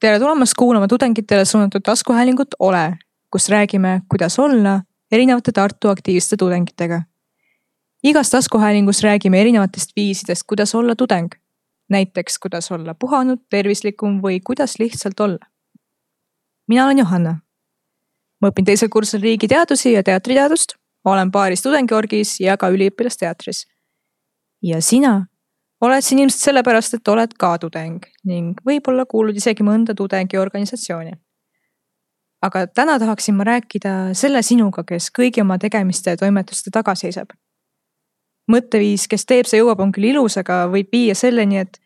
tere 0.00 0.18
tulemast 0.18 0.54
kuulama 0.58 0.88
tudengitele 0.88 1.44
suunatud 1.44 1.80
taskuhäälingut 1.84 2.48
Ole, 2.58 2.98
kus 3.30 3.48
räägime, 3.48 4.00
kuidas 4.08 4.38
olla 4.38 4.80
erinevate 5.12 5.52
Tartu 5.52 5.88
aktiivsete 5.88 6.36
tudengitega. 6.36 7.02
igas 8.04 8.30
taskuhäälingus 8.30 9.02
räägime 9.02 9.40
erinevatest 9.40 9.90
viisidest, 9.96 10.42
kuidas 10.46 10.74
olla 10.74 10.96
tudeng. 10.96 11.28
näiteks, 11.88 12.38
kuidas 12.38 12.72
olla 12.72 12.94
puhanud, 12.94 13.38
tervislikum 13.50 14.20
või 14.22 14.40
kuidas 14.44 14.78
lihtsalt 14.78 15.20
olla. 15.20 15.46
mina 16.68 16.84
olen 16.84 16.98
Johanna. 16.98 17.38
ma 18.42 18.48
õpin 18.48 18.64
teisel 18.64 18.88
kursusel 18.88 19.20
riigiteadusi 19.20 19.92
ja 19.92 20.02
teatriteadust, 20.02 20.74
olen 21.04 21.30
paaris 21.30 21.62
tudengiorgis 21.62 22.40
ja 22.40 22.56
ka 22.56 22.68
üliõpilasteatris. 22.68 23.66
ja 24.62 24.82
sina 24.82 25.26
oled 25.80 26.04
siin 26.04 26.22
ilmselt 26.22 26.42
sellepärast, 26.48 26.98
et 26.98 27.08
oled 27.08 27.34
ka 27.38 27.54
tudeng 27.62 28.04
ning 28.28 28.58
võib-olla 28.66 29.06
kuulud 29.06 29.36
isegi 29.38 29.66
mõnda 29.66 29.94
tudengiorganisatsiooni. 29.98 31.12
aga 32.42 32.66
täna 32.70 32.98
tahaksin 32.98 33.34
ma 33.34 33.44
rääkida 33.44 34.14
selle 34.14 34.42
sinuga, 34.42 34.84
kes 34.86 35.10
kõigi 35.10 35.42
oma 35.42 35.58
tegemiste 35.58 36.10
ja 36.14 36.16
toimetuste 36.16 36.70
taga 36.70 36.94
seisab. 36.94 37.34
mõtteviis, 38.50 39.08
kes 39.08 39.26
teeb, 39.26 39.46
see 39.46 39.60
jõuab, 39.60 39.80
on 39.80 39.92
küll 39.92 40.10
ilus, 40.10 40.38
aga 40.38 40.66
võib 40.72 40.88
viia 40.92 41.14
selleni, 41.14 41.58
et 41.58 41.78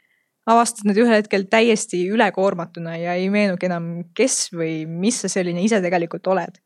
avastad 0.47 0.86
need 0.86 0.98
ühel 0.98 1.16
hetkel 1.20 1.47
täiesti 1.50 2.05
ülekoormatuna 2.11 2.97
ja 2.98 3.14
ei 3.14 3.28
meenugi 3.30 3.66
enam, 3.66 4.05
kes 4.14 4.52
või 4.55 4.84
mis 4.86 5.20
sa 5.22 5.28
selline 5.28 5.62
ise 5.62 5.80
tegelikult 5.83 6.27
oled. 6.27 6.59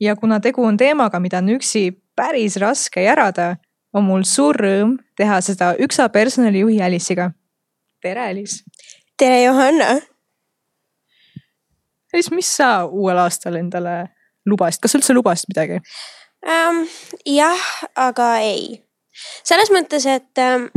ja 0.00 0.16
kuna 0.16 0.40
tegu 0.40 0.64
on 0.64 0.76
teemaga, 0.76 1.20
mida 1.20 1.38
on 1.38 1.52
üksi 1.54 1.92
päris 2.16 2.56
raske 2.56 3.04
järada 3.04 3.56
on 3.92 4.06
mul 4.06 4.24
suur 4.28 4.56
rõõm 4.56 4.96
teha 5.18 5.40
seda 5.44 5.72
üksa 5.80 6.08
personalijuhi 6.12 6.80
Alice'iga. 6.82 7.30
tere, 8.02 8.28
Alice. 8.28 8.64
tere, 9.16 9.42
Johanna. 9.44 10.00
Alice, 12.14 12.34
mis 12.34 12.56
sa 12.56 12.84
uuel 12.84 13.18
aastal 13.18 13.56
endale 13.56 14.08
lubasid, 14.46 14.82
kas 14.82 14.92
sa 14.92 14.98
üldse 14.98 15.14
lubasid 15.14 15.52
midagi 15.52 15.80
um,? 16.46 16.82
jah, 17.26 17.68
aga 17.96 18.34
ei. 18.44 18.82
selles 19.44 19.70
mõttes, 19.74 20.06
et 20.06 20.42
um, 20.42 20.68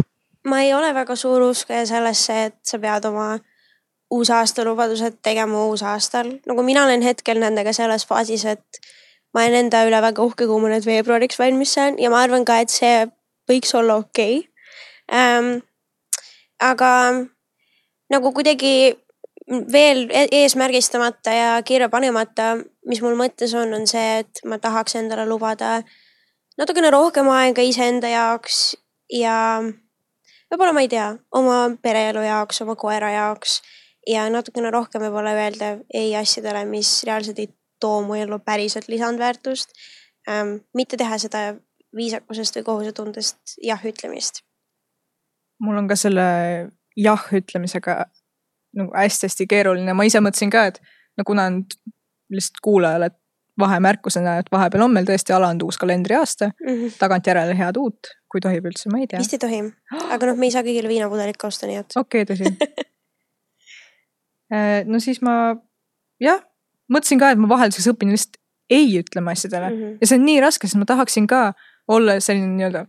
ma 0.46 0.62
ei 0.62 0.74
ole 0.74 0.94
väga 0.94 1.16
suur 1.16 1.48
uskuja 1.50 1.86
sellesse, 1.90 2.46
et 2.50 2.58
sa 2.64 2.80
pead 2.80 3.08
oma 3.10 3.36
uusaastalubadused 4.14 5.18
tegema 5.26 5.66
uusaastal, 5.66 6.30
nagu 6.46 6.64
mina 6.64 6.86
olen 6.86 7.02
hetkel 7.02 7.40
nendega 7.42 7.74
selles 7.74 8.06
faasis, 8.06 8.46
et 8.46 8.86
ma 9.36 9.44
olen 9.44 9.66
enda 9.66 9.84
üle 9.88 10.00
väga 10.02 10.24
uhke, 10.24 10.48
kui 10.48 10.62
ma 10.64 10.72
nüüd 10.72 10.88
veebruariks 10.88 11.40
valmis 11.42 11.76
saan 11.76 12.00
ja 12.00 12.10
ma 12.14 12.24
arvan 12.24 12.48
ka, 12.48 12.62
et 12.64 12.72
see 12.72 13.06
võiks 13.52 13.76
olla 13.76 14.00
okei 14.00 14.40
okay. 14.40 14.52
ähm,. 15.12 15.58
aga 16.64 16.92
nagu 18.10 18.32
kuidagi 18.32 18.96
veel 19.72 20.06
e-, 20.10 20.30
eesmärgistamata 20.40 21.34
ja 21.36 21.50
kirja 21.68 21.90
panemata, 21.92 22.56
mis 22.88 23.02
mul 23.04 23.18
mõttes 23.20 23.54
on, 23.58 23.74
on 23.76 23.86
see, 23.90 24.22
et 24.24 24.42
ma 24.48 24.58
tahaks 24.62 24.96
endale 25.02 25.28
lubada 25.30 25.82
natukene 26.58 26.90
rohkem 26.94 27.30
aega 27.34 27.66
iseenda 27.66 28.10
jaoks 28.10 28.78
ja 29.12 29.36
võib-olla 30.50 30.74
ma 30.74 30.86
ei 30.86 30.92
tea, 30.92 31.10
oma 31.36 31.60
pereelu 31.84 32.24
jaoks, 32.26 32.62
oma 32.64 32.78
koera 32.80 33.12
jaoks 33.14 33.60
ja 34.08 34.26
natukene 34.32 34.72
rohkem 34.74 35.04
võib-olla 35.04 35.36
öelda 35.36 35.76
ei 35.94 36.16
asjadele, 36.18 36.66
mis 36.70 37.02
reaalselt 37.08 37.44
ei 37.44 37.52
too 37.80 38.02
mu 38.06 38.18
ellu 38.20 38.40
päriselt 38.40 38.88
lisandväärtust 38.88 39.74
ähm,. 40.30 40.58
mitte 40.74 40.98
teha 40.98 41.18
seda 41.22 41.46
viisakusest 41.96 42.60
või 42.60 42.68
kohusetundest 42.70 43.58
jah 43.64 43.86
ütlemist. 43.86 44.44
mul 45.60 45.78
on 45.78 45.88
ka 45.88 45.96
selle 45.96 46.26
jah 46.96 47.28
ütlemisega 47.34 48.06
nagu 48.76 48.92
hästi-hästi 48.92 49.48
keeruline, 49.48 49.94
ma 49.96 50.04
ise 50.08 50.20
mõtlesin 50.20 50.52
ka, 50.52 50.66
et 50.72 50.82
no 51.18 51.24
kuna 51.28 51.48
nüüd 51.54 51.78
lihtsalt 52.34 52.60
kuulajale 52.64 53.12
vahemärkusena, 53.60 54.40
et 54.42 54.50
vahepeal 54.52 54.84
on 54.84 54.92
meil 54.92 55.06
tõesti 55.08 55.32
alanud 55.36 55.64
uus 55.64 55.78
kalendriaasta 55.80 56.50
mm 56.50 56.74
-hmm., 56.74 56.98
tagantjärele 57.00 57.56
head 57.58 57.78
uut, 57.80 58.12
kui 58.32 58.42
tohib 58.44 58.66
üldse, 58.68 58.90
ma 58.92 59.00
ei 59.00 59.08
tea. 59.08 59.20
vist 59.20 59.34
ei 59.34 59.40
tohi, 59.40 59.62
aga 60.10 60.28
noh, 60.28 60.36
me 60.36 60.46
ei 60.50 60.52
saa 60.52 60.66
kõigile 60.66 60.92
viinapudelit 60.92 61.38
ka 61.38 61.48
osta, 61.48 61.68
nii 61.68 61.78
et. 61.84 61.96
okei 61.96 62.26
okay,, 62.26 62.36
tõsi 62.36 62.52
äh, 64.56 64.84
no 64.86 65.00
siis 65.00 65.22
ma 65.22 65.56
jah, 66.20 66.44
mõtlesin 66.92 67.22
ka, 67.22 67.32
et 67.34 67.42
ma 67.42 67.50
vahelduseks 67.50 67.92
õpin 67.94 68.14
lihtsalt 68.14 68.40
ei 68.70 68.90
ütlema 69.00 69.34
asjadele 69.36 69.70
mm 69.70 69.80
-hmm. 69.80 69.98
ja 70.02 70.08
see 70.08 70.20
on 70.20 70.26
nii 70.26 70.42
raske, 70.42 70.68
sest 70.68 70.80
ma 70.82 70.86
tahaksin 70.90 71.28
ka 71.28 71.54
olla 71.88 72.20
selline 72.20 72.48
nii-öelda 72.56 72.86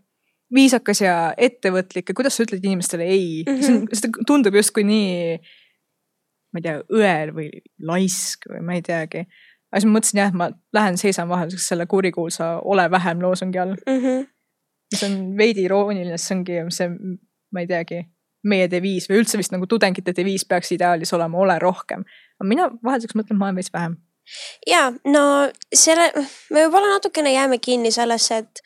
viisakas 0.55 1.01
ja 1.03 1.35
ettevõtlik 1.37 2.09
ja 2.09 2.15
kuidas 2.15 2.37
sa 2.37 2.45
ütled 2.47 2.65
inimestele 2.65 3.05
ei 3.05 3.45
mm, 3.47 3.61
-hmm. 3.61 3.89
see 3.93 4.25
tundub 4.27 4.55
justkui 4.55 4.85
nii, 4.87 5.37
ma 6.53 6.63
ei 6.63 6.63
tea, 6.63 6.79
õel 7.01 7.35
või 7.37 7.51
laisk 7.83 8.49
või 8.53 8.63
ma 8.63 8.79
ei 8.79 8.83
teagi. 8.83 9.27
aga 9.73 9.81
siis 9.81 9.91
ma 9.91 9.99
mõtlesin 9.99 10.23
jah, 10.23 10.33
ma 10.33 10.51
lähen 10.73 10.97
seisan 10.97 11.29
vahelduseks 11.29 11.69
selle 11.69 11.87
kurikuulsa 11.87 12.61
ole 12.65 12.91
vähem 12.91 13.21
loosungi 13.21 13.59
all 13.59 13.77
mm. 13.87 14.03
-hmm. 14.03 14.27
see 14.95 15.09
on 15.11 15.37
veidi 15.37 15.67
irooniline, 15.67 16.19
see 16.19 16.37
ongi 16.37 16.63
see, 16.71 16.89
ma 17.53 17.61
ei 17.61 17.67
teagi 17.67 18.05
meie 18.47 18.71
deviis 18.71 19.11
või 19.11 19.21
üldse 19.23 19.39
vist 19.41 19.53
nagu 19.55 19.67
tudengite 19.67 20.15
deviis 20.17 20.47
peaks 20.49 20.73
ideaalis 20.77 21.13
olema 21.17 21.39
ole 21.43 21.59
rohkem 21.63 22.05
aga 22.37 22.49
mina 22.49 22.69
vahelduseks 22.85 23.17
mõtlen, 23.17 23.37
et 23.37 23.41
ma 23.41 23.49
olen 23.49 23.61
veits 23.61 23.73
vähem. 23.75 23.97
ja 24.67 24.87
no 25.09 25.25
selle, 25.75 26.09
me 26.51 26.67
võib-olla 26.67 26.97
natukene 26.97 27.33
jääme 27.33 27.59
kinni 27.63 27.93
sellesse, 27.95 28.43
et 28.43 28.63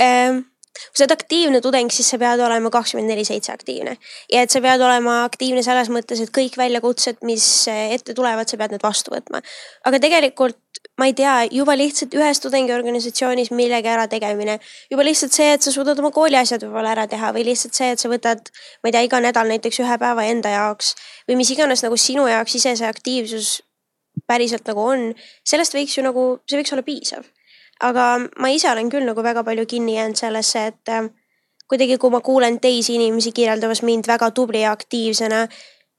ähm, 0.00 0.44
kui 0.88 1.00
sa 1.00 1.04
oled 1.06 1.16
aktiivne 1.16 1.60
tudeng, 1.64 1.92
siis 1.92 2.10
sa 2.12 2.18
pead 2.20 2.42
olema 2.44 2.70
kakskümmend 2.74 3.10
neli 3.12 3.24
seitse 3.28 3.52
aktiivne 3.54 3.96
ja 4.32 4.44
et 4.44 4.52
sa 4.52 4.62
pead 4.64 4.82
olema 4.84 5.22
aktiivne 5.24 5.64
selles 5.66 5.90
mõttes, 5.92 6.22
et 6.22 6.32
kõik 6.34 6.58
väljakutsed, 6.60 7.22
mis 7.26 7.46
ette 7.72 8.14
tulevad, 8.16 8.48
sa 8.48 8.60
pead 8.60 8.76
need 8.76 8.84
vastu 8.84 9.14
võtma. 9.14 9.42
aga 9.88 10.02
tegelikult 10.02 10.60
ma 10.98 11.08
ei 11.10 11.14
tea, 11.16 11.34
juba 11.52 11.76
lihtsalt 11.76 12.14
ühes 12.16 12.40
tudengiorganisatsioonis 12.40 13.50
millegi 13.56 13.90
ärategemine, 13.92 14.58
juba 14.90 15.04
lihtsalt 15.04 15.34
see, 15.36 15.50
et 15.56 15.64
sa 15.64 15.72
suudad 15.74 15.98
oma 16.00 16.10
kooli 16.14 16.38
asjad 16.40 16.64
võib-olla 16.64 16.94
ära 16.94 17.06
teha 17.10 17.32
või 17.36 17.44
lihtsalt 17.50 17.76
see, 17.76 17.90
et 17.92 18.02
sa 18.02 18.10
võtad, 18.12 18.48
ma 18.80 18.90
ei 18.90 18.96
tea, 18.96 19.04
iga 19.08 19.20
nädal 19.24 19.50
näiteks 19.52 19.82
ühe 19.84 19.98
päeva 20.00 20.24
enda 20.30 20.52
jaoks 20.54 20.94
või 21.28 21.40
mis 21.42 21.52
iganes 21.52 21.84
nagu 21.84 21.98
sinu 22.00 22.26
jaoks 22.30 22.56
ise 22.60 22.76
see 22.80 22.88
aktiivsus 22.88 23.56
päriselt 24.26 24.68
nagu 24.68 24.80
on, 24.80 25.10
sellest 25.44 25.76
võiks 25.76 25.98
ju 25.98 26.04
nagu, 26.06 26.28
see 26.48 26.60
võiks 26.60 26.72
olla 26.72 26.86
piisav. 26.86 27.26
Aga 27.80 28.04
ma 28.38 28.48
ise 28.48 28.70
olen 28.70 28.90
küll 28.90 29.06
nagu 29.06 29.22
väga 29.22 29.44
palju 29.44 29.66
kinni 29.66 29.96
jäänud 29.96 30.16
sellesse, 30.16 30.66
et 30.72 30.92
äh, 30.92 31.08
kuidagi, 31.68 31.98
kui 31.98 32.10
ma 32.10 32.20
kuulen 32.20 32.60
teisi 32.60 32.94
inimesi 32.94 33.32
kirjeldamas 33.32 33.82
mind 33.82 34.06
väga 34.08 34.30
tubli 34.30 34.62
ja 34.62 34.72
aktiivsena, 34.72 35.46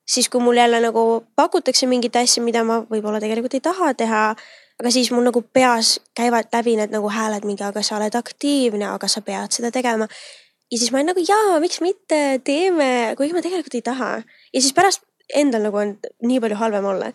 siis 0.08 0.30
kui 0.30 0.42
mul 0.42 0.58
jälle 0.58 0.80
nagu 0.82 1.26
pakutakse 1.36 1.88
mingit 1.88 2.16
asja, 2.16 2.44
mida 2.44 2.64
ma 2.64 2.80
võib-olla 2.88 3.20
tegelikult 3.24 3.60
ei 3.60 3.66
taha 3.66 3.94
teha 3.94 4.24
aga 4.78 4.92
siis 4.94 5.12
mul 5.12 5.26
nagu 5.26 5.42
peas 5.42 5.98
käivad 6.18 6.52
läbi 6.54 6.76
need 6.78 6.94
nagu 6.94 7.10
hääled 7.12 7.46
mingi, 7.50 7.66
aga 7.66 7.82
sa 7.86 7.98
oled 7.98 8.16
aktiivne, 8.18 8.86
aga 8.94 9.09
sa 9.09 9.24
pead 9.26 9.56
seda 9.58 9.72
tegema. 9.74 10.08
ja 10.72 10.78
siis 10.78 10.92
ma 10.92 11.00
olen 11.00 11.14
nagu 11.14 11.24
jaa, 11.28 11.59
miks 11.64 11.82
mitte, 11.82 12.42
teeme, 12.44 13.16
kuigi 13.18 13.34
ma 13.34 13.42
tegelikult 13.46 13.78
ei 13.80 13.86
taha. 13.86 14.12
ja 14.54 14.62
siis 14.62 14.74
pärast 14.78 15.06
endal 15.36 15.66
nagu 15.68 15.78
on 15.82 15.96
nii 16.22 16.42
palju 16.44 16.59
halvem 16.62 16.86
olla. 16.94 17.12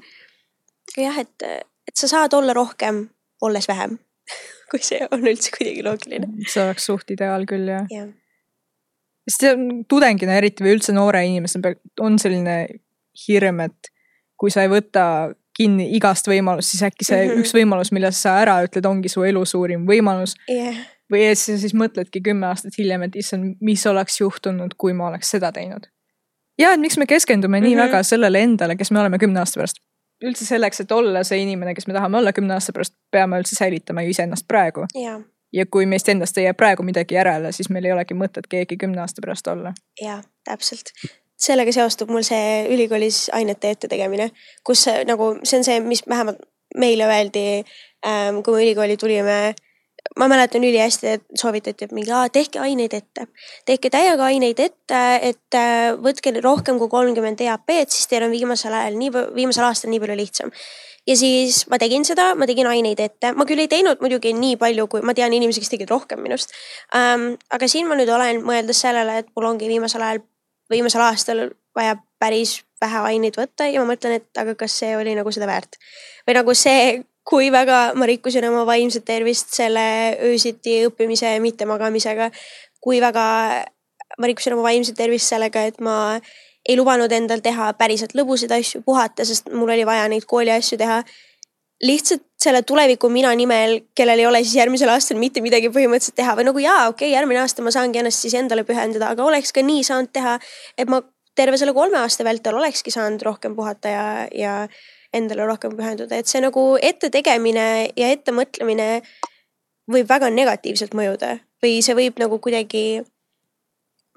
jah, 0.97 1.19
et, 1.19 1.43
et 1.89 1.97
sa 1.97 2.09
saad 2.09 2.35
olla 2.35 2.55
rohkem, 2.57 3.07
olles 3.43 3.69
vähem 3.69 3.99
kui 4.71 4.83
see 4.83 5.03
on 5.11 5.27
üldse 5.27 5.53
kuidagi 5.57 5.85
loogiline. 5.87 6.31
see 6.49 6.65
oleks 6.65 6.89
suht 6.91 7.11
ideaal 7.15 7.47
küll 7.49 7.69
jah 7.69 7.87
ja. 7.93 8.07
sest 9.29 9.47
tudengina 9.89 10.39
eriti 10.41 10.65
või 10.65 10.77
üldse 10.79 10.95
noore 10.97 11.25
inimesena 11.29 11.75
on 12.01 12.19
selline 12.23 12.57
hirm, 13.27 13.61
et 13.61 13.93
kui 14.41 14.51
sa 14.51 14.65
ei 14.65 14.71
võta 14.73 15.05
kinni 15.57 15.91
igast 15.97 16.29
võimalust, 16.31 16.73
siis 16.73 16.83
äkki 16.89 17.05
see 17.05 17.19
mm 17.21 17.31
-hmm. 17.31 17.45
üks 17.45 17.55
võimalus, 17.55 17.93
mille 17.93 18.11
sa 18.17 18.39
ära 18.41 18.57
ütled, 18.65 18.87
ongi 18.89 19.11
su 19.13 19.25
elu 19.29 19.45
suurim 19.47 19.85
võimalus 19.89 20.35
yeah.. 20.49 20.81
või 21.13 21.29
sa 21.37 21.59
siis 21.61 21.75
mõtledki 21.77 22.23
kümme 22.25 22.49
aastat 22.49 22.79
hiljem, 22.79 23.05
et 23.09 23.17
issand, 23.21 23.57
mis 23.61 23.85
oleks 23.87 24.21
juhtunud, 24.21 24.75
kui 24.79 24.97
ma 24.97 25.11
oleks 25.11 25.31
seda 25.37 25.53
teinud. 25.53 25.87
ja, 26.59 26.73
et 26.73 26.81
miks 26.81 26.97
me 26.99 27.07
keskendume 27.07 27.61
mm 27.61 27.65
-hmm. 27.65 27.69
nii 27.69 27.77
mhm. 27.77 27.85
väga 27.85 28.03
sellele 28.03 28.41
endale, 28.41 28.77
kes 28.77 28.91
me 28.91 29.01
oleme 29.01 29.19
kümne 29.19 29.41
aasta 29.41 29.61
pärast. 29.61 29.83
Üldse 30.23 30.47
selleks, 30.47 30.81
et 30.85 30.93
olla 30.93 31.25
see 31.27 31.43
inimene, 31.43 31.75
kes 31.75 31.89
me 31.89 31.97
tahame 31.97 32.19
olla 32.19 32.33
kümne 32.33 32.55
aasta 32.55 32.73
pärast, 32.73 32.95
peame 33.11 33.41
üldse 33.43 33.59
säilitama 33.59 34.05
ju 34.07 34.15
iseennast 34.15 34.49
praegu 34.49 34.87
yeah 34.97 35.21
ja 35.53 35.67
kui 35.67 35.87
meist 35.87 36.09
endast 36.09 36.39
ei 36.39 36.45
jää 36.45 36.55
praegu 36.55 36.83
midagi 36.83 37.15
järele, 37.15 37.53
siis 37.53 37.71
meil 37.71 37.85
ei 37.85 37.93
olegi 37.93 38.17
mõtet 38.17 38.49
keegi 38.49 38.79
kümne 38.81 39.03
aasta 39.03 39.21
pärast 39.25 39.47
olla. 39.53 39.75
ja 40.01 40.23
täpselt, 40.49 40.93
sellega 41.37 41.73
seostub 41.73 42.11
mul 42.11 42.25
see 42.27 42.63
ülikoolis 42.73 43.27
ainete 43.37 43.75
ettetegemine, 43.77 44.31
kus 44.67 44.87
nagu 45.09 45.35
see 45.43 45.61
on 45.61 45.69
see, 45.69 45.81
mis 45.85 46.05
vähemalt 46.09 46.41
meile 46.79 47.09
öeldi 47.09 47.45
ähm,, 48.07 48.41
kui 48.45 48.57
me 48.57 48.65
ülikooli 48.65 48.97
tulime. 48.97 49.55
Ma 50.19 50.29
mäletan 50.29 50.65
ülihästi, 50.65 51.17
et 51.17 51.23
soovitati, 51.39 51.87
et 51.87 51.93
mingi, 51.97 52.13
tehke 52.33 52.61
aineid 52.61 52.95
ette, 52.97 53.27
tehke 53.67 53.91
täiega 53.91 54.29
aineid 54.29 54.61
ette, 54.61 55.03
et 55.23 55.59
äh, 55.59 55.93
võtke 55.97 56.35
rohkem 56.45 56.81
kui 56.81 56.91
kolmkümmend 56.93 57.41
EAP-d, 57.41 57.91
siis 57.91 58.11
teil 58.11 58.27
on 58.27 58.35
viimasel 58.35 58.75
ajal 58.77 58.99
nii, 59.01 59.13
viimasel 59.37 59.69
aastal 59.69 59.93
nii 59.93 60.03
palju 60.03 60.19
lihtsam 60.21 60.53
ja 61.07 61.17
siis 61.19 61.65
ma 61.71 61.79
tegin 61.83 62.05
seda, 62.07 62.33
ma 62.39 62.47
tegin 62.47 62.69
aineid 62.71 63.01
ette, 63.03 63.33
ma 63.35 63.47
küll 63.49 63.65
ei 63.65 63.71
teinud 63.71 64.03
muidugi 64.05 64.35
nii 64.37 64.59
palju, 64.61 64.87
kui 64.91 65.03
ma 65.07 65.15
tean 65.19 65.35
inimesi, 65.35 65.63
kes 65.63 65.73
tegid 65.73 65.91
rohkem 65.91 66.23
minust 66.23 66.55
ähm,. 66.97 67.33
aga 67.51 67.69
siin 67.69 67.89
ma 67.91 67.99
nüüd 67.99 68.13
olen 68.13 68.43
mõeldes 68.47 68.85
sellele, 68.85 69.23
et 69.23 69.33
mul 69.37 69.51
ongi 69.51 69.71
viimasel 69.71 70.05
ajal 70.07 70.23
viimasel 70.73 71.05
aastal 71.05 71.49
vaja 71.77 71.97
päris 72.23 72.61
vähe 72.83 73.03
aineid 73.13 73.37
võtta 73.39 73.67
ja 73.71 73.83
ma 73.83 73.93
mõtlen, 73.93 74.21
et 74.21 74.39
aga 74.39 74.55
kas 74.59 74.77
see 74.83 74.95
oli 74.99 75.15
nagu 75.19 75.33
seda 75.35 75.49
väärt. 75.51 75.79
või 76.27 76.39
nagu 76.39 76.55
see, 76.59 77.03
kui 77.29 77.51
väga 77.55 77.93
ma 77.95 78.07
rikkusin 78.09 78.45
oma 78.49 78.65
vaimset 78.67 79.05
tervist 79.07 79.55
selle 79.55 79.85
öösiti 80.31 80.81
õppimise 80.89 81.35
ja 81.35 81.41
mittemagamisega. 81.41 82.31
kui 82.83 83.01
väga 83.01 83.27
ma 84.19 84.27
rikkusin 84.27 84.57
oma 84.57 84.63
vaimset 84.69 84.97
tervist 84.97 85.31
sellega, 85.31 85.63
et 85.63 85.81
ma 85.81 86.21
ei 86.69 86.77
lubanud 86.77 87.13
endal 87.13 87.41
teha 87.43 87.73
päriselt 87.75 88.15
lõbusaid 88.15 88.53
asju, 88.55 88.83
puhata, 88.87 89.25
sest 89.25 89.51
mul 89.51 89.71
oli 89.71 89.87
vaja 89.87 90.09
neid 90.09 90.27
kooli 90.31 90.51
asju 90.51 90.79
teha 90.79 91.03
lihtsalt 91.83 92.23
selle 92.43 92.63
tuleviku 92.63 93.09
mina 93.11 93.33
nimel, 93.35 93.81
kellel 93.95 94.23
ei 94.23 94.27
ole 94.27 94.43
siis 94.45 94.55
järgmisel 94.61 94.91
aastal 94.93 95.19
mitte 95.19 95.43
midagi 95.43 95.71
põhimõtteliselt 95.75 96.17
teha 96.19 96.35
või 96.39 96.47
nagu 96.47 96.63
jaa, 96.63 96.87
okei 96.91 97.09
okay,, 97.09 97.15
järgmine 97.17 97.43
aasta 97.43 97.65
ma 97.67 97.73
saangi 97.75 97.99
ennast 98.03 98.23
siis 98.23 98.37
endale 98.39 98.65
pühendada, 98.67 99.11
aga 99.11 99.27
oleks 99.27 99.51
ka 99.55 99.65
nii 99.67 99.83
saanud 99.87 100.13
teha, 100.15 100.37
et 100.79 100.91
ma 100.91 101.03
terve 101.39 101.59
selle 101.59 101.75
kolme 101.75 101.99
aasta 101.99 102.27
vältel 102.27 102.59
olekski 102.59 102.95
saanud 102.95 103.23
rohkem 103.27 103.57
puhata 103.59 103.95
ja, 103.95 104.07
ja 104.31 104.55
endale 105.13 105.47
rohkem 105.47 105.75
pühenduda, 105.77 106.19
et 106.19 106.31
see 106.31 106.41
nagu 106.43 106.77
ette 106.81 107.11
tegemine 107.13 107.67
ja 107.99 108.13
ette 108.13 108.33
mõtlemine 108.35 109.03
võib 109.93 110.09
väga 110.09 110.31
negatiivselt 110.33 110.95
mõjuda 110.97 111.37
või 111.63 111.81
see 111.85 111.97
võib 111.97 112.21
nagu 112.23 112.39
kuidagi, 112.43 113.03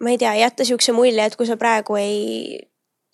ma 0.01 0.13
ei 0.13 0.21
tea, 0.21 0.33
jätta 0.39 0.65
siukse 0.67 0.95
mulje, 0.95 1.25
et 1.25 1.35
kui 1.37 1.47
sa 1.49 1.57
praegu 1.59 1.97
ei, 1.99 2.55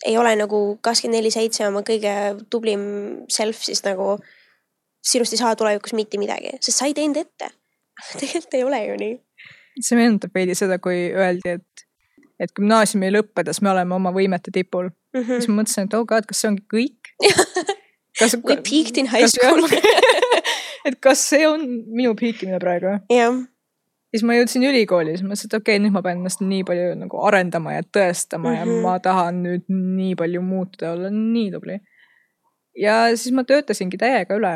ei 0.06 0.16
ole 0.18 0.34
nagu 0.38 0.62
kakskümmend 0.84 1.20
neli 1.20 1.32
seitse 1.34 1.66
oma 1.68 1.82
kõige 1.86 2.14
tublim 2.50 2.84
self, 3.32 3.60
siis 3.66 3.84
nagu 3.86 4.16
sinust 5.02 5.34
ei 5.34 5.42
saa 5.42 5.56
tulevikus 5.58 5.94
mitte 5.98 6.20
midagi, 6.22 6.54
sest 6.60 6.78
sa 6.78 6.88
ei 6.88 6.96
teinud 6.96 7.20
ette. 7.20 7.50
tegelikult 8.20 8.56
ei 8.56 8.64
ole 8.64 8.80
ju 8.86 8.98
nii. 8.98 9.16
see 9.80 9.98
meenutab 9.98 10.34
veidi 10.34 10.56
seda, 10.58 10.78
kui 10.82 11.10
öeldi, 11.10 11.58
et, 11.58 11.84
et 12.40 12.52
gümnaasiumi 12.56 13.12
lõppedes 13.12 13.62
me 13.62 13.70
oleme 13.70 13.94
oma 13.94 14.12
võimete 14.14 14.54
tipul 14.54 14.88
mm. 14.88 15.20
-hmm. 15.20 15.38
siis 15.38 15.48
ma 15.48 15.60
mõtlesin, 15.60 15.88
et 15.88 15.94
oh 15.98 16.06
god, 16.06 16.26
kas 16.26 16.42
see 16.42 16.50
ongi 16.50 16.64
kõik 16.72 17.12
kas, 18.20 18.36
We 18.44 18.56
peaked 18.56 18.98
in 18.98 19.08
high 19.08 19.28
school 19.28 19.66
et 20.88 21.00
kas 21.00 21.28
see 21.30 21.46
on 21.48 21.66
minu 21.86 22.14
piikimine 22.18 22.60
praegu? 22.62 22.98
jah 23.12 23.42
siis 24.12 24.24
ma 24.28 24.36
jõudsin 24.36 24.66
ülikooli, 24.68 25.14
siis 25.16 25.24
mõtlesin, 25.24 25.48
et 25.48 25.54
okei 25.56 25.76
okay,, 25.76 25.82
nüüd 25.82 25.94
ma 25.94 26.02
pean 26.04 26.20
ennast 26.20 26.42
nii 26.44 26.66
palju 26.68 26.96
nagu 27.00 27.22
arendama 27.26 27.78
ja 27.78 27.86
tõestama 27.96 28.50
mm 28.50 28.54
-hmm. 28.54 28.58
ja 28.58 28.66
mhm. 28.66 28.82
ma 28.84 28.98
tahan 29.00 29.42
nüüd 29.46 29.64
nii 29.68 30.14
palju 30.20 30.42
muutuda, 30.42 30.92
olla 30.92 31.10
nii 31.10 31.50
tubli. 31.52 31.78
ja 32.76 33.16
siis 33.16 33.32
ma 33.32 33.44
töötasingi 33.44 33.98
täiega 33.98 34.36
üle 34.36 34.54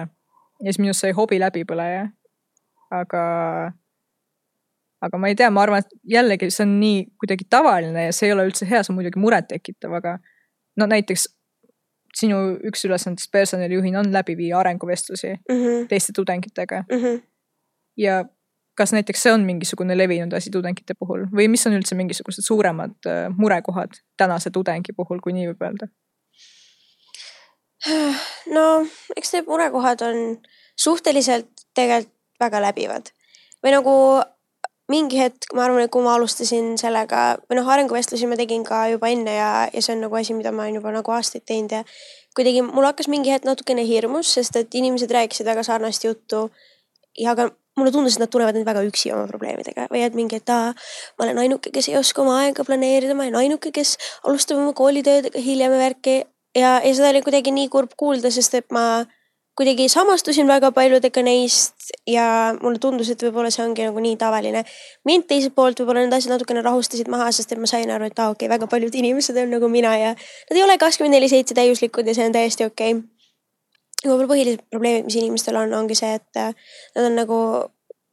ja 0.61 0.73
siis 0.73 0.79
minust 0.79 1.01
sai 1.01 1.13
hobilläbipõleja. 1.13 2.09
aga, 2.91 3.23
aga 5.05 5.19
ma 5.21 5.29
ei 5.29 5.37
tea, 5.39 5.51
ma 5.53 5.63
arvan, 5.63 5.85
et 5.85 5.99
jällegi 6.17 6.51
see 6.51 6.65
on 6.65 6.77
nii 6.81 7.01
kuidagi 7.21 7.47
tavaline 7.51 8.07
ja 8.09 8.13
see 8.17 8.31
ei 8.31 8.37
ole 8.37 8.47
üldse 8.49 8.69
hea, 8.69 8.83
see 8.83 8.93
on 8.93 9.01
muidugi 9.01 9.21
murettekitav, 9.21 9.97
aga 9.99 10.17
no 10.81 10.89
näiteks 10.91 11.29
sinu 12.17 12.39
üks 12.65 12.87
ülesandest 12.89 13.31
personalijuhina 13.33 14.01
on 14.01 14.13
läbi 14.13 14.37
viia 14.39 14.59
arenguvestlusi 14.59 15.35
mm 15.35 15.59
-hmm. 15.59 15.89
teiste 15.89 16.13
tudengitega 16.17 16.85
mm. 16.89 17.03
-hmm. 17.03 17.21
ja 17.97 18.25
kas 18.77 18.93
näiteks 18.93 19.23
see 19.23 19.33
on 19.33 19.45
mingisugune 19.45 19.99
levinud 19.99 20.33
asi 20.33 20.51
tudengite 20.51 20.95
puhul 20.99 21.27
või 21.33 21.49
mis 21.49 21.67
on 21.67 21.77
üldse 21.77 21.95
mingisugused 21.95 22.45
suuremad 22.45 22.97
äh, 23.07 23.29
murekohad 23.39 24.01
tänase 24.17 24.51
tudengi 24.51 24.93
puhul, 24.97 25.21
kui 25.21 25.33
nii 25.33 25.49
võib 25.53 25.63
öelda? 25.69 25.89
no 28.57 28.87
eks 29.17 29.33
need 29.33 29.47
murekohad 29.47 30.01
on 30.01 30.39
suhteliselt 30.77 31.49
tegelikult 31.75 32.13
väga 32.41 32.61
läbivad 32.61 33.13
või 33.65 33.73
nagu 33.73 33.93
mingi 34.93 35.19
hetk, 35.19 35.51
ma 35.55 35.65
arvan, 35.67 35.83
et 35.83 35.91
kui 35.91 36.05
ma 36.05 36.15
alustasin 36.15 36.77
sellega 36.79 37.25
või 37.49 37.59
noh, 37.59 37.69
arenguvestlusi 37.75 38.29
ma 38.31 38.39
tegin 38.39 38.63
ka 38.67 38.85
juba 38.93 39.11
enne 39.11 39.35
ja, 39.35 39.51
ja 39.73 39.83
see 39.83 39.97
on 39.97 40.05
nagu 40.07 40.19
asi, 40.19 40.37
mida 40.37 40.53
ma 40.55 40.67
olen 40.67 40.79
juba 40.79 40.95
nagu 40.95 41.15
aastaid 41.17 41.47
teinud 41.49 41.75
ja 41.75 41.83
kuidagi 42.37 42.63
mul 42.67 42.87
hakkas 42.87 43.11
mingi 43.11 43.33
hetk 43.35 43.49
natukene 43.49 43.87
hirmus, 43.89 44.31
sest 44.39 44.59
et 44.61 44.75
inimesed 44.79 45.11
rääkisid 45.11 45.49
väga 45.49 45.65
sarnast 45.67 46.05
juttu. 46.05 46.51
ja 47.19 47.33
aga 47.33 47.49
mulle 47.77 47.93
tundus, 47.93 48.17
et 48.17 48.23
nad 48.23 48.31
tulevad 48.33 48.57
nüüd 48.57 48.67
väga 48.69 48.83
üksi 48.87 49.11
oma 49.13 49.27
probleemidega 49.29 49.89
või 49.93 50.05
et 50.05 50.15
mingi, 50.17 50.39
et 50.41 50.51
aa, 50.53 50.73
ma 51.19 51.27
olen 51.27 51.43
ainuke, 51.45 51.73
kes 51.73 51.91
ei 51.91 51.99
oska 51.99 52.23
oma 52.23 52.39
aega 52.45 52.65
planeerida, 52.65 53.17
ma 53.17 53.27
olen 53.27 53.37
ainuke, 53.43 53.73
kes 53.75 53.97
alustab 54.25 54.61
oma 54.61 54.73
koolitöödega 54.77 55.41
hiljem 55.45 55.77
värki 55.81 56.17
ja, 56.57 56.79
ja 56.81 56.93
seda 56.97 57.11
oli 57.13 57.25
kuidagi 57.27 57.53
nii 57.53 57.69
kurb 57.73 57.93
kuulda, 57.97 58.33
sest 58.33 58.57
et 58.61 58.69
ma 58.73 59.05
kuidagi 59.57 59.89
samastusin 59.89 60.49
väga 60.49 60.71
paljudega 60.77 61.23
neist 61.25 61.91
ja 62.07 62.55
mulle 62.61 62.81
tundus, 62.83 63.09
et 63.13 63.23
võib-olla 63.25 63.51
see 63.53 63.65
ongi 63.65 63.87
nagu 63.89 64.03
nii 64.05 64.17
tavaline. 64.21 64.65
mind 65.09 65.27
teiselt 65.31 65.55
poolt 65.57 65.81
võib-olla 65.81 66.05
need 66.05 66.17
asjad 66.17 66.35
natukene 66.35 66.63
rahustasid 66.67 67.09
maha, 67.13 67.31
sest 67.33 67.53
et 67.53 67.61
ma 67.63 67.71
sain 67.71 67.91
aru, 67.91 68.11
et 68.11 68.19
aa 68.19 68.29
ah, 68.29 68.35
okei 68.35 68.47
okay,, 68.47 68.53
väga 68.53 68.69
paljud 68.71 68.95
inimesed 68.95 69.37
on 69.43 69.55
nagu 69.57 69.71
mina 69.73 69.95
ja 69.97 70.11
nad 70.15 70.57
ei 70.57 70.65
ole 70.65 70.77
kakskümmend 70.79 71.17
neli 71.17 71.31
seitse 71.33 71.57
täiuslikud 71.57 72.07
ja 72.07 72.15
see 72.17 72.27
on 72.29 72.37
täiesti 72.37 72.69
okei 72.69 72.99
okay.. 72.99 73.07
võib-olla 74.05 74.33
põhilised 74.35 74.67
probleemid, 74.71 75.09
mis 75.09 75.21
inimestel 75.23 75.57
on, 75.63 75.73
ongi 75.81 75.97
see, 75.97 76.13
et 76.21 76.43
äh, 76.43 76.53
nad 76.99 77.09
on 77.09 77.17
nagu, 77.23 77.39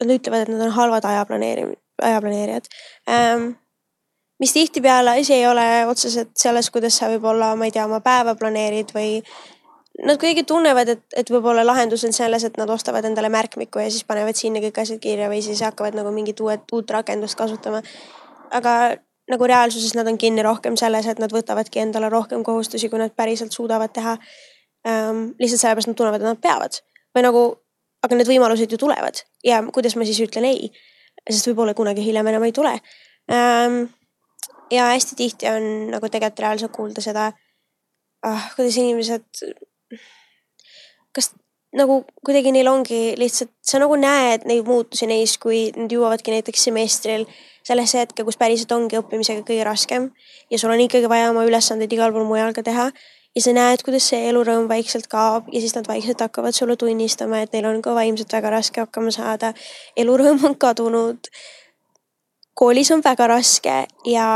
nad 0.03 0.15
ütlevad, 0.15 0.47
et 0.47 0.55
nad 0.55 0.63
on 0.69 0.77
halvad 0.77 1.11
aja 1.11 1.27
planeeri-, 1.27 1.73
ajaplaneerijad 2.07 2.71
ähm, 3.11 3.51
mis 4.39 4.53
tihtipeale 4.55 5.19
asi 5.19 5.33
ei 5.33 5.47
ole 5.47 5.65
otseselt 5.87 6.31
selles, 6.39 6.71
kuidas 6.71 6.97
sa 6.99 7.11
võib-olla, 7.11 7.53
ma 7.55 7.67
ei 7.67 7.75
tea, 7.75 7.85
oma 7.87 7.99
päeva 8.03 8.33
planeerid 8.35 8.95
või 8.95 9.19
nad 10.01 10.17
kuidagi 10.17 10.43
tunnevad, 10.49 10.89
et, 10.89 11.03
et 11.15 11.29
võib-olla 11.29 11.65
lahendus 11.65 12.03
on 12.07 12.13
selles, 12.15 12.43
et 12.47 12.55
nad 12.57 12.69
ostavad 12.73 13.05
endale 13.05 13.29
märkmiku 13.29 13.83
ja 13.83 13.91
siis 13.93 14.05
panevad 14.07 14.37
sinna 14.37 14.61
kõik 14.63 14.79
asjad 14.81 15.01
kirja 15.03 15.29
või 15.29 15.43
siis 15.45 15.61
hakkavad 15.61 15.97
nagu 15.97 16.11
mingit 16.15 16.39
uued, 16.41 16.65
uut 16.73 16.93
rakendust 16.95 17.37
kasutama. 17.37 17.83
aga 18.51 18.73
nagu 19.31 19.47
reaalsuses 19.47 19.93
nad 19.95 20.07
on 20.07 20.17
kinni 20.17 20.43
rohkem 20.43 20.75
selles, 20.79 21.07
et 21.07 21.19
nad 21.21 21.31
võtavadki 21.31 21.79
endale 21.83 22.09
rohkem 22.09 22.43
kohustusi, 22.43 22.89
kui 22.89 22.99
nad 22.99 23.13
päriselt 23.15 23.51
suudavad 23.51 23.93
teha 23.93 24.17
ähm,. 24.87 25.29
lihtsalt 25.39 25.61
sellepärast 25.61 25.91
nad 25.91 25.99
tunnevad, 25.99 26.21
et 26.21 26.31
nad 26.33 26.41
peavad 26.41 26.81
või 27.15 27.25
nagu, 27.27 27.43
aga 28.03 28.17
need 28.17 28.31
võimalused 28.33 28.73
ju 28.73 28.79
tulevad 28.81 29.21
ja 29.45 29.61
kuidas 29.73 29.95
ma 29.95 30.07
siis 30.09 30.19
ütlen 30.25 30.49
ei, 30.49 30.71
sest 31.29 31.51
võib-olla 31.51 31.75
kunagi 31.77 32.03
hiljem 32.03 32.27
enam 32.33 32.47
ei 32.47 32.55
tule 32.55 32.73
ähm, 33.31 33.83
ja 34.73 34.89
hästi 34.91 35.15
tihti 35.15 35.49
on 35.51 35.69
nagu 35.93 36.09
tegelikult 36.09 36.43
reaalselt 36.43 36.75
kuulda 36.75 37.05
seda 37.05 37.29
ah,, 38.25 38.49
kuidas 38.57 38.77
inimesed, 38.81 39.45
kas 41.15 41.31
nagu 41.77 42.03
kuidagi 42.25 42.53
neil 42.53 42.69
ongi 42.69 43.15
lihtsalt, 43.17 43.51
sa 43.65 43.81
nagu 43.81 43.97
näed 43.97 44.45
neid 44.49 44.67
muutusi 44.67 45.09
neis, 45.09 45.37
kui 45.41 45.65
nad 45.75 45.91
jõuavadki 45.91 46.35
näiteks 46.35 46.67
semestril 46.69 47.25
sellesse 47.65 48.03
hetke, 48.03 48.25
kus 48.27 48.37
päriselt 48.37 48.71
ongi 48.75 48.99
õppimisega 48.99 49.45
kõige 49.47 49.65
raskem 49.65 50.11
ja 50.51 50.59
sul 50.59 50.73
on 50.73 50.83
ikkagi 50.83 51.09
vaja 51.09 51.31
oma 51.31 51.45
ülesandeid 51.47 51.93
igal 51.95 52.13
pool 52.13 52.27
mujal 52.29 52.53
ka 52.53 52.65
teha 52.65 52.89
ja 53.33 53.41
sa 53.41 53.55
näed, 53.55 53.81
kuidas 53.85 54.11
see 54.11 54.21
elurõõm 54.29 54.67
vaikselt 54.69 55.07
kaob 55.09 55.49
ja 55.53 55.63
siis 55.63 55.73
nad 55.77 55.87
vaikselt 55.89 56.21
hakkavad 56.21 56.53
sulle 56.53 56.77
tunnistama, 56.77 57.41
et 57.41 57.55
neil 57.55 57.65
on 57.71 57.81
ka 57.81 57.95
vaimselt 57.95 58.33
väga 58.33 58.53
raske 58.53 58.83
hakkama 58.83 59.13
saada. 59.15 59.53
elurõõm 59.97 60.45
on 60.45 60.57
kadunud 60.59 61.31
koolis 62.53 62.91
on 62.91 63.01
väga 63.03 63.27
raske 63.27 63.85
ja 64.05 64.27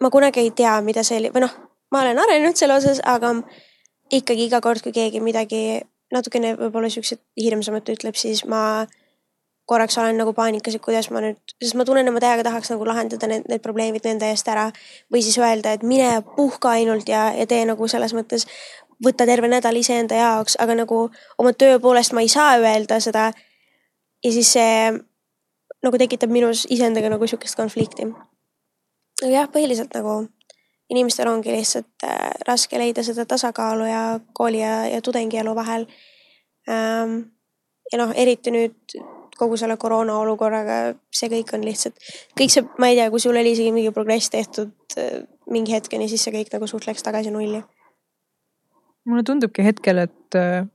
ma 0.00 0.10
kunagi 0.10 0.44
ei 0.44 0.50
tea, 0.50 0.80
mida 0.84 1.04
see 1.06 1.18
oli 1.20 1.32
või 1.32 1.46
noh, 1.46 1.56
ma 1.92 2.04
olen 2.04 2.18
arenenud 2.18 2.56
selle 2.56 2.76
osas, 2.76 3.00
aga 3.04 3.32
ikkagi 4.10 4.48
iga 4.48 4.60
kord, 4.60 4.82
kui 4.82 4.92
keegi 4.92 5.22
midagi 5.22 5.80
natukene 6.10 6.56
võib-olla 6.58 6.90
siukseid 6.90 7.22
hirmsamat 7.38 7.88
ütleb, 7.94 8.18
siis 8.18 8.42
ma 8.48 8.86
korraks 9.70 9.98
olen 10.02 10.16
nagu 10.18 10.32
paanikas, 10.34 10.74
et 10.74 10.82
kuidas 10.82 11.10
ma 11.14 11.22
nüüd, 11.22 11.38
sest 11.62 11.76
ma 11.78 11.86
tunnen, 11.86 12.08
et 12.08 12.14
ma 12.14 12.22
täiega 12.22 12.42
tahaks 12.46 12.72
nagu 12.72 12.86
lahendada 12.88 13.28
need, 13.30 13.44
need 13.50 13.62
probleemid 13.62 14.06
nende 14.08 14.26
eest 14.32 14.48
ära. 14.50 14.70
või 15.12 15.22
siis 15.22 15.38
öelda, 15.38 15.76
et 15.76 15.84
mine 15.86 16.22
puhka 16.36 16.72
ainult 16.74 17.08
ja, 17.08 17.28
ja 17.36 17.46
tee 17.46 17.62
nagu 17.68 17.88
selles 17.88 18.14
mõttes, 18.16 18.48
võta 19.04 19.26
terve 19.30 19.48
nädal 19.48 19.78
iseenda 19.78 20.18
jaoks, 20.18 20.58
aga 20.58 20.74
nagu 20.82 20.98
oma 21.38 21.52
töö 21.52 21.78
poolest 21.78 22.12
ma 22.12 22.24
ei 22.26 22.28
saa 22.28 22.58
öelda 22.58 22.98
seda. 23.00 23.30
ja 24.24 24.32
siis 24.32 24.52
see 24.52 24.90
nagu 25.86 25.98
tekitab 25.98 26.30
minus 26.30 26.66
iseendaga 26.68 27.08
nagu 27.08 27.26
sihukest 27.26 27.56
konflikti. 27.56 28.10
jah, 29.22 29.46
põhiliselt 29.54 29.94
nagu 29.94 30.26
inimestel 30.90 31.28
ongi 31.30 31.52
lihtsalt 31.54 32.06
äh, 32.06 32.30
raske 32.48 32.78
leida 32.78 33.04
seda 33.06 33.26
tasakaalu 33.28 33.88
ja 33.88 34.02
kooli 34.32 34.62
ja, 34.62 34.84
ja 34.90 35.02
tudengielu 35.02 35.54
vahel 35.54 35.86
ähm,. 36.68 37.20
ja 37.92 37.98
noh, 37.98 38.12
eriti 38.14 38.52
nüüd 38.54 38.96
kogu 39.40 39.56
selle 39.56 39.76
koroona 39.80 40.18
olukorraga, 40.20 40.94
see 41.16 41.30
kõik 41.32 41.54
on 41.56 41.64
lihtsalt, 41.64 41.96
kõik 42.38 42.52
see, 42.52 42.66
ma 42.78 42.90
ei 42.90 42.98
tea, 42.98 43.08
kui 43.10 43.22
sul 43.22 43.38
oli 43.40 43.54
isegi 43.54 43.72
mingi 43.72 43.92
progress 43.94 44.30
tehtud 44.32 44.98
äh, 45.00 45.22
mingi 45.50 45.74
hetkeni, 45.74 46.08
siis 46.10 46.26
see 46.26 46.34
kõik 46.34 46.52
nagu 46.54 46.68
suht 46.70 46.86
läks 46.86 47.06
tagasi 47.06 47.32
nulli. 47.34 47.62
mulle 49.08 49.24
tundubki 49.26 49.64
hetkel, 49.64 50.04
et 50.04 50.38
äh, 50.38 50.66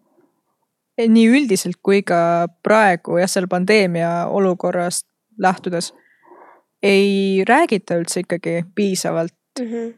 nii 0.98 1.28
üldiselt 1.28 1.78
kui 1.84 2.02
ka 2.08 2.48
praegu 2.64 3.20
jah, 3.20 3.30
seal 3.30 3.48
pandeemia 3.52 4.26
olukorrast 4.32 5.06
lähtudes 5.42 5.92
ei 6.86 7.44
räägita 7.48 7.98
üldse 8.00 8.24
ikkagi 8.24 8.64
piisavalt 8.76 9.34
mm 9.60 9.66
-hmm. 9.66 9.94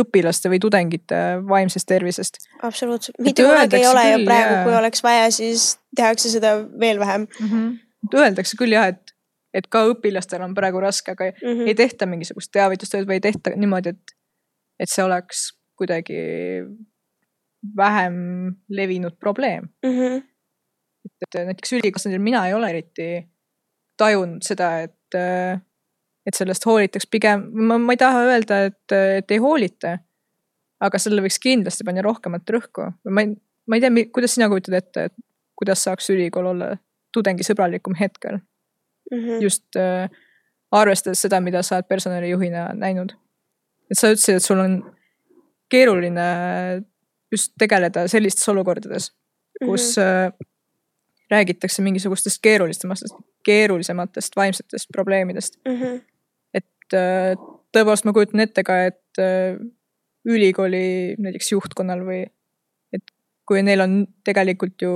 Õpilaste 0.00 0.50
või 0.52 0.60
tudengite 0.62 1.20
vaimsest 1.48 1.88
tervisest. 1.88 2.38
absoluutselt, 2.62 3.18
mitte 3.22 3.44
kunagi 3.46 3.80
ei 3.80 3.86
ole 3.86 4.04
küll, 4.04 4.12
ja 4.12 4.28
praegu, 4.28 4.60
kui 4.68 4.76
oleks 4.78 5.02
vaja, 5.04 5.30
siis 5.34 5.74
tehakse 5.96 6.30
seda 6.32 6.56
veel 6.80 6.98
vähem 7.02 7.26
mm. 7.26 7.48
-hmm. 7.48 7.72
Öeldakse 8.14 8.56
küll 8.60 8.72
jah, 8.72 8.90
et, 8.92 9.14
et 9.56 9.66
ka 9.72 9.86
õpilastel 9.88 10.42
on 10.44 10.54
praegu 10.54 10.80
raske, 10.80 11.12
aga 11.12 11.30
mm 11.30 11.48
-hmm. 11.48 11.68
ei 11.68 11.74
tehta 11.74 12.06
mingisugust 12.06 12.52
teavitustööd 12.52 13.08
või 13.08 13.20
ei 13.20 13.20
tehta 13.20 13.50
niimoodi, 13.56 13.88
et 13.88 14.16
et 14.80 14.90
see 14.90 15.04
oleks 15.04 15.52
kuidagi 15.78 16.18
vähem 17.76 18.16
levinud 18.68 19.16
probleem 19.20 19.68
mm. 19.84 19.90
-hmm. 19.90 20.22
et 21.22 21.46
näiteks 21.46 21.72
ülikoolis 21.72 22.18
mina 22.18 22.46
ei 22.46 22.54
ole 22.54 22.70
eriti 22.70 23.28
tajunud 23.96 24.42
seda, 24.42 24.80
et, 24.80 25.14
et 26.26 26.34
sellest 26.34 26.66
hoolitaks 26.66 27.06
pigem, 27.10 27.48
ma, 27.52 27.78
ma 27.78 27.92
ei 27.92 28.00
taha 28.00 28.24
öelda, 28.30 28.64
et, 28.70 28.96
et 29.20 29.30
ei 29.30 29.38
hoolita. 29.38 29.98
aga 30.84 30.98
sellele 30.98 31.22
võiks 31.24 31.38
kindlasti 31.40 31.84
panna 31.84 32.02
rohkemat 32.02 32.50
rõhku. 32.50 32.88
ma 33.10 33.20
ei, 33.20 33.36
ma 33.66 33.76
ei 33.76 33.80
tea, 33.80 34.08
kuidas 34.12 34.34
sina 34.34 34.48
kujutad 34.48 34.74
ette, 34.74 35.04
et 35.04 35.14
kuidas 35.56 35.84
saaks 35.84 36.10
ülikool 36.10 36.46
olla 36.46 36.76
tudengisõbralikum 37.12 37.94
hetkel 38.00 38.40
Mm 39.12 39.18
-hmm. 39.18 39.42
just 39.42 39.76
äh, 39.76 40.10
arvestades 40.70 41.22
seda, 41.22 41.40
mida 41.40 41.62
sa 41.62 41.76
oled 41.76 41.88
personalijuhina 41.88 42.68
näinud. 42.74 43.10
et 43.90 43.98
sa 43.98 44.08
ütlesid, 44.08 44.36
et 44.36 44.44
sul 44.44 44.58
on 44.58 44.94
keeruline 45.68 46.20
just 47.32 47.52
tegeleda 47.58 48.08
sellistes 48.08 48.48
olukordades, 48.48 49.12
kus 49.64 49.96
mm 49.96 50.02
-hmm. 50.02 50.46
räägitakse 51.30 51.82
mingisugustest 51.82 52.38
keerulisematest, 52.42 53.14
keerulisematest 53.44 54.36
vaimsetest 54.36 54.86
probleemidest 54.92 55.56
mm. 55.68 55.74
-hmm. 55.74 56.00
Et 56.94 57.36
äh, 57.36 57.46
tõepoolest 57.74 58.06
ma 58.06 58.14
kujutan 58.14 58.44
ette 58.44 58.64
ka, 58.66 58.78
et 58.90 59.22
äh, 59.22 59.58
ülikooli 60.24 61.16
näiteks 61.20 61.52
juhtkonnal 61.52 62.04
või 62.06 62.22
et 62.94 63.04
kui 63.48 63.62
neil 63.66 63.82
on 63.84 63.96
tegelikult 64.24 64.80
ju 64.82 64.94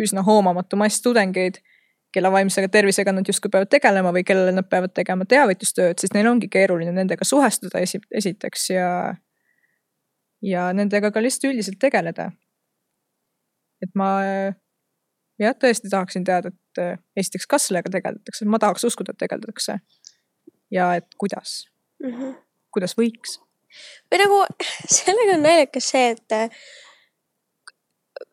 üsna 0.00 0.24
hoomamatu 0.26 0.76
mass 0.76 1.02
tudengeid 1.04 1.60
kelle 2.14 2.30
vaimse 2.30 2.62
tervisega 2.70 3.12
nad 3.14 3.26
justkui 3.26 3.50
peavad 3.50 3.70
tegelema 3.70 4.12
või 4.14 4.22
kellele 4.26 4.52
nad 4.54 4.66
peavad 4.70 4.92
tegema 4.94 5.26
teavitustööd, 5.26 5.98
siis 5.98 6.12
neil 6.14 6.28
ongi 6.30 6.50
keeruline 6.50 6.92
nendega 6.94 7.26
suhestuda 7.26 7.80
esi, 7.82 7.98
esiteks 8.14 8.68
ja, 8.70 8.88
ja 10.42 10.68
nendega 10.76 11.10
ka 11.14 11.22
lihtsalt 11.22 11.50
üldiselt 11.50 11.80
tegeleda. 11.82 12.30
et 13.82 13.90
ma 13.98 14.10
jah, 15.40 15.54
tõesti 15.58 15.90
tahaksin 15.90 16.24
teada, 16.26 16.52
et 16.52 16.82
eh, 16.82 16.98
esiteks, 17.16 17.46
kas 17.50 17.68
sellega 17.68 17.90
tegeletakse, 17.92 18.46
ma 18.48 18.60
tahaks 18.62 18.86
uskuda, 18.86 19.14
et 19.14 19.22
tegeldakse. 19.24 19.78
Ja 20.74 20.90
et 20.98 21.06
kuidas 21.18 21.68
mm, 22.02 22.10
-hmm. 22.10 22.34
kuidas 22.74 22.96
võiks. 22.98 23.38
või 24.10 24.22
nagu 24.24 24.40
sellega 24.98 25.36
on 25.38 25.46
naljakas 25.46 25.90
see, 25.94 26.10
et 26.16 26.36
eh, 26.38 26.64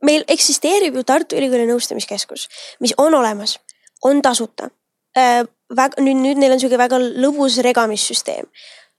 meil 0.01 0.25
eksisteerib 0.27 0.95
ju 0.95 1.03
Tartu 1.03 1.38
Ülikooli 1.38 1.67
nõustamiskeskus, 1.69 2.48
mis 2.79 2.93
on 2.98 3.13
olemas 3.13 3.60
on 4.03 4.21
tasuta 4.21 4.69
äh,. 5.17 5.45
väga 5.75 6.03
nüüd, 6.03 6.19
nüüd 6.19 6.41
neil 6.41 6.51
on 6.51 6.60
sihuke 6.60 6.77
väga 6.77 6.98
lõbus 7.00 7.62
regamissüsteem, 7.63 8.50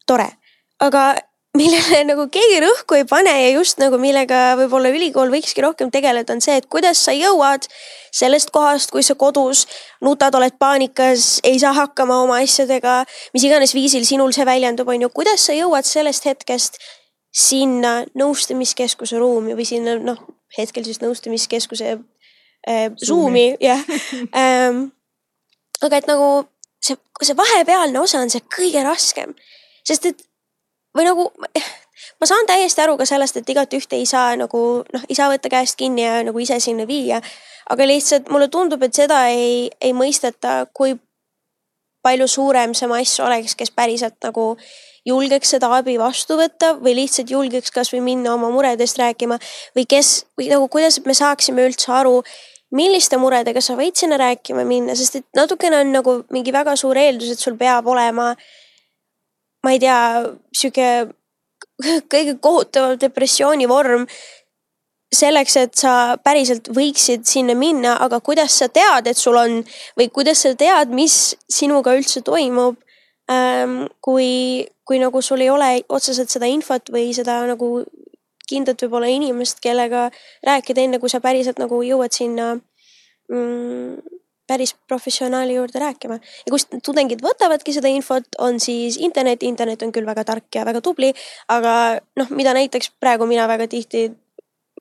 tore, 0.06 0.30
aga 0.80 1.02
millele 1.56 2.00
nagu 2.11 2.26
keegi 2.32 2.61
rõhku 2.64 2.97
ei 2.97 3.04
pane 3.09 3.32
ja 3.32 3.50
just 3.52 3.80
nagu 3.82 3.99
millega 4.00 4.54
võib-olla 4.61 4.92
ülikool 4.94 5.32
võikski 5.32 5.64
rohkem 5.64 5.90
tegeleda, 5.92 6.35
on 6.35 6.40
see, 6.44 6.56
et 6.61 6.68
kuidas 6.73 7.02
sa 7.04 7.14
jõuad 7.16 7.66
sellest 8.12 8.52
kohast, 8.54 8.92
kui 8.92 9.04
sa 9.04 9.16
kodus 9.18 9.66
nutad, 10.04 10.35
oled 10.38 10.56
paanikas, 10.61 11.40
ei 11.44 11.61
saa 11.61 11.75
hakkama 11.76 12.23
oma 12.25 12.40
asjadega, 12.44 13.02
mis 13.37 13.47
iganes 13.49 13.76
viisil 13.76 14.06
sinul 14.09 14.32
see 14.37 14.49
väljendub, 14.49 14.88
on 14.88 15.06
ju, 15.06 15.12
kuidas 15.12 15.49
sa 15.49 15.56
jõuad 15.56 15.88
sellest 15.88 16.28
hetkest 16.28 16.80
sinna 17.32 18.02
nõustamiskeskuse 18.18 19.21
ruumi 19.21 19.56
või 19.56 19.68
sinna 19.68 19.97
noh, 20.00 20.18
hetkel 20.56 20.85
siis 20.85 21.00
nõustamiskeskuse 21.00 21.94
äh, 21.97 22.88
Zoom'i, 23.00 23.54
jah. 23.61 23.80
Ähm,. 24.37 24.90
aga 25.82 25.99
et 25.99 26.09
nagu 26.09 26.26
see, 26.85 26.99
see 27.25 27.37
vahepealne 27.37 28.00
osa 28.00 28.21
on 28.21 28.30
see 28.32 28.44
kõige 28.52 28.85
raskem, 28.85 29.32
sest 29.88 30.12
et 30.12 30.21
või 30.96 31.06
nagu 31.08 31.30
ma 32.20 32.28
saan 32.28 32.46
täiesti 32.46 32.82
aru 32.84 32.96
ka 33.00 33.06
sellest, 33.08 33.38
et 33.38 33.49
igat 33.54 33.72
ühte 33.76 33.99
ei 33.99 34.06
saa 34.06 34.34
nagu 34.38 34.82
noh, 34.82 35.06
ei 35.08 35.16
saa 35.18 35.30
võtta 35.32 35.50
käest 35.52 35.78
kinni 35.80 36.04
ja 36.04 36.20
nagu 36.26 36.38
ise 36.42 36.61
sinna 36.61 36.87
viia. 36.87 37.22
aga 37.70 37.87
lihtsalt 37.87 38.28
mulle 38.28 38.49
tundub, 38.49 38.82
et 38.82 38.94
seda 38.94 39.26
ei, 39.30 39.70
ei 39.80 39.92
mõisteta, 39.94 40.66
kui 40.75 40.96
palju 42.02 42.26
suurem 42.28 42.75
see 42.75 42.88
mass 42.90 43.20
oleks, 43.22 43.54
kes 43.54 43.70
päriselt 43.70 44.18
nagu 44.26 44.56
julgeks 45.06 45.54
seda 45.54 45.70
abi 45.76 45.94
vastu 45.99 46.37
võtta 46.38 46.75
või 46.78 46.96
lihtsalt 46.99 47.30
julgeks 47.30 47.70
kasvõi 47.75 48.02
minna 48.02 48.34
oma 48.34 48.50
muredest 48.54 48.99
rääkima 48.99 49.38
või 49.76 49.87
kes 49.88 50.11
või 50.38 50.50
nagu 50.50 50.68
kuidas 50.70 51.00
me 51.06 51.14
saaksime 51.14 51.64
üldse 51.66 51.90
aru, 51.94 52.20
milliste 52.75 53.18
muredega 53.20 53.62
sa 53.62 53.76
võid 53.78 53.99
sinna 53.99 54.18
rääkima 54.20 54.66
minna, 54.66 54.96
sest 54.99 55.20
et 55.20 55.26
natukene 55.38 55.82
on 55.82 55.94
nagu 55.94 56.18
mingi 56.34 56.54
väga 56.54 56.76
suur 56.78 56.99
eeldus, 56.99 57.34
et 57.34 57.42
sul 57.42 57.58
peab 57.61 57.87
olema, 57.90 58.32
ma 59.62 59.73
ei 59.75 59.81
tea, 59.83 59.99
sihuke 60.54 60.88
kõige 62.12 62.37
kohutavam 62.42 62.99
depressiooni 63.00 63.69
vorm 63.71 64.07
selleks, 65.12 65.57
et 65.61 65.75
sa 65.76 66.16
päriselt 66.25 66.71
võiksid 66.73 67.26
sinna 67.28 67.54
minna, 67.59 67.97
aga 68.00 68.23
kuidas 68.25 68.57
sa 68.62 68.69
tead, 68.73 69.09
et 69.11 69.19
sul 69.19 69.37
on 69.37 69.61
või 69.99 70.09
kuidas 70.09 70.45
sa 70.47 70.54
tead, 70.57 70.95
mis 70.95 71.35
sinuga 71.52 71.95
üldse 71.99 72.25
toimub 72.25 72.78
ähm,. 73.31 73.85
kui, 74.00 74.64
kui 74.88 74.99
nagu 75.02 75.23
sul 75.23 75.45
ei 75.45 75.50
ole 75.52 75.73
otseselt 75.88 76.33
seda 76.33 76.49
infot 76.49 76.88
või 76.92 77.12
seda 77.14 77.42
nagu 77.47 77.85
kindlat 78.49 78.83
võib-olla 78.83 79.09
inimest, 79.12 79.61
kellega 79.64 80.09
rääkida, 80.45 80.83
enne 80.83 81.00
kui 81.00 81.12
sa 81.12 81.23
päriselt 81.25 81.61
nagu 81.62 81.78
jõuad 81.85 82.12
sinna 82.12 82.54
mm, 83.31 84.00
päris 84.46 84.75
professionaali 84.88 85.54
juurde 85.54 85.78
rääkima. 85.78 86.18
ja 86.46 86.50
kust 86.50 86.75
tudengid 86.84 87.22
võtavadki 87.22 87.75
seda 87.75 87.88
infot, 87.88 88.26
on 88.38 88.61
siis 88.61 88.96
internet, 88.96 89.42
internet 89.42 89.82
on 89.82 89.92
küll 89.92 90.06
väga 90.06 90.25
tark 90.25 90.54
ja 90.54 90.64
väga 90.68 90.80
tubli, 90.80 91.12
aga 91.49 92.00
noh, 92.16 92.30
mida 92.30 92.54
näiteks 92.54 92.92
praegu 93.00 93.26
mina 93.26 93.46
väga 93.49 93.68
tihti, 93.70 94.11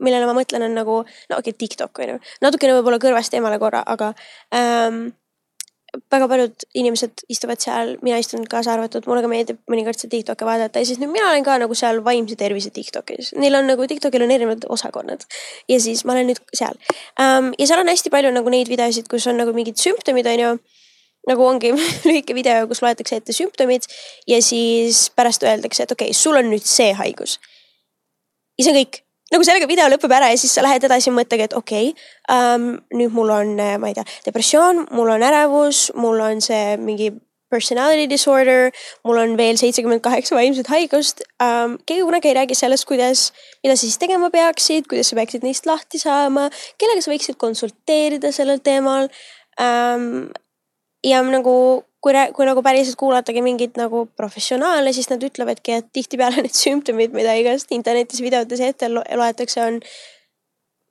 millele 0.01 0.25
ma 0.25 0.36
mõtlen, 0.36 0.65
on 0.65 0.75
nagu, 0.75 1.01
no 1.06 1.39
okei 1.39 1.53
okay,, 1.53 1.60
TikTok 1.68 2.03
on 2.03 2.13
ju, 2.15 2.20
natukene 2.41 2.75
võib-olla 2.80 3.01
kõrvast 3.01 3.34
eemale 3.38 3.60
korra, 3.62 3.84
aga 3.86 4.13
ähm, 4.56 5.12
väga 5.91 6.27
paljud 6.31 6.63
inimesed 6.79 7.24
istuvad 7.31 7.60
seal, 7.60 7.95
mina 8.05 8.19
istun 8.21 8.45
kaasa 8.50 8.74
arvatud, 8.75 9.05
mulle 9.10 9.24
ka 9.25 9.29
meeldib 9.31 9.60
mõnikord 9.71 10.00
seda 10.00 10.13
Tiktok'i 10.13 10.48
vaadata 10.48 10.79
ja 10.79 10.88
siis 10.88 11.01
nüüd 11.01 11.12
mina 11.12 11.27
olen 11.27 11.43
ka 11.43 11.57
nagu 11.60 11.75
seal 11.75 12.00
vaimse 12.05 12.38
tervise 12.39 12.71
Tiktokis. 12.71 13.33
Neil 13.39 13.57
on 13.60 13.67
nagu 13.67 13.88
Tiktokil 13.89 14.24
on 14.24 14.31
erinevad 14.31 14.63
osakonnad 14.71 15.25
ja 15.71 15.79
siis 15.83 16.05
ma 16.07 16.15
olen 16.15 16.31
nüüd 16.31 16.39
seal 16.55 16.77
um,. 17.19 17.51
ja 17.60 17.67
seal 17.67 17.83
on 17.83 17.91
hästi 17.91 18.13
palju 18.13 18.31
nagu 18.31 18.53
neid 18.53 18.71
videosid, 18.71 19.12
kus 19.12 19.27
on 19.27 19.39
nagu 19.41 19.55
mingid 19.55 19.79
sümptomid, 19.81 20.31
on 20.31 20.45
ju. 20.45 20.55
nagu 21.27 21.45
ongi 21.45 21.74
lühike 22.07 22.36
video, 22.38 22.63
kus 22.71 22.81
loetakse 22.81 23.19
ette 23.19 23.36
sümptomid 23.36 23.88
ja 24.31 24.39
siis 24.41 25.10
pärast 25.15 25.43
öeldakse, 25.43 25.83
et 25.83 25.91
okei 25.91 26.13
okay,, 26.13 26.17
sul 26.17 26.39
on 26.39 26.48
nüüd 26.53 26.63
see 26.63 26.93
haigus. 26.95 27.39
ja 28.57 28.63
see 28.63 28.71
on 28.71 28.83
kõik 28.83 29.03
nagu 29.32 29.48
sellega 29.48 29.68
video 29.70 29.88
lõpeb 29.92 30.12
ära 30.16 30.30
ja 30.32 30.38
siis 30.40 30.54
sa 30.56 30.64
lähed 30.66 30.84
edasi 30.88 31.14
mõttega, 31.14 31.48
et 31.48 31.58
okei 31.58 31.92
okay, 31.92 32.08
um,, 32.36 32.72
nüüd 32.96 33.14
mul 33.16 33.32
on, 33.34 33.58
äh, 33.60 33.78
ma 33.82 33.92
ei 33.92 33.98
tea, 33.98 34.06
depressioon, 34.28 34.86
mul 34.96 35.12
on 35.14 35.26
ärevus, 35.28 35.90
mul 36.00 36.20
on 36.24 36.42
see 36.44 36.76
mingi 36.82 37.12
personality 37.52 38.08
disorder, 38.08 38.72
mul 39.08 39.20
on 39.20 39.36
veel 39.40 39.60
seitsekümmend 39.60 40.04
kaheksa 40.04 40.38
vaimset 40.38 40.72
haigust 40.72 41.24
um,. 41.44 41.78
keegi 41.86 42.06
kunagi 42.08 42.32
ei 42.32 42.38
räägi 42.40 42.58
sellest, 42.60 42.88
kuidas, 42.90 43.30
mida 43.64 43.76
sa 43.76 43.86
siis 43.86 44.00
tegema 44.02 44.32
peaksid, 44.34 44.88
kuidas 44.92 45.12
sa 45.12 45.20
peaksid 45.20 45.48
neist 45.48 45.68
lahti 45.70 46.00
saama, 46.02 46.48
kellega 46.80 47.04
sa 47.04 47.12
võiksid 47.14 47.40
konsulteerida 47.42 48.34
sellel 48.36 48.64
teemal 48.64 49.10
um,. 49.60 50.28
ja 51.08 51.24
nagu 51.28 51.56
kui, 52.01 52.13
kui 52.36 52.48
nagu 52.50 52.63
päriselt 52.65 52.98
kuulatagi 53.00 53.43
mingeid 53.46 53.77
nagu 53.79 54.05
professionaale, 54.17 54.93
siis 54.93 55.10
nad 55.12 55.22
ütlevadki, 55.24 55.77
et 55.77 55.91
tihtipeale 55.93 56.41
need 56.46 56.58
sümptomid, 56.58 57.13
mida 57.15 57.36
igast 57.38 57.72
internetis 57.75 58.24
videotes 58.25 58.63
ette 58.65 58.89
loetakse, 58.91 59.62
on 59.62 59.79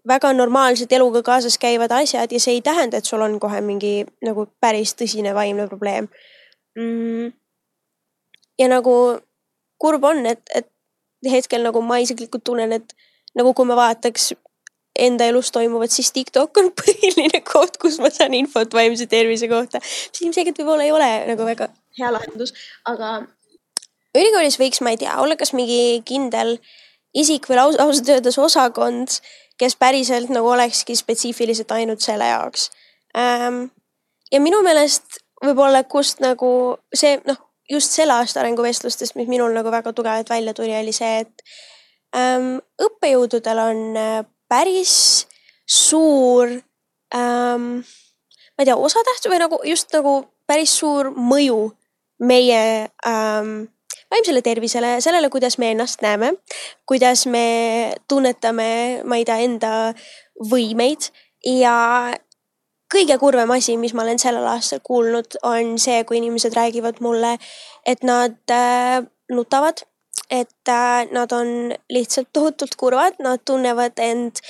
väga 0.09 0.33
normaalsed 0.33 0.93
eluga 0.93 1.23
kaasas 1.23 1.59
käivad 1.61 1.93
asjad 1.93 2.33
ja 2.33 2.40
see 2.40 2.57
ei 2.59 2.62
tähenda, 2.64 2.97
et 2.97 3.05
sul 3.05 3.21
on 3.21 3.38
kohe 3.40 3.61
mingi 3.61 4.05
nagu 4.25 4.47
päris 4.61 4.95
tõsine 4.97 5.35
vaimne 5.37 5.69
probleem. 5.69 6.09
Mm.. 6.79 7.33
ja 8.59 8.69
nagu 8.71 8.95
kurb 9.83 10.05
on, 10.05 10.23
et, 10.26 10.43
et 10.55 10.69
hetkel 11.26 11.64
nagu 11.67 11.83
ma 11.83 11.99
isiklikult 11.99 12.45
tunnen, 12.47 12.73
et 12.73 12.95
nagu 13.35 13.52
kui 13.55 13.67
me 13.67 13.76
vaataks 13.76 14.31
enda 15.00 15.26
elus 15.30 15.50
toimuvat, 15.54 15.92
siis 15.95 16.12
TikTok 16.12 16.62
on 16.62 16.71
põhiline 16.80 17.42
koht, 17.47 17.78
kus 17.80 17.99
ma 18.02 18.11
saan 18.12 18.37
infot 18.38 18.75
vaimse 18.76 19.07
tervise 19.11 19.49
kohta. 19.50 19.80
mis 19.83 20.25
ilmselgelt 20.26 20.61
võib-olla 20.62 20.87
ei 20.87 20.95
ole 20.95 21.11
nagu 21.30 21.49
väga 21.49 21.71
hea 21.99 22.12
lahendus, 22.14 22.54
aga 22.88 23.21
ülikoolis 24.16 24.59
võiks, 24.61 24.83
ma 24.85 24.95
ei 24.95 25.00
tea, 25.00 25.16
olla 25.23 25.37
kas 25.40 25.54
mingi 25.57 26.00
kindel 26.07 26.57
isik 27.16 27.49
või 27.50 27.59
laus, 27.59 27.78
ausalt 27.83 28.09
öeldes 28.14 28.38
osakond, 28.38 29.19
kes 29.61 29.76
päriselt 29.76 30.30
nagu 30.33 30.49
olekski 30.49 30.97
spetsiifiliselt 30.97 31.73
ainult 31.76 32.04
selle 32.04 32.30
jaoks 32.30 32.71
ähm,. 33.19 33.66
ja 34.33 34.40
minu 34.40 34.62
meelest 34.66 35.21
võib-olla, 35.45 35.85
kust 35.88 36.21
nagu 36.25 36.50
see 36.95 37.19
noh, 37.26 37.38
just 37.71 37.95
selle 37.95 38.16
aasta 38.19 38.42
arenguvestlustest, 38.42 39.16
mis 39.19 39.30
minul 39.30 39.54
nagu 39.54 39.71
väga 39.73 39.92
tugevalt 39.97 40.30
välja 40.30 40.54
tuli, 40.54 40.75
oli 40.76 40.95
see, 40.95 41.25
et 41.25 41.45
ähm, 42.16 42.59
õppejõududel 42.83 43.62
on 43.62 43.83
äh, 43.99 44.25
päris 44.50 44.95
suur 45.71 46.50
ähm,, 47.14 47.80
ma 47.80 48.62
ei 48.62 48.69
tea, 48.69 48.76
osatähtsus 48.76 49.30
või 49.30 49.42
nagu 49.42 49.61
just 49.64 49.92
nagu 49.95 50.16
päris 50.50 50.75
suur 50.83 51.12
mõju 51.14 51.71
meie 52.26 52.62
ähm,, 53.07 53.71
vaimsele 54.11 54.42
tervisele, 54.42 55.00
sellele, 55.00 55.30
kuidas 55.30 55.59
me 55.59 55.71
ennast 55.71 56.02
näeme, 56.02 56.33
kuidas 56.87 57.26
me 57.26 57.95
tunnetame, 58.09 59.02
ma 59.04 59.21
ei 59.21 59.25
tea, 59.25 59.38
enda 59.47 59.73
võimeid. 60.50 61.11
Ja 61.47 62.11
kõige 62.90 63.16
kurvem 63.23 63.52
asi, 63.54 63.76
mis 63.80 63.95
ma 63.95 64.02
olen 64.02 64.19
sellel 64.19 64.47
aastal 64.50 64.83
kuulnud, 64.85 65.38
on 65.47 65.76
see, 65.78 66.02
kui 66.04 66.19
inimesed 66.19 66.57
räägivad 66.57 67.00
mulle, 67.04 67.37
et 67.87 68.02
nad 68.07 68.37
äh, 68.50 68.99
nutavad, 69.30 69.85
et 70.31 70.69
äh, 70.69 71.07
nad 71.13 71.33
on 71.33 71.73
lihtsalt 71.91 72.31
tohutult 72.33 72.77
kurvad, 72.79 73.19
nad 73.19 73.43
tunnevad 73.45 73.99
end 73.99 74.43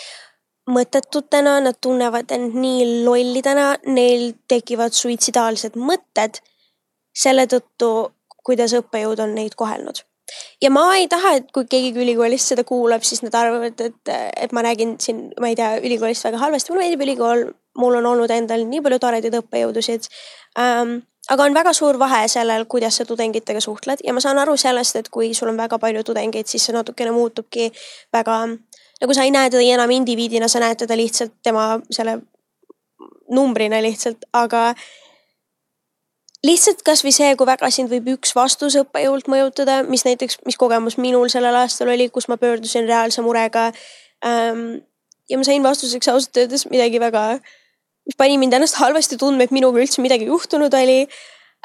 mõttetutena, 0.70 1.58
nad 1.64 1.78
tunnevad 1.82 2.30
end 2.36 2.54
nii 2.54 3.04
lollidena, 3.06 3.72
neil 3.86 4.34
tekivad 4.48 4.94
suitsidaalsed 4.94 5.78
mõtted 5.80 6.42
selle 7.16 7.48
tõttu, 7.50 8.12
kuidas 8.44 8.76
õppejõud 8.76 9.20
on 9.24 9.34
neid 9.34 9.56
kohelnud 9.58 10.04
ja 10.62 10.70
ma 10.70 10.84
ei 10.98 11.08
taha, 11.10 11.34
et 11.38 11.50
kui 11.54 11.66
keegi 11.70 11.92
ülikoolist 11.98 12.52
seda 12.52 12.64
kuulab, 12.66 13.04
siis 13.06 13.22
nad 13.24 13.34
arvavad, 13.36 13.80
et, 13.82 14.12
et 14.44 14.54
ma 14.56 14.64
räägin 14.66 14.96
siin, 15.02 15.28
ma 15.40 15.50
ei 15.50 15.58
tea, 15.58 15.72
ülikoolist 15.82 16.26
väga 16.28 16.40
halvasti, 16.42 16.72
mulle 16.72 16.86
meeldib 16.86 17.04
ülikool, 17.06 17.44
mul 17.80 17.98
on 18.00 18.10
olnud 18.12 18.32
endal 18.34 18.64
nii 18.68 18.82
palju 18.84 19.00
toredaid 19.02 19.40
õppejõudusid 19.42 20.10
ähm,. 20.58 21.00
Aga 21.30 21.46
on 21.46 21.54
väga 21.54 21.72
suur 21.76 21.98
vahe 21.98 22.24
sellel, 22.28 22.66
kuidas 22.70 22.98
sa 22.98 23.06
tudengitega 23.06 23.60
suhtled 23.62 24.02
ja 24.04 24.14
ma 24.14 24.22
saan 24.22 24.38
aru 24.42 24.56
sellest, 24.58 24.96
et 24.96 25.08
kui 25.08 25.32
sul 25.34 25.52
on 25.52 25.60
väga 25.60 25.78
palju 25.78 26.02
tudengeid, 26.06 26.48
siis 26.50 26.66
see 26.66 26.74
natukene 26.74 27.12
muutubki 27.14 27.70
väga, 28.12 28.40
nagu 29.02 29.16
sa 29.16 29.26
ei 29.26 29.34
näe 29.34 29.50
teda 29.50 29.62
enam 29.76 29.94
indiviidina, 29.94 30.48
sa 30.48 30.62
näed 30.62 30.82
teda 30.82 30.98
lihtsalt 30.98 31.38
tema 31.42 31.78
selle 31.90 32.18
numbrina 33.30 33.78
lihtsalt, 33.82 34.26
aga 34.34 34.72
lihtsalt 36.46 36.82
kasvõi 36.86 37.12
see, 37.14 37.30
kui 37.36 37.48
väga 37.48 37.70
sind 37.70 37.92
võib 37.92 38.14
üks 38.16 38.34
vastus 38.36 38.76
õppejõult 38.80 39.30
mõjutada, 39.30 39.80
mis 39.86 40.04
näiteks, 40.08 40.40
mis 40.48 40.58
kogemus 40.60 40.98
minul 40.98 41.28
sellel 41.32 41.56
aastal 41.62 41.92
oli, 41.92 42.08
kus 42.10 42.28
ma 42.32 42.40
pöördusin 42.40 42.88
reaalse 42.88 43.22
murega 43.22 43.70
ähm,. 44.26 44.80
ja 45.30 45.38
ma 45.38 45.46
sain 45.46 45.62
vastuseks 45.62 46.08
ausalt 46.10 46.42
öeldes 46.42 46.66
midagi 46.66 46.98
väga, 46.98 47.38
mis 47.38 47.59
pani 48.18 48.38
mind 48.40 48.58
ennast 48.58 48.78
halvasti 48.80 49.18
tundma, 49.20 49.46
et 49.46 49.54
minuga 49.54 49.80
üldse 49.82 50.02
midagi 50.04 50.28
juhtunud 50.30 50.74
oli 50.74 51.00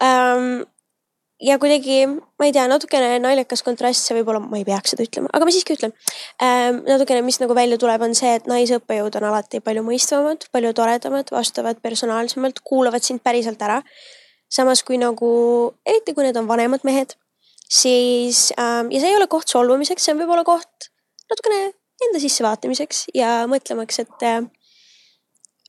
ähm,. 0.03 0.63
ja 1.43 1.57
kuidagi, 1.59 2.05
ma 2.07 2.47
ei 2.47 2.53
tea, 2.55 2.63
natukene 2.71 3.17
naljakas 3.19 3.63
kontrast, 3.65 4.07
see 4.07 4.15
võib-olla, 4.19 4.39
ma 4.39 4.59
ei 4.59 4.67
peaks 4.67 4.93
seda 4.93 5.03
ütlema, 5.03 5.31
aga 5.35 5.47
ma 5.47 5.55
siiski 5.55 5.75
ütlen 5.77 5.95
ähm,. 6.43 6.83
natukene, 6.87 7.23
mis 7.27 7.41
nagu 7.43 7.57
välja 7.57 7.79
tuleb, 7.81 8.05
on 8.07 8.15
see, 8.17 8.35
et 8.39 8.47
naisõppejõud 8.51 9.19
on 9.19 9.29
alati 9.31 9.63
palju 9.63 9.83
mõistvamad, 9.87 10.47
palju 10.55 10.75
toredamad, 10.77 11.33
vastavad 11.35 11.81
personaalsemalt, 11.83 12.61
kuulavad 12.63 13.03
sind 13.03 13.23
päriselt 13.25 13.61
ära 13.65 13.81
samas 14.51 14.83
kui 14.85 14.99
nagu, 15.01 15.29
eriti 15.87 16.13
kui 16.15 16.25
need 16.25 16.37
on 16.39 16.47
vanemad 16.49 16.85
mehed, 16.87 17.15
siis 17.71 18.51
ähm, 18.61 18.91
ja 18.93 19.01
see 19.01 19.11
ei 19.11 19.17
ole 19.17 19.27
koht 19.31 19.51
solvumiseks, 19.51 20.05
see 20.05 20.13
on 20.15 20.21
võib-olla 20.21 20.45
koht 20.47 20.89
natukene 21.31 21.73
enda 22.05 22.21
sissevaatamiseks 22.21 23.07
ja 23.17 23.37
mõtlemaks, 23.49 24.03
et 24.03 24.25
äh, 24.27 24.43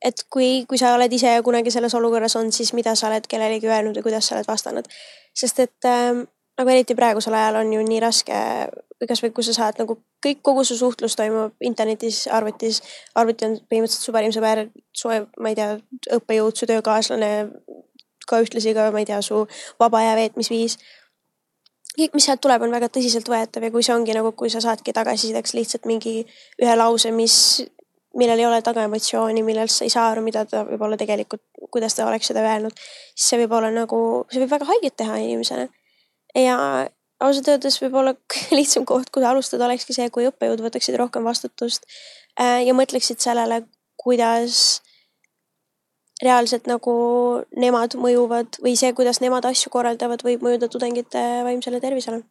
et 0.04 0.26
kui, 0.30 0.64
kui 0.68 0.78
sa 0.78 0.94
oled 0.94 1.12
ise 1.12 1.38
kunagi 1.44 1.70
selles 1.72 1.94
olukorras 1.94 2.36
olnud, 2.36 2.52
siis 2.52 2.72
mida 2.76 2.94
sa 2.94 3.08
oled 3.08 3.26
kellelegi 3.28 3.68
öelnud 3.70 3.96
ja 3.96 4.02
kuidas 4.04 4.28
sa 4.28 4.36
oled 4.36 4.48
vastanud. 4.48 4.88
sest 5.36 5.60
et 5.60 5.84
äh, 5.84 6.26
nagu 6.58 6.72
eriti 6.72 6.94
praegusel 6.96 7.34
ajal 7.36 7.60
on 7.60 7.72
ju 7.72 7.82
nii 7.84 8.00
raske, 8.00 8.36
kasvõi 9.08 9.32
kui 9.36 9.44
sa 9.44 9.52
saad 9.56 9.80
nagu 9.80 9.98
kõik, 10.24 10.40
kogu 10.42 10.64
su 10.64 10.76
suhtlus 10.78 11.16
toimub 11.18 11.66
internetis, 11.68 12.24
arvutis. 12.32 12.80
arvuti 13.14 13.44
on 13.46 13.58
põhimõtteliselt 13.68 14.08
su 14.08 14.14
parim 14.14 14.32
sõber, 14.34 14.66
su, 14.96 15.12
ma 15.40 15.52
ei 15.52 15.58
tea, 15.58 15.74
õppejõud, 16.16 16.56
su 16.56 16.68
töökaaslane, 16.70 17.32
ka 18.26 18.40
ühtlasi 18.42 18.74
ka, 18.76 18.88
ma 18.94 19.02
ei 19.02 19.08
tea, 19.08 19.20
su 19.22 19.44
vaba 19.80 20.02
aja 20.02 20.16
veetmisviis. 20.18 20.78
kõik, 21.96 22.12
mis 22.12 22.26
sealt 22.28 22.42
tuleb, 22.44 22.60
on 22.60 22.74
väga 22.74 22.90
tõsiseltvõetav 22.92 23.64
ja 23.64 23.72
kui 23.72 23.84
see 23.84 23.94
ongi 23.94 24.12
nagu, 24.12 24.32
kui 24.36 24.50
sa 24.52 24.60
saadki 24.60 24.92
tagasisideks 24.92 25.54
lihtsalt 25.56 25.86
mingi 25.88 26.26
ühe 26.60 26.74
lause, 26.76 27.12
mis, 27.12 27.64
millel 28.16 28.40
ei 28.40 28.46
ole 28.48 28.60
taga 28.64 28.86
emotsiooni, 28.88 29.42
millest 29.46 29.80
sa 29.80 29.86
ei 29.86 29.92
saa 29.92 30.10
aru, 30.10 30.24
mida 30.24 30.44
ta 30.48 30.64
võib-olla 30.68 30.98
tegelikult, 31.00 31.42
kuidas 31.72 31.96
ta 31.96 32.06
oleks 32.08 32.30
seda 32.32 32.44
öelnud, 32.44 32.76
siis 33.14 33.30
see 33.32 33.40
võib 33.42 33.56
olla 33.58 33.70
nagu, 33.74 33.98
see 34.32 34.42
võib 34.42 34.54
väga 34.56 34.68
haiget 34.72 34.96
teha 35.02 35.18
inimesele. 35.24 35.68
ja 36.36 36.56
ausalt 37.20 37.48
öeldes 37.52 37.78
võib-olla 37.82 38.14
lihtsam 38.58 38.86
koht, 38.88 39.10
kus 39.12 39.24
alustada, 39.24 39.68
olekski 39.68 39.96
see, 39.96 40.10
kui 40.12 40.28
õppejõud 40.30 40.64
võtaksid 40.64 40.98
rohkem 41.00 41.24
vastutust 41.28 41.88
äh, 42.40 42.62
ja 42.66 42.74
mõtleksid 42.76 43.22
sellele, 43.22 43.62
kuidas 44.00 44.82
reaalselt 46.22 46.68
nagu 46.70 46.92
nemad 47.60 47.96
mõjuvad 48.00 48.60
või 48.64 48.76
see, 48.80 48.92
kuidas 48.96 49.20
nemad 49.20 49.44
asju 49.48 49.72
korraldavad, 49.72 50.24
võib 50.24 50.44
mõjuda 50.44 50.68
tudengite 50.72 51.22
vaimsele 51.44 51.80
tervisele. 51.80 52.22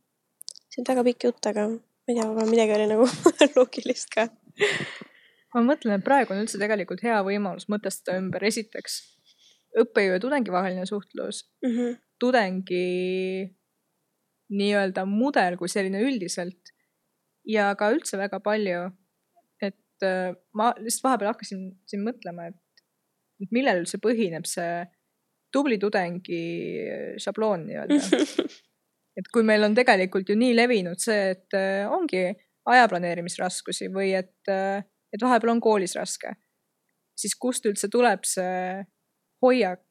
see 0.70 0.82
on 0.82 0.90
väga 0.90 1.04
pikk 1.10 1.28
jutt, 1.30 1.52
aga 1.52 1.68
ma 1.70 2.14
ei 2.14 2.18
tea, 2.18 2.48
midagi 2.50 2.78
oli 2.78 2.88
nagu 2.90 3.10
loogilist 3.58 4.10
ka. 4.14 4.28
Ma 5.56 5.64
mõtlen, 5.64 5.98
et 5.98 6.06
praegu 6.06 6.36
on 6.36 6.44
üldse 6.44 6.60
tegelikult 6.62 7.04
hea 7.06 7.22
võimalus 7.26 7.70
mõtestada 7.72 8.20
ümber, 8.20 8.44
esiteks 8.48 8.98
õppejõu 9.82 10.18
ja 10.18 10.24
tudengi 10.24 10.54
vaheline 10.54 10.86
suhtlus 10.88 11.44
mm, 11.64 11.72
-hmm. 11.72 11.96
tudengi 12.20 12.84
nii-öelda 14.56 15.06
mudel 15.10 15.58
kui 15.60 15.72
selline 15.72 16.04
üldiselt 16.06 16.72
ja 17.50 17.72
ka 17.80 17.90
üldse 17.96 18.20
väga 18.20 18.40
palju. 18.40 18.92
et 19.62 20.04
äh, 20.04 20.36
ma 20.54 20.74
lihtsalt 20.78 21.08
vahepeal 21.08 21.34
hakkasin 21.34 21.66
siin 21.88 22.04
mõtlema, 22.06 22.50
et 22.52 23.52
millel 23.52 23.84
üldse 23.84 23.98
põhineb 24.04 24.46
see 24.48 24.86
tubli 25.52 25.78
tudengi 25.80 26.44
šabloon 27.24 27.68
nii-öelda 27.68 28.00
et 29.20 29.30
kui 29.32 29.46
meil 29.48 29.64
on 29.64 29.76
tegelikult 29.76 30.30
ju 30.30 30.36
nii 30.40 30.56
levinud 30.56 31.00
see, 31.02 31.32
et 31.36 31.56
äh, 31.58 31.86
ongi 31.92 32.28
aja 32.72 32.88
planeerimisraskusi 32.92 33.90
või 33.94 34.12
et, 34.18 34.38
äh, 34.52 34.84
et 35.16 35.24
vahepeal 35.24 35.56
on 35.56 35.64
koolis 35.64 35.96
raske, 35.96 36.36
siis 37.16 37.38
kust 37.40 37.66
üldse 37.70 37.90
tuleb 37.92 38.28
see 38.28 38.84
hoiak, 39.44 39.86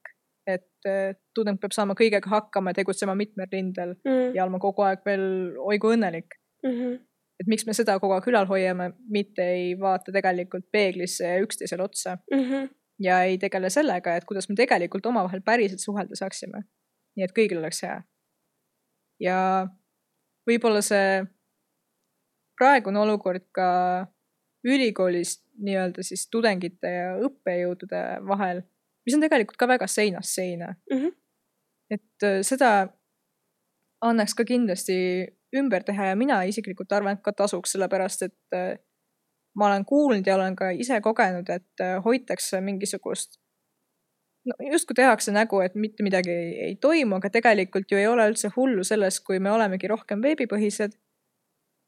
et 0.46 0.88
äh, 0.88 1.16
tudeng 1.36 1.58
peab 1.60 1.72
saama 1.72 1.96
kõigega 1.96 2.28
hakkama 2.28 2.72
ja 2.74 2.80
tegutsema 2.82 3.16
mitmel 3.16 3.48
rindel 3.52 3.96
mm. 4.04 4.34
ja 4.36 4.44
olema 4.44 4.60
kogu 4.60 4.84
aeg 4.84 5.04
veel 5.06 5.26
oi 5.56 5.78
kui 5.80 5.96
õnnelik 5.96 6.36
mm. 6.66 6.70
-hmm. 6.70 6.98
et 7.40 7.48
miks 7.48 7.64
me 7.66 7.72
seda 7.72 7.96
kogu 7.98 8.12
aeg 8.12 8.28
ülal 8.28 8.48
hoiame, 8.50 8.92
mitte 9.08 9.46
ei 9.56 9.72
vaata 9.80 10.12
tegelikult 10.12 10.68
peeglisse 10.72 11.24
ja 11.24 11.44
üksteisele 11.46 11.82
otsa 11.88 12.18
mm. 12.32 12.48
-hmm 12.50 12.72
ja 12.98 13.22
ei 13.22 13.38
tegele 13.38 13.70
sellega, 13.70 14.16
et 14.16 14.24
kuidas 14.24 14.48
me 14.48 14.54
tegelikult 14.54 15.06
omavahel 15.06 15.40
päriselt 15.42 15.80
suhelda 15.80 16.16
saaksime. 16.16 16.62
nii 17.16 17.24
et 17.24 17.34
kõigil 17.34 17.58
oleks 17.58 17.82
hea. 17.82 18.02
ja 19.20 19.38
võib-olla 20.50 20.82
see 20.82 21.24
praegune 22.58 22.98
olukord 22.98 23.46
ka 23.54 23.68
ülikoolis 24.64 25.38
nii-öelda 25.60 26.02
siis 26.02 26.26
tudengite 26.30 26.90
ja 26.90 27.12
õppejõudude 27.26 28.02
vahel, 28.28 28.62
mis 29.06 29.16
on 29.16 29.24
tegelikult 29.24 29.60
ka 29.60 29.68
väga 29.68 29.86
seinast 29.90 30.34
seina 30.34 30.74
mm. 30.90 30.98
-hmm. 30.98 31.12
et 31.90 32.26
äh, 32.28 32.40
seda 32.42 32.88
annaks 34.04 34.34
ka 34.34 34.44
kindlasti 34.44 34.96
ümber 35.56 35.84
teha 35.84 36.10
ja 36.10 36.16
mina 36.16 36.42
isiklikult 36.42 36.92
arvan, 36.92 37.16
et 37.16 37.22
ka 37.22 37.32
tasuks, 37.32 37.72
sellepärast 37.76 38.22
et 38.22 38.56
äh, 38.56 38.78
ma 39.54 39.66
olen 39.66 39.84
kuulnud 39.84 40.26
ja 40.26 40.34
olen 40.34 40.56
ka 40.56 40.70
ise 40.70 41.00
kogenud, 41.00 41.48
et 41.48 41.80
äh, 41.80 42.04
hoitakse 42.04 42.60
mingisugust 42.60 43.38
no 44.44 44.54
justkui 44.70 44.94
tehakse 44.94 45.32
nägu, 45.32 45.60
et 45.64 45.74
mitte 45.74 46.04
midagi 46.06 46.30
ei, 46.30 46.52
ei 46.68 46.76
toimu, 46.76 47.18
aga 47.20 47.30
tegelikult 47.32 47.90
ju 47.90 48.00
ei 48.00 48.06
ole 48.06 48.26
üldse 48.30 48.50
hullu 48.56 48.84
selles, 48.84 49.20
kui 49.24 49.40
me 49.40 49.52
olemegi 49.52 49.88
rohkem 49.90 50.22
veebipõhised. 50.24 50.96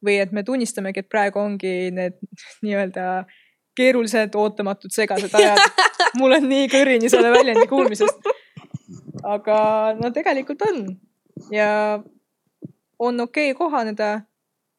Või 0.05 0.19
et 0.21 0.33
me 0.33 0.45
tunnistamegi, 0.45 1.03
et 1.03 1.09
praegu 1.09 1.41
ongi 1.41 1.91
need 1.95 2.19
nii-öelda 2.67 3.25
keerulised, 3.77 4.35
ootamatud, 4.35 4.93
segased 4.93 5.35
ajad. 5.37 5.61
mul 6.21 6.37
on 6.39 6.49
nii 6.49 6.69
kõrini 6.73 7.11
selle 7.13 7.33
väljendi 7.33 7.67
kuulmisest. 7.71 8.31
aga 9.25 9.59
no 9.99 10.11
tegelikult 10.15 10.63
on 10.69 10.85
ja 11.53 11.69
on 12.99 13.21
okei 13.21 13.51
okay 13.51 13.59
kohaneda 13.59 14.09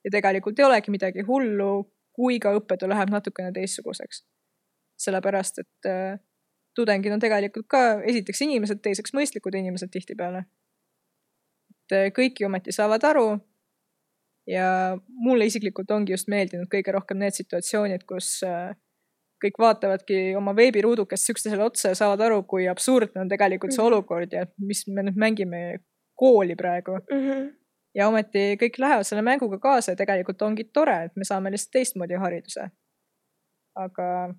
ja 0.03 0.12
tegelikult 0.12 0.60
ei 0.60 0.65
olegi 0.65 0.91
midagi 0.91 1.25
hullu, 1.27 1.89
kui 2.15 2.39
ka 2.39 2.53
õppetöö 2.58 2.89
läheb 2.89 3.12
natukene 3.13 3.51
teistsuguseks. 3.53 4.25
sellepärast, 4.97 5.60
et 5.62 5.86
äh, 5.86 6.19
tudengid 6.75 7.13
on 7.13 7.21
tegelikult 7.21 7.67
ka 7.69 7.82
esiteks 8.01 8.39
inimesed, 8.41 8.80
teiseks 8.82 9.13
mõistlikud 9.13 9.53
inimesed 9.60 9.91
tihtipeale. 9.93 10.45
et 11.69 11.97
äh, 11.97 12.08
kõik 12.19 12.41
ju 12.41 12.49
ometi 12.49 12.71
saavad 12.71 13.03
aru. 13.03 13.27
Ja 14.47 14.97
mulle 15.07 15.45
isiklikult 15.49 15.91
ongi 15.91 16.15
just 16.15 16.29
meeldinud 16.31 16.69
kõige 16.71 16.93
rohkem 16.95 17.19
need 17.19 17.36
situatsioonid, 17.36 18.05
kus 18.07 18.39
äh, 18.47 18.71
kõik 19.43 19.60
vaatavadki 19.62 20.36
oma 20.39 20.55
veebiruudukest 20.57 21.33
üksteisele 21.33 21.65
otsa 21.67 21.91
ja 21.91 21.99
saavad 21.99 22.23
aru, 22.25 22.41
kui 22.49 22.67
absurdne 22.71 23.21
on 23.21 23.29
tegelikult 23.29 23.75
see 23.75 23.83
mhm. 23.83 23.93
olukord 23.93 24.33
ja 24.33 24.47
mis 24.57 24.86
me 24.88 25.05
nüüd 25.05 25.19
mängime 25.19 25.63
kooli 26.17 26.55
praegu 26.55 26.99
mm. 26.99 27.23
-hmm 27.23 27.47
ja 27.97 28.07
ometi 28.07 28.57
kõik 28.62 28.77
lähevad 28.81 29.07
selle 29.07 29.23
mänguga 29.25 29.60
kaasa 29.62 29.93
ja 29.93 29.99
tegelikult 29.99 30.41
ongi 30.45 30.67
tore, 30.73 30.97
et 31.07 31.15
me 31.17 31.25
saame 31.25 31.51
lihtsalt 31.53 31.73
teistmoodi 31.73 32.19
hariduse. 32.21 32.69
aga, 33.77 34.33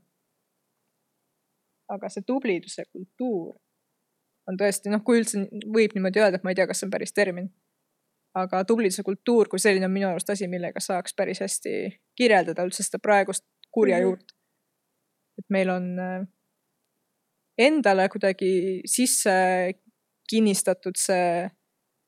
aga 1.94 2.08
see 2.10 2.26
tubliduse 2.26 2.84
kultuur 2.92 3.54
on 4.50 4.58
tõesti 4.58 4.90
noh, 4.90 5.02
kui 5.06 5.20
üldse 5.20 5.44
võib 5.74 5.94
niimoodi 5.94 6.22
öelda, 6.22 6.40
et 6.40 6.46
ma 6.46 6.50
ei 6.50 6.58
tea, 6.58 6.66
kas 6.66 6.80
see 6.80 6.88
on 6.88 6.94
päris 6.94 7.14
termin. 7.14 7.50
Aga 8.34 8.64
tubliduse 8.64 9.02
kultuur 9.02 9.48
kui 9.48 9.58
selline 9.58 9.86
on 9.88 9.92
minu 9.92 10.08
arust 10.08 10.30
asi, 10.30 10.48
millega 10.48 10.80
saaks 10.80 11.14
päris 11.16 11.40
hästi 11.40 11.74
kirjeldada 12.16 12.66
üldse 12.66 12.82
seda 12.82 13.00
praegust 13.02 13.44
kurja 13.70 13.96
mm 13.96 14.00
-hmm. 14.00 14.04
juurt. 14.04 14.32
et 15.38 15.46
meil 15.50 15.70
on 15.70 15.98
äh, 15.98 16.26
endale 17.58 18.08
kuidagi 18.08 18.82
sisse 18.86 19.30
kinnistatud 20.30 20.96
see 20.96 21.48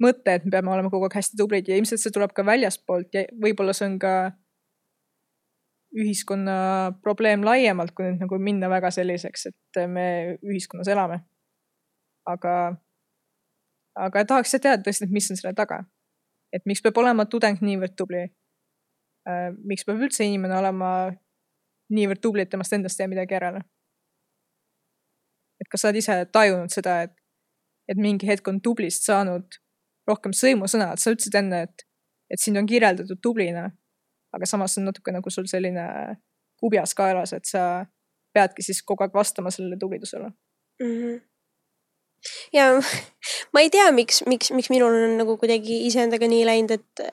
mõte, 0.02 0.34
et 0.34 0.44
me 0.44 0.50
peame 0.50 0.72
olema 0.72 0.90
kogu 0.90 1.08
aeg 1.08 1.14
hästi 1.14 1.36
tublid 1.36 1.68
ja 1.68 1.76
ilmselt 1.76 2.00
see 2.00 2.14
tuleb 2.14 2.32
ka 2.36 2.44
väljaspoolt 2.46 3.14
ja 3.14 3.24
võib-olla 3.44 3.72
see 3.76 3.88
on 3.90 3.98
ka 3.98 4.14
ühiskonna 5.96 6.56
probleem 7.02 7.44
laiemalt, 7.44 7.92
kui 7.94 8.06
nüüd 8.06 8.22
nagu 8.22 8.38
minna 8.38 8.70
väga 8.70 8.92
selliseks, 8.94 9.48
et 9.50 9.80
me 9.90 10.36
ühiskonnas 10.46 10.88
elame. 10.88 11.20
aga, 12.30 12.76
aga 13.98 14.24
tahaks 14.24 14.52
teada 14.52 14.82
tõesti, 14.84 15.08
et 15.08 15.14
mis 15.14 15.30
on 15.32 15.38
selle 15.40 15.54
taga. 15.56 15.80
Et 16.52 16.66
miks 16.66 16.82
peab 16.82 16.98
olema 16.98 17.26
tudeng 17.26 17.60
niivõrd 17.62 17.96
tubli? 17.96 18.22
Äh, 19.28 19.50
miks 19.64 19.84
peab 19.84 20.00
üldse 20.00 20.24
inimene 20.24 20.58
olema 20.58 21.10
niivõrd 21.90 22.22
tubli, 22.22 22.42
et 22.42 22.50
temast 22.50 22.72
endast 22.72 23.00
ei 23.00 23.04
jää 23.04 23.14
midagi 23.14 23.34
järele? 23.34 23.62
et 25.60 25.68
kas 25.68 25.82
sa 25.82 25.90
oled 25.90 26.00
ise 26.00 26.16
tajunud 26.32 26.72
seda, 26.72 27.02
et, 27.06 27.12
et 27.90 27.98
mingi 28.00 28.28
hetk 28.28 28.48
on 28.48 28.60
tublist 28.64 29.04
saanud 29.04 29.60
rohkem 30.08 30.32
sõimusõna, 30.36 30.94
et 30.94 31.02
sa 31.02 31.12
ütlesid 31.12 31.36
enne, 31.38 31.64
et, 31.68 31.84
et 32.32 32.40
sind 32.40 32.58
on 32.58 32.68
kirjeldatud 32.68 33.20
tublina, 33.22 33.66
aga 34.34 34.48
samas 34.48 34.78
on 34.80 34.88
natuke 34.88 35.12
nagu 35.14 35.32
sul 35.32 35.48
selline 35.50 35.84
kubjas 36.60 36.94
kaelas, 36.96 37.34
et 37.36 37.48
sa 37.48 37.84
peadki 38.34 38.64
siis 38.64 38.82
kogu 38.86 39.04
aeg 39.04 39.14
vastama 39.14 39.52
sellele 39.52 39.78
tublidusele 39.80 40.28
mm. 40.30 40.86
-hmm. 40.86 41.20
Ja 42.56 42.72
ma 43.54 43.64
ei 43.64 43.70
tea, 43.72 43.88
miks, 43.96 44.24
miks, 44.30 44.52
miks 44.56 44.70
minul 44.72 44.94
on 44.94 45.16
nagu 45.20 45.36
kuidagi 45.40 45.82
iseendaga 45.88 46.28
nii 46.30 46.44
läinud, 46.48 46.76
et 46.78 47.10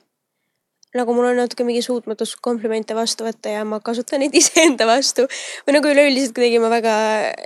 nagu 0.97 1.13
mul 1.13 1.29
on 1.29 1.41
natuke 1.41 1.65
mingi 1.67 1.83
suutmatus 1.85 2.35
komplimente 2.41 2.95
vastu 2.97 3.27
võtta 3.27 3.51
ja 3.53 3.65
ma 3.67 3.79
kasutan 3.83 4.23
neid 4.23 4.35
iseenda 4.41 4.87
vastu. 4.89 5.27
või 5.67 5.77
nagu 5.77 5.91
üleüldiselt 5.93 6.35
kuidagi 6.37 6.61
ma 6.63 6.71
väga, 6.73 6.93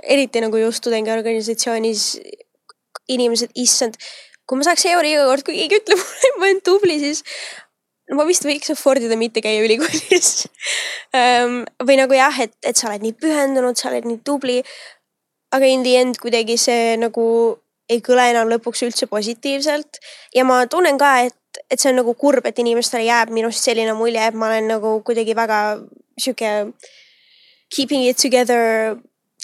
eriti 0.02 0.44
nagu 0.44 0.60
just 0.60 0.84
tudengiorganisatsioonis 0.86 2.06
inimesed, 3.12 3.50
issand, 3.58 3.98
kui 4.46 4.58
ma 4.58 4.66
saaks 4.66 4.86
euri 4.92 5.14
iga 5.16 5.26
kord, 5.28 5.44
kui 5.46 5.58
keegi 5.58 5.82
ütleb 5.82 5.98
mulle, 5.98 6.28
et 6.28 6.38
ma 6.38 6.48
olen 6.48 6.62
tubli, 6.64 6.98
siis 7.02 7.22
no 8.10 8.18
ma 8.20 8.26
vist 8.28 8.46
võiks 8.46 8.72
afford 8.74 9.04
ida 9.04 9.18
mitte 9.18 9.42
käia 9.44 9.62
ülikoolis 9.64 10.46
um, 11.16 11.62
või 11.86 11.98
nagu 12.00 12.16
jah, 12.16 12.42
et, 12.44 12.54
et 12.66 12.78
sa 12.78 12.90
oled 12.90 13.04
nii 13.04 13.16
pühendunud, 13.18 13.78
sa 13.78 13.90
oled 13.92 14.08
nii 14.08 14.20
tubli. 14.26 14.60
Aga 15.52 15.68
in 15.68 15.84
the 15.84 15.96
end 16.00 16.18
kuidagi 16.22 16.56
see 16.60 16.96
nagu 17.00 17.26
ei 17.92 18.00
kõla 18.04 18.30
enam 18.32 18.50
lõpuks 18.52 18.84
üldse 18.86 19.08
positiivselt. 19.10 20.00
Ja 20.34 20.46
ma 20.48 20.62
tunnen 20.70 20.98
ka, 21.00 21.12
et, 21.28 21.64
et 21.68 21.80
see 21.80 21.90
on 21.92 22.00
nagu 22.00 22.14
kurb, 22.18 22.46
et 22.48 22.58
inimestele 22.62 23.04
jääb 23.04 23.32
minust 23.34 23.64
selline 23.64 23.94
mulje, 23.98 24.22
et 24.22 24.38
ma 24.38 24.48
olen 24.48 24.70
nagu 24.76 24.94
kuidagi 25.06 25.36
väga 25.36 25.62
sihuke 26.20 26.52
keeping 27.72 28.06
it 28.08 28.20
together 28.20 28.96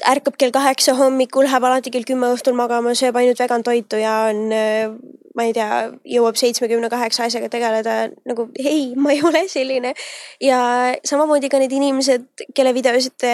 ärkab 0.07 0.37
kell 0.39 0.53
kaheksa 0.55 0.95
hommikul, 0.99 1.47
läheb 1.49 1.65
alati 1.65 1.91
kell 1.91 2.07
kümme 2.07 2.31
õhtul 2.35 2.55
magama, 2.59 2.95
sööb 2.99 3.17
ainult 3.19 3.41
vegan 3.41 3.65
toitu 3.67 3.99
ja 3.99 4.29
on, 4.29 4.45
äh, 4.55 4.93
ma 5.39 5.47
ei 5.47 5.53
tea, 5.55 5.91
jõuab 6.07 6.39
seitsmekümne 6.39 6.91
kaheksa 6.91 7.27
asjaga 7.27 7.49
tegeleda. 7.51 7.97
nagu 8.27 8.49
ei, 8.59 8.95
ma 8.97 9.13
ei 9.15 9.23
ole 9.23 9.45
selline. 9.49 9.95
ja 10.41 10.59
samamoodi 11.05 11.49
ka 11.49 11.59
need 11.59 11.73
inimesed, 11.73 12.27
kelle 12.55 12.75
videosid 12.75 13.15
te, 13.19 13.33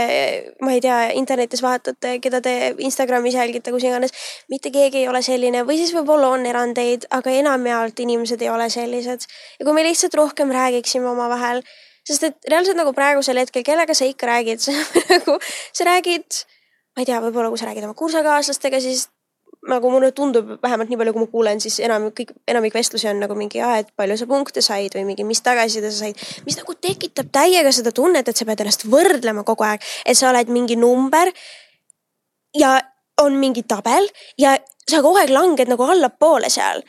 ma 0.61 0.73
ei 0.73 0.81
tea, 0.81 0.99
internetis 1.21 1.63
vaatate, 1.63 2.19
keda 2.21 2.41
te 2.41 2.75
Instagramis 2.79 3.35
jälgite, 3.35 3.71
kus 3.71 3.85
iganes. 3.85 4.13
mitte 4.49 4.71
keegi 4.71 5.05
ei 5.05 5.09
ole 5.09 5.23
selline 5.23 5.65
või 5.65 5.81
siis 5.81 5.95
võib-olla 5.97 6.35
on 6.37 6.47
erandeid, 6.47 7.09
aga 7.11 7.31
enamjaolt 7.31 8.01
inimesed 8.01 8.43
ei 8.43 8.51
ole 8.51 8.71
sellised. 8.71 9.29
ja 9.59 9.65
kui 9.65 9.75
me 9.75 9.85
lihtsalt 9.85 10.15
rohkem 10.15 10.53
räägiksime 10.53 11.09
omavahel 11.09 11.63
sest 12.05 12.27
et 12.29 12.51
reaalselt 12.53 12.77
nagu 12.77 12.93
praegusel 12.93 13.41
hetkel, 13.41 13.65
kellega 13.65 13.95
sa 13.97 14.05
ikka 14.05 14.29
räägid, 14.29 14.61
sa 14.65 14.75
nagu, 15.09 15.39
sa 15.73 15.89
räägid 15.89 16.45
ma 16.95 17.03
ei 17.03 17.09
tea, 17.09 17.21
võib-olla 17.23 17.51
kui 17.51 17.61
sa 17.61 17.69
räägid 17.69 17.87
oma 17.89 17.99
kursakaaslastega, 17.99 18.81
siis 18.81 19.09
nagu 19.69 19.91
mulle 19.91 20.11
tundub, 20.13 20.55
vähemalt 20.63 20.91
nii 20.91 20.99
palju, 21.01 21.13
kui 21.15 21.25
ma 21.25 21.31
kuulen, 21.33 21.61
siis 21.63 21.79
enam 21.85 22.11
kõik, 22.17 22.35
enamik 22.51 22.75
vestlusi 22.77 23.09
on 23.09 23.21
nagu 23.23 23.37
mingi, 23.39 23.63
et 23.79 23.91
palju 23.97 24.17
sa 24.21 24.29
punkte 24.29 24.63
said 24.65 24.97
või 24.97 25.07
mingi, 25.09 25.25
mis 25.27 25.41
tagasiside 25.45 25.91
sa 25.93 26.05
said. 26.05 26.21
mis 26.45 26.59
nagu 26.59 26.75
tekitab 26.87 27.31
täiega 27.33 27.73
seda 27.73 27.93
tunnet, 27.95 28.29
et 28.29 28.37
sa 28.37 28.47
pead 28.49 28.61
ennast 28.61 28.85
võrdlema 28.91 29.45
kogu 29.47 29.65
aeg, 29.67 29.85
et 30.05 30.19
sa 30.19 30.31
oled 30.31 30.53
mingi 30.53 30.77
number. 30.77 31.33
ja 32.55 32.77
on 33.23 33.37
mingi 33.39 33.63
tabel 33.63 34.09
ja 34.39 34.57
sa 34.91 35.01
kogu 35.03 35.19
aeg 35.19 35.31
langed 35.31 35.71
nagu 35.71 35.87
allapoole 35.87 36.51
seal. 36.51 36.83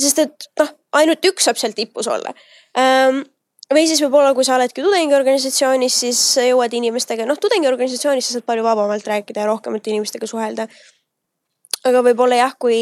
sest 0.00 0.18
et 0.18 0.48
noh, 0.60 0.70
ainult 0.92 1.24
üks 1.24 1.44
saab 1.44 1.58
seal 1.60 1.74
tipus 1.76 2.08
olla 2.08 2.32
um, 2.78 3.24
või 3.74 3.86
siis 3.86 4.02
võib-olla, 4.02 4.34
kui 4.34 4.46
sa 4.46 4.56
oledki 4.56 4.82
tudengiorganisatsioonis, 4.82 5.98
siis 6.04 6.20
jõuad 6.50 6.74
inimestega, 6.74 7.26
noh, 7.28 7.38
tudengiorganisatsioonis 7.40 8.26
sa 8.26 8.38
saad 8.38 8.46
palju 8.48 8.64
vabamalt 8.66 9.06
rääkida 9.06 9.44
ja 9.44 9.50
rohkemate 9.50 9.92
inimestega 9.92 10.26
suhelda. 10.26 10.66
aga 11.84 12.02
võib-olla 12.04 12.36
jah, 12.36 12.54
kui 12.58 12.78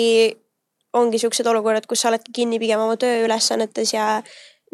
ongi 0.96 1.20
siuksed 1.20 1.46
olukorrad, 1.46 1.86
kus 1.86 2.02
sa 2.02 2.08
oledki 2.08 2.32
kinni 2.40 2.58
pigem 2.58 2.80
oma 2.80 2.96
tööülesannetes 2.96 3.92
ja 3.94 4.08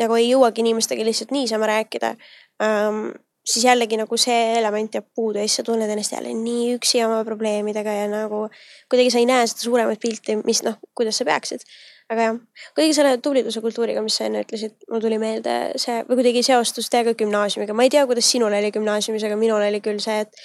nagu 0.00 0.16
ei 0.18 0.30
jõuagi 0.30 0.62
inimestega 0.62 1.04
lihtsalt 1.04 1.34
niisama 1.34 1.66
rääkida 1.70 2.14
um,. 2.62 3.12
siis 3.44 3.66
jällegi 3.66 3.98
nagu 4.00 4.16
see 4.16 4.54
element 4.56 4.94
jääb 4.96 5.04
puudu 5.14 5.38
ja 5.38 5.44
siis 5.44 5.58
sa 5.60 5.62
tunned 5.66 5.90
ennast 5.90 6.14
jälle 6.14 6.30
nii 6.32 6.78
üksi 6.78 7.02
oma 7.04 7.18
probleemidega 7.24 7.92
ja 7.92 8.06
nagu 8.08 8.46
kuidagi 8.88 9.10
sa 9.12 9.20
ei 9.20 9.26
näe 9.28 9.46
seda 9.46 9.66
suuremat 9.66 10.00
pilti, 10.00 10.38
mis 10.46 10.62
noh, 10.64 10.78
kuidas 10.96 11.20
sa 11.20 11.26
peaksid 11.28 11.66
aga 12.12 12.28
jah, 12.28 12.36
kuidagi 12.76 12.96
selle 12.96 13.16
tubliduse 13.24 13.62
kultuuriga, 13.64 14.02
mis 14.04 14.18
sa 14.18 14.28
enne 14.28 14.44
ütlesid, 14.44 14.76
mul 14.92 15.02
tuli 15.02 15.18
meelde 15.22 15.54
see 15.80 16.02
või 16.08 16.20
kuidagi 16.20 16.44
seostus 16.46 16.90
täiega 16.92 17.14
gümnaasiumiga, 17.18 17.76
ma 17.76 17.86
ei 17.86 17.92
tea, 17.94 18.04
kuidas 18.08 18.28
sinul 18.30 18.52
oli 18.52 18.72
gümnaasiumis, 18.74 19.24
aga 19.28 19.38
minul 19.40 19.64
oli 19.64 19.80
küll 19.84 20.02
see, 20.04 20.20
et 20.26 20.44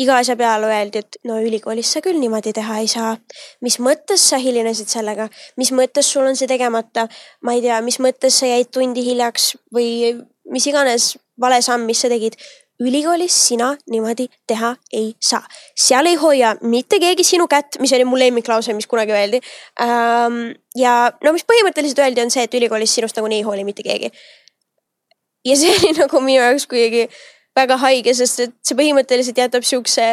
iga 0.00 0.16
asja 0.22 0.36
peale 0.38 0.68
öeldi, 0.70 1.02
et 1.02 1.18
no 1.28 1.40
ülikoolis 1.42 1.90
sa 1.92 2.02
küll 2.04 2.20
niimoodi 2.20 2.54
teha 2.56 2.78
ei 2.80 2.88
saa. 2.88 3.16
mis 3.60 3.80
mõttes 3.82 4.22
sa 4.30 4.38
hilinesid 4.40 4.88
sellega, 4.88 5.28
mis 5.60 5.72
mõttes 5.76 6.08
sul 6.12 6.28
on 6.28 6.38
see 6.38 6.48
tegemata, 6.50 7.08
ma 7.42 7.56
ei 7.56 7.64
tea, 7.64 7.80
mis 7.84 7.98
mõttes 8.00 8.40
sa 8.40 8.48
jäid 8.48 8.70
tundi 8.72 9.04
hiljaks 9.04 9.54
või 9.74 10.14
mis 10.50 10.66
iganes 10.66 11.16
vale 11.40 11.60
samm, 11.62 11.86
mis 11.88 12.00
sa 12.00 12.08
tegid 12.12 12.38
ülikoolis 12.80 13.34
sina 13.48 13.70
niimoodi 13.90 14.26
teha 14.48 14.74
ei 14.92 15.12
saa. 15.20 15.42
seal 15.76 16.06
ei 16.06 16.16
hoia 16.20 16.54
mitte 16.62 17.00
keegi 17.02 17.24
sinu 17.26 17.46
kätt, 17.50 17.78
mis 17.80 17.92
oli 17.92 18.06
mu 18.08 18.18
lemmiklause, 18.18 18.74
mis 18.76 18.88
kunagi 18.90 19.12
öeldi 19.12 19.40
ähm,. 19.84 20.54
ja 20.76 21.12
no 21.24 21.34
mis 21.36 21.44
põhimõtteliselt 21.48 22.00
öeldi, 22.04 22.24
on 22.24 22.32
see, 22.32 22.46
et 22.46 22.54
ülikoolis 22.56 22.94
sinust 22.94 23.20
nagunii 23.20 23.42
ei 23.42 23.46
hooli 23.46 23.66
mitte 23.68 23.84
keegi. 23.86 24.10
ja 25.44 25.56
see 25.56 25.76
oli 25.76 25.92
nagu 26.02 26.24
minu 26.24 26.40
jaoks 26.40 26.66
kuidagi 26.70 27.08
väga 27.56 27.76
haige, 27.84 28.14
sest 28.14 28.46
et 28.46 28.56
see 28.64 28.78
põhimõtteliselt 28.78 29.38
jätab 29.38 29.66
siukse 29.66 30.08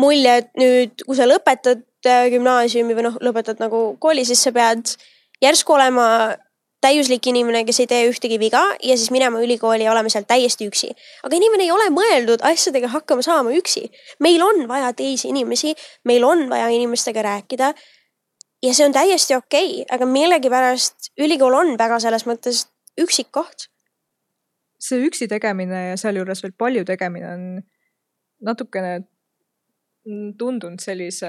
mulje, 0.00 0.36
et 0.42 0.52
nüüd, 0.58 1.04
kui 1.06 1.16
sa 1.16 1.28
lõpetad 1.28 1.84
äh, 2.08 2.26
gümnaasiumi 2.32 2.96
või 2.96 3.08
noh, 3.08 3.18
lõpetad 3.22 3.60
nagu 3.62 3.92
kooli, 4.02 4.24
siis 4.28 4.42
sa 4.44 4.52
pead 4.54 4.96
järsku 5.42 5.76
olema 5.76 6.06
täiuslik 6.82 7.26
inimene, 7.30 7.62
kes 7.66 7.80
ei 7.84 7.88
tee 7.90 8.02
ühtegi 8.10 8.38
viga 8.42 8.62
ja 8.82 8.96
siis 8.98 9.12
minema 9.14 9.40
ülikooli 9.42 9.86
ja 9.86 9.92
olema 9.92 10.10
seal 10.12 10.26
täiesti 10.28 10.66
üksi. 10.70 10.90
aga 11.22 11.38
inimene 11.38 11.66
ei 11.66 11.72
ole 11.72 11.88
mõeldud 11.94 12.42
asjadega 12.48 12.90
hakkama 12.96 13.22
saama 13.22 13.54
üksi. 13.54 13.86
meil 14.20 14.42
on 14.42 14.66
vaja 14.68 14.92
teisi 14.98 15.30
inimesi, 15.30 15.74
meil 16.04 16.24
on 16.24 16.48
vaja 16.50 16.68
inimestega 16.74 17.22
rääkida. 17.22 17.72
ja 18.62 18.74
see 18.74 18.86
on 18.86 18.92
täiesti 18.92 19.34
okei 19.34 19.82
okay,, 19.82 19.86
aga 19.94 20.06
millegipärast 20.06 21.12
ülikool 21.18 21.54
on 21.54 21.76
väga 21.78 22.00
selles 22.02 22.26
mõttes 22.26 22.66
üksik 23.00 23.30
koht. 23.30 23.68
see 24.78 25.04
üksi 25.06 25.28
tegemine 25.30 25.88
ja 25.90 25.96
sealjuures 25.96 26.42
veel 26.42 26.56
palju 26.58 26.84
tegemine 26.84 27.28
on 27.34 27.44
natukene 28.42 29.04
tundunud 30.38 30.82
sellise 30.82 31.28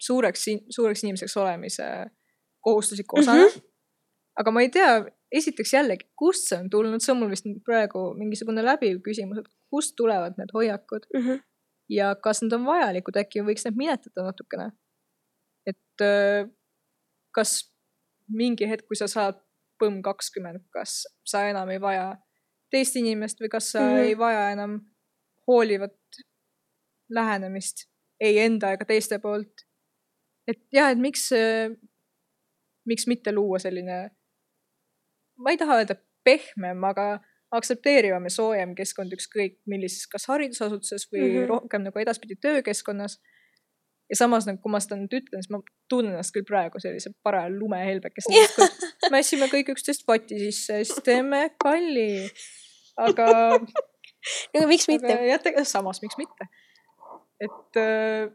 suureks, 0.00 0.46
suureks 0.70 1.04
inimeseks 1.04 1.36
olemise 1.36 1.90
kohustusliku 2.60 3.20
osana 3.20 3.42
mm. 3.42 3.48
-hmm 3.48 3.71
aga 4.40 4.52
ma 4.54 4.62
ei 4.64 4.70
tea, 4.72 4.92
esiteks 5.32 5.74
jällegi, 5.74 6.08
kust 6.18 6.48
see 6.48 6.58
on 6.60 6.70
tulnud, 6.72 7.02
see 7.04 7.12
on 7.14 7.20
mul 7.22 7.32
vist 7.32 7.48
praegu 7.66 8.10
mingisugune 8.18 8.64
läbiv 8.64 9.00
küsimus, 9.04 9.42
et 9.42 9.50
kust 9.72 9.96
tulevad 9.96 10.38
need 10.40 10.52
hoiakud 10.54 11.08
mm. 11.14 11.26
-hmm. 11.26 11.42
ja 11.92 12.14
kas 12.16 12.42
need 12.42 12.52
on 12.56 12.66
vajalikud, 12.68 13.18
äkki 13.24 13.44
võiks 13.46 13.66
need 13.68 13.78
minetada 13.80 14.26
natukene. 14.28 14.70
et 15.66 16.04
kas 17.36 17.72
mingi 18.28 18.68
hetk, 18.68 18.86
kui 18.88 18.96
sa 18.96 19.08
saad 19.08 19.40
põmm 19.80 20.02
kakskümmend, 20.02 20.64
kas 20.72 21.02
sa 21.26 21.46
enam 21.48 21.70
ei 21.70 21.80
vaja 21.80 22.16
teist 22.72 22.96
inimest 22.96 23.40
või 23.40 23.50
kas 23.52 23.72
sa 23.72 23.80
mm 23.80 23.88
-hmm. 23.88 24.08
ei 24.08 24.18
vaja 24.18 24.50
enam 24.50 24.80
hoolivat 25.46 25.98
lähenemist 27.10 27.88
ei 28.20 28.38
enda 28.38 28.72
ega 28.72 28.84
teiste 28.84 29.18
poolt. 29.18 29.66
et 30.46 30.58
jah, 30.72 30.90
et 30.90 30.98
miks, 30.98 31.28
miks 32.86 33.06
mitte 33.06 33.32
luua 33.32 33.58
selline 33.58 34.10
ma 35.38 35.52
ei 35.52 35.60
taha 35.60 35.80
öelda 35.82 35.96
pehmem, 36.24 36.84
aga 36.84 37.06
aktsepteerivam 37.52 38.24
ja 38.26 38.32
soojem 38.32 38.72
keskkond 38.76 39.12
ükskõik 39.16 39.58
millises, 39.68 40.06
kas 40.10 40.26
haridusasutuses 40.30 41.08
või 41.12 41.22
mm 41.22 41.36
-hmm. 41.36 41.48
rohkem 41.50 41.84
nagu 41.84 42.00
edaspidi 42.00 42.36
töökeskkonnas. 42.40 43.20
ja 44.10 44.16
samas 44.16 44.46
nagu, 44.46 44.58
kui 44.60 44.72
ma 44.72 44.80
seda 44.80 44.96
nüüd 45.00 45.14
ütlen, 45.16 45.40
siis 45.40 45.50
ma 45.50 45.62
tunnen 45.88 46.12
ennast 46.12 46.34
küll 46.34 46.44
praegu 46.44 46.80
sellise 46.80 47.12
paraja 47.24 47.48
lumehelbekesena 47.52 48.36
yeah., 48.40 49.08
mässime 49.14 49.48
kõik 49.52 49.72
üksteist 49.72 50.04
poti 50.06 50.38
sisse, 50.38 50.84
siis 50.84 51.04
teeme 51.04 51.50
kalli. 51.64 52.28
aga. 52.96 53.26
no 54.54 54.66
miks 54.68 54.88
mitte? 54.88 55.16
jätte, 55.28 55.64
samas, 55.64 56.02
miks 56.02 56.16
mitte? 56.20 56.48
et 57.40 57.80
äh, 57.80 58.30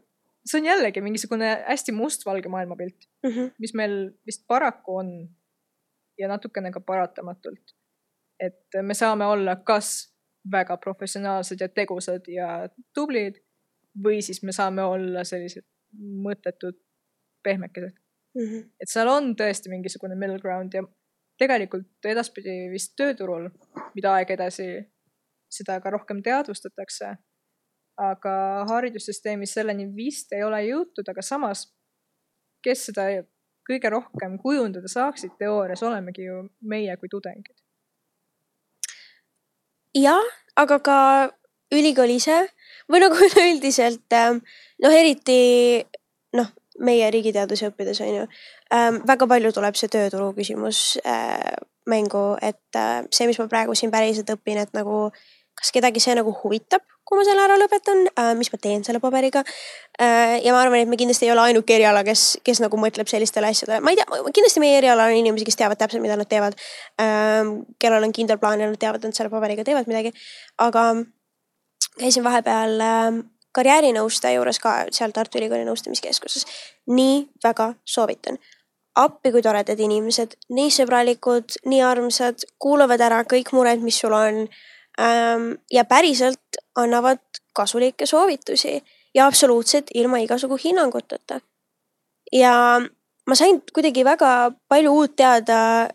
see 0.46 0.60
on 0.60 0.68
jällegi 0.68 1.00
mingisugune 1.04 1.50
hästi 1.66 1.92
mustvalge 1.92 2.48
maailmapilt 2.48 3.08
mm, 3.22 3.30
-hmm. 3.30 3.50
mis 3.58 3.74
meil 3.74 3.94
vist 4.26 4.46
paraku 4.46 4.96
on 5.02 5.12
ja 6.18 6.28
natukene 6.28 6.72
ka 6.72 6.80
paratamatult. 6.80 7.74
et 8.40 8.82
me 8.82 8.94
saame 8.94 9.26
olla 9.26 9.56
kas 9.56 10.14
väga 10.52 10.76
professionaalsed 10.76 11.60
ja 11.60 11.68
tegusad 11.68 12.28
ja 12.30 12.68
tublid 12.94 13.40
või 14.04 14.20
siis 14.22 14.42
me 14.42 14.52
saame 14.52 14.82
olla 14.82 15.24
sellised 15.24 15.66
mõttetud 16.26 16.78
pehmekesed 17.42 17.94
mm. 17.94 18.44
-hmm. 18.44 18.70
et 18.80 18.92
seal 18.92 19.08
on 19.08 19.34
tõesti 19.36 19.70
mingisugune 19.70 20.14
middle 20.14 20.38
ground 20.38 20.74
ja 20.74 20.84
tegelikult 21.38 22.06
edaspidi 22.06 22.70
vist 22.70 22.94
tööturul, 22.96 23.48
mida 23.94 24.12
aeg 24.18 24.30
edasi, 24.30 24.68
seda 25.50 25.80
ka 25.80 25.90
rohkem 25.90 26.22
teadvustatakse 26.22 27.16
aga 27.98 28.34
haridussüsteemis 28.70 29.52
selleni 29.58 29.88
vist 29.94 30.32
ei 30.36 30.44
ole 30.46 30.60
jõutud, 30.68 31.06
aga 31.10 31.22
samas, 31.24 31.66
kes 32.62 32.88
seda 32.90 33.08
kõige 33.68 33.92
rohkem 33.92 34.36
kujundada 34.42 34.88
saaksid 34.90 35.36
teoorias, 35.38 35.82
olemegi 35.86 36.28
ju 36.28 36.42
meie 36.60 36.96
kui 36.96 37.10
tudengid. 37.12 37.56
jah, 39.98 40.24
aga 40.56 40.78
ka 40.84 40.98
ülikool 41.74 42.12
ise 42.16 42.42
või 42.90 43.02
nagu 43.04 43.18
üleüldiselt 43.28 44.16
ähm, 44.16 44.42
noh, 44.84 44.94
eriti 44.94 45.40
noh, 46.36 46.52
meie 46.84 47.08
riigiteadusi 47.10 47.68
õppides 47.70 48.02
on 48.04 48.14
ju 48.14 48.26
ähm,, 48.74 49.02
väga 49.08 49.26
palju 49.30 49.52
tuleb 49.56 49.76
see 49.78 49.90
tööturu 49.92 50.30
küsimus 50.36 50.98
äh, 51.04 51.56
mängu, 51.88 52.36
et 52.44 52.76
äh, 52.76 53.02
see, 53.10 53.26
mis 53.28 53.40
ma 53.40 53.48
praegu 53.50 53.74
siin 53.76 53.92
päriselt 53.92 54.30
õpin, 54.34 54.60
et 54.60 54.72
nagu 54.76 55.08
kas 55.58 55.72
kedagi 55.74 56.00
see 56.02 56.14
nagu 56.18 56.32
huvitab, 56.42 56.84
kui 57.08 57.18
ma 57.18 57.24
selle 57.26 57.44
ära 57.44 57.56
lõpetan 57.60 58.04
äh,, 58.10 58.32
mis 58.38 58.50
ma 58.52 58.60
teen 58.62 58.84
selle 58.86 59.00
paberiga 59.02 59.42
äh,. 59.42 60.38
ja 60.44 60.54
ma 60.54 60.62
arvan, 60.62 60.82
et 60.82 60.90
me 60.90 60.98
kindlasti 61.00 61.28
ei 61.28 61.32
ole 61.34 61.46
ainuke 61.48 61.76
eriala, 61.76 62.04
kes, 62.06 62.38
kes 62.46 62.62
nagu 62.64 62.80
mõtleb 62.80 63.10
sellistele 63.10 63.50
asjadele, 63.50 63.80
ma 63.84 63.94
ei 63.94 64.00
tea, 64.00 64.06
kindlasti 64.26 64.62
meie 64.62 64.78
erialal 64.80 65.12
on 65.12 65.20
inimesi, 65.20 65.46
kes 65.48 65.58
teavad 65.60 65.80
täpselt, 65.80 66.04
mida 66.04 66.18
nad 66.18 66.30
teevad 66.30 66.58
äh,. 67.02 67.54
kellel 67.82 68.06
on 68.08 68.14
kindel 68.14 68.40
plaan 68.42 68.62
ja 68.62 68.70
nad 68.70 68.80
teavad, 68.80 69.02
et 69.02 69.10
nad 69.10 69.18
selle 69.18 69.32
paberiga 69.32 69.66
teevad 69.66 69.90
midagi. 69.90 70.14
aga 70.58 70.84
käisin 71.98 72.26
vahepeal 72.26 72.78
äh, 72.84 73.24
karjäärinõustaja 73.56 74.38
juures 74.38 74.60
ka 74.62 74.76
seal 74.94 75.14
Tartu 75.16 75.40
Ülikooli 75.40 75.66
nõustamiskeskuses. 75.66 76.46
nii 76.86 77.26
väga 77.44 77.72
soovitan 77.84 78.38
appi, 78.98 79.32
kui 79.32 79.42
toredad 79.44 79.78
inimesed, 79.80 80.34
nii 80.54 80.72
sõbralikud, 80.74 81.60
nii 81.70 81.82
armsad, 81.86 82.44
kuulavad 82.62 83.02
ära 83.04 83.22
kõik 83.30 83.52
mured, 83.56 83.84
mis 83.84 84.00
sul 84.02 84.16
on. 84.16 84.48
Ja 85.70 85.84
päriselt 85.84 86.58
annavad 86.76 87.20
kasulikke 87.54 88.06
soovitusi 88.06 88.82
ja 89.14 89.26
absoluutselt 89.26 89.90
ilma 89.94 90.18
igasugu 90.18 90.58
hinnanguteta. 90.64 91.40
ja 92.32 92.80
ma 93.26 93.34
sain 93.34 93.62
kuidagi 93.74 94.04
väga 94.04 94.52
palju 94.68 94.92
uut 94.92 95.16
teada 95.16 95.88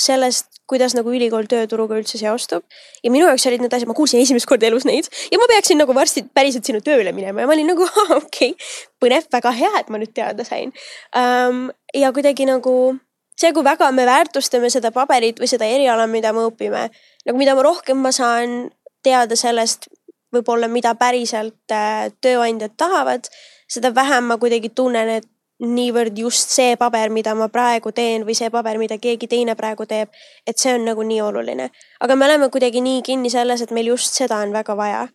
sellest, 0.00 0.46
kuidas 0.70 0.94
nagu 0.96 1.12
ülikool 1.12 1.48
tööturuga 1.50 1.98
üldse 1.98 2.18
seostub. 2.20 2.64
ja 3.04 3.10
minu 3.10 3.26
jaoks 3.28 3.46
olid 3.50 3.64
need 3.64 3.74
asjad, 3.74 3.88
ma 3.90 3.96
kuulsin 3.98 4.22
esimest 4.22 4.48
korda 4.48 4.68
elus 4.70 4.86
neid 4.88 5.08
ja 5.32 5.40
ma 5.40 5.48
peaksin 5.50 5.80
nagu 5.80 5.94
varsti 5.96 6.24
päriselt 6.34 6.68
sinna 6.68 6.80
tööle 6.84 7.12
minema 7.16 7.44
ja 7.44 7.50
ma 7.50 7.56
olin 7.56 7.72
nagu 7.72 7.86
okei 8.20 8.52
okay,, 8.54 8.54
põnev, 9.02 9.28
väga 9.32 9.54
hea, 9.56 9.72
et 9.80 9.92
ma 9.92 10.00
nüüd 10.00 10.14
teada 10.16 10.46
sain 10.46 10.72
um,. 11.16 11.68
ja 11.94 12.12
kuidagi 12.16 12.48
nagu 12.48 12.74
see, 13.40 13.52
kui 13.56 13.64
väga 13.64 13.90
me 13.96 14.04
väärtustame 14.06 14.70
seda 14.72 14.92
paberit 14.92 15.40
või 15.40 15.48
seda 15.48 15.68
eriala, 15.68 16.06
mida 16.10 16.32
me 16.36 16.44
õpime, 16.50 16.88
nagu 17.26 17.40
mida 17.40 17.56
ma 17.56 17.64
rohkem 17.64 18.00
ma 18.04 18.12
saan 18.12 18.70
teada 19.04 19.36
sellest, 19.36 19.88
võib-olla, 20.34 20.68
mida 20.70 20.94
päriselt 20.94 21.72
äh, 21.74 22.10
tööandjad 22.22 22.76
tahavad, 22.78 23.30
seda 23.70 23.94
vähem 23.94 24.28
ma 24.30 24.36
kuidagi 24.38 24.70
tunnen, 24.76 25.08
et 25.20 25.28
niivõrd 25.60 26.16
just 26.16 26.52
see 26.54 26.76
paber, 26.80 27.10
mida 27.12 27.34
ma 27.36 27.50
praegu 27.52 27.92
teen 27.92 28.24
või 28.24 28.36
see 28.36 28.48
paber, 28.52 28.78
mida 28.80 28.96
keegi 28.98 29.28
teine 29.28 29.56
praegu 29.58 29.84
teeb, 29.86 30.12
et 30.48 30.58
see 30.58 30.72
on 30.74 30.86
nagu 30.88 31.04
nii 31.04 31.20
oluline. 31.20 31.70
aga 32.00 32.16
me 32.16 32.24
oleme 32.24 32.48
kuidagi 32.48 32.80
nii 32.80 33.02
kinni 33.02 33.30
selles, 33.30 33.60
et 33.60 33.70
meil 33.70 33.92
just 33.92 34.16
seda 34.16 34.38
on 34.40 34.52
väga 34.52 34.76
vaja. 34.76 35.08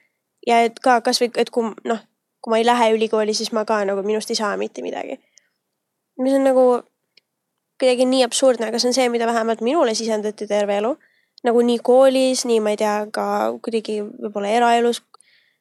ja 0.47 0.61
et 0.61 0.79
ka 0.79 0.99
kasvõi, 1.01 1.31
et 1.38 1.49
kui 1.49 1.71
noh, 1.83 2.03
kui 2.41 2.51
ma 2.51 2.57
ei 2.57 2.65
lähe 2.65 2.91
ülikooli, 2.93 3.33
siis 3.33 3.51
ma 3.51 3.65
ka 3.65 3.81
nagu 3.85 4.03
minust 4.03 4.29
ei 4.29 4.35
saa 4.35 4.57
mitte 4.57 4.81
midagi. 4.81 5.17
mis 6.19 6.33
on 6.33 6.43
nagu 6.43 6.83
kuidagi 7.81 8.07
nii 8.07 8.23
absurdne, 8.27 8.69
aga 8.69 8.79
see 8.79 8.91
on 8.91 8.97
see, 8.97 9.09
mida 9.13 9.27
vähemalt 9.29 9.61
minule 9.65 9.95
sisendati 9.97 10.47
terve 10.47 10.79
elu. 10.81 10.95
nagu 11.45 11.61
nii 11.61 11.77
koolis, 11.85 12.41
nii 12.49 12.61
ma 12.63 12.71
ei 12.73 12.79
tea, 12.79 12.93
ka 13.13 13.25
kuidagi 13.61 13.99
võib-olla 14.01 14.49
eraelus 14.49 15.03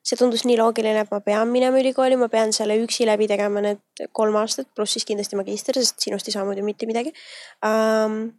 see 0.05 0.19
tundus 0.21 0.45
nii 0.45 0.59
loogiline, 0.61 1.01
et 1.01 1.13
ma 1.13 1.21
pean 1.25 1.49
minema 1.49 1.81
ülikooli, 1.81 2.19
ma 2.21 2.29
pean 2.33 2.53
selle 2.53 2.77
üksi 2.83 3.07
läbi 3.09 3.29
tegema 3.31 3.63
need 3.65 4.05
kolm 4.17 4.37
aastat, 4.37 4.69
pluss 4.77 4.97
siis 4.99 5.07
kindlasti 5.09 5.39
magister, 5.41 5.77
sest 5.81 6.05
sinust 6.05 6.29
ei 6.29 6.37
saa 6.37 6.45
muidu 6.45 6.65
mitte 6.67 6.89
midagi 6.91 7.15
um,. 7.65 8.33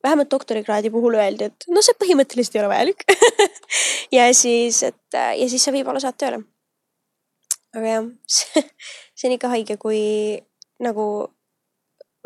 vähemalt 0.00 0.30
doktorikraadi 0.32 0.90
puhul 0.90 1.18
öeldi, 1.20 1.50
et 1.50 1.66
no 1.68 1.82
see 1.84 1.94
põhimõtteliselt 2.00 2.54
ei 2.56 2.62
ole 2.62 2.70
vajalik 2.72 3.04
ja 4.16 4.30
siis, 4.34 4.82
et 4.86 5.18
ja 5.18 5.48
siis 5.52 5.62
sa 5.62 5.74
võib-olla 5.74 6.02
saad 6.02 6.16
tööle. 6.18 6.40
aga 7.76 7.94
jah, 7.94 8.08
see 9.18 9.28
on 9.30 9.36
ikka 9.36 9.52
haige, 9.52 9.76
kui 9.78 10.00
nagu 10.82 11.04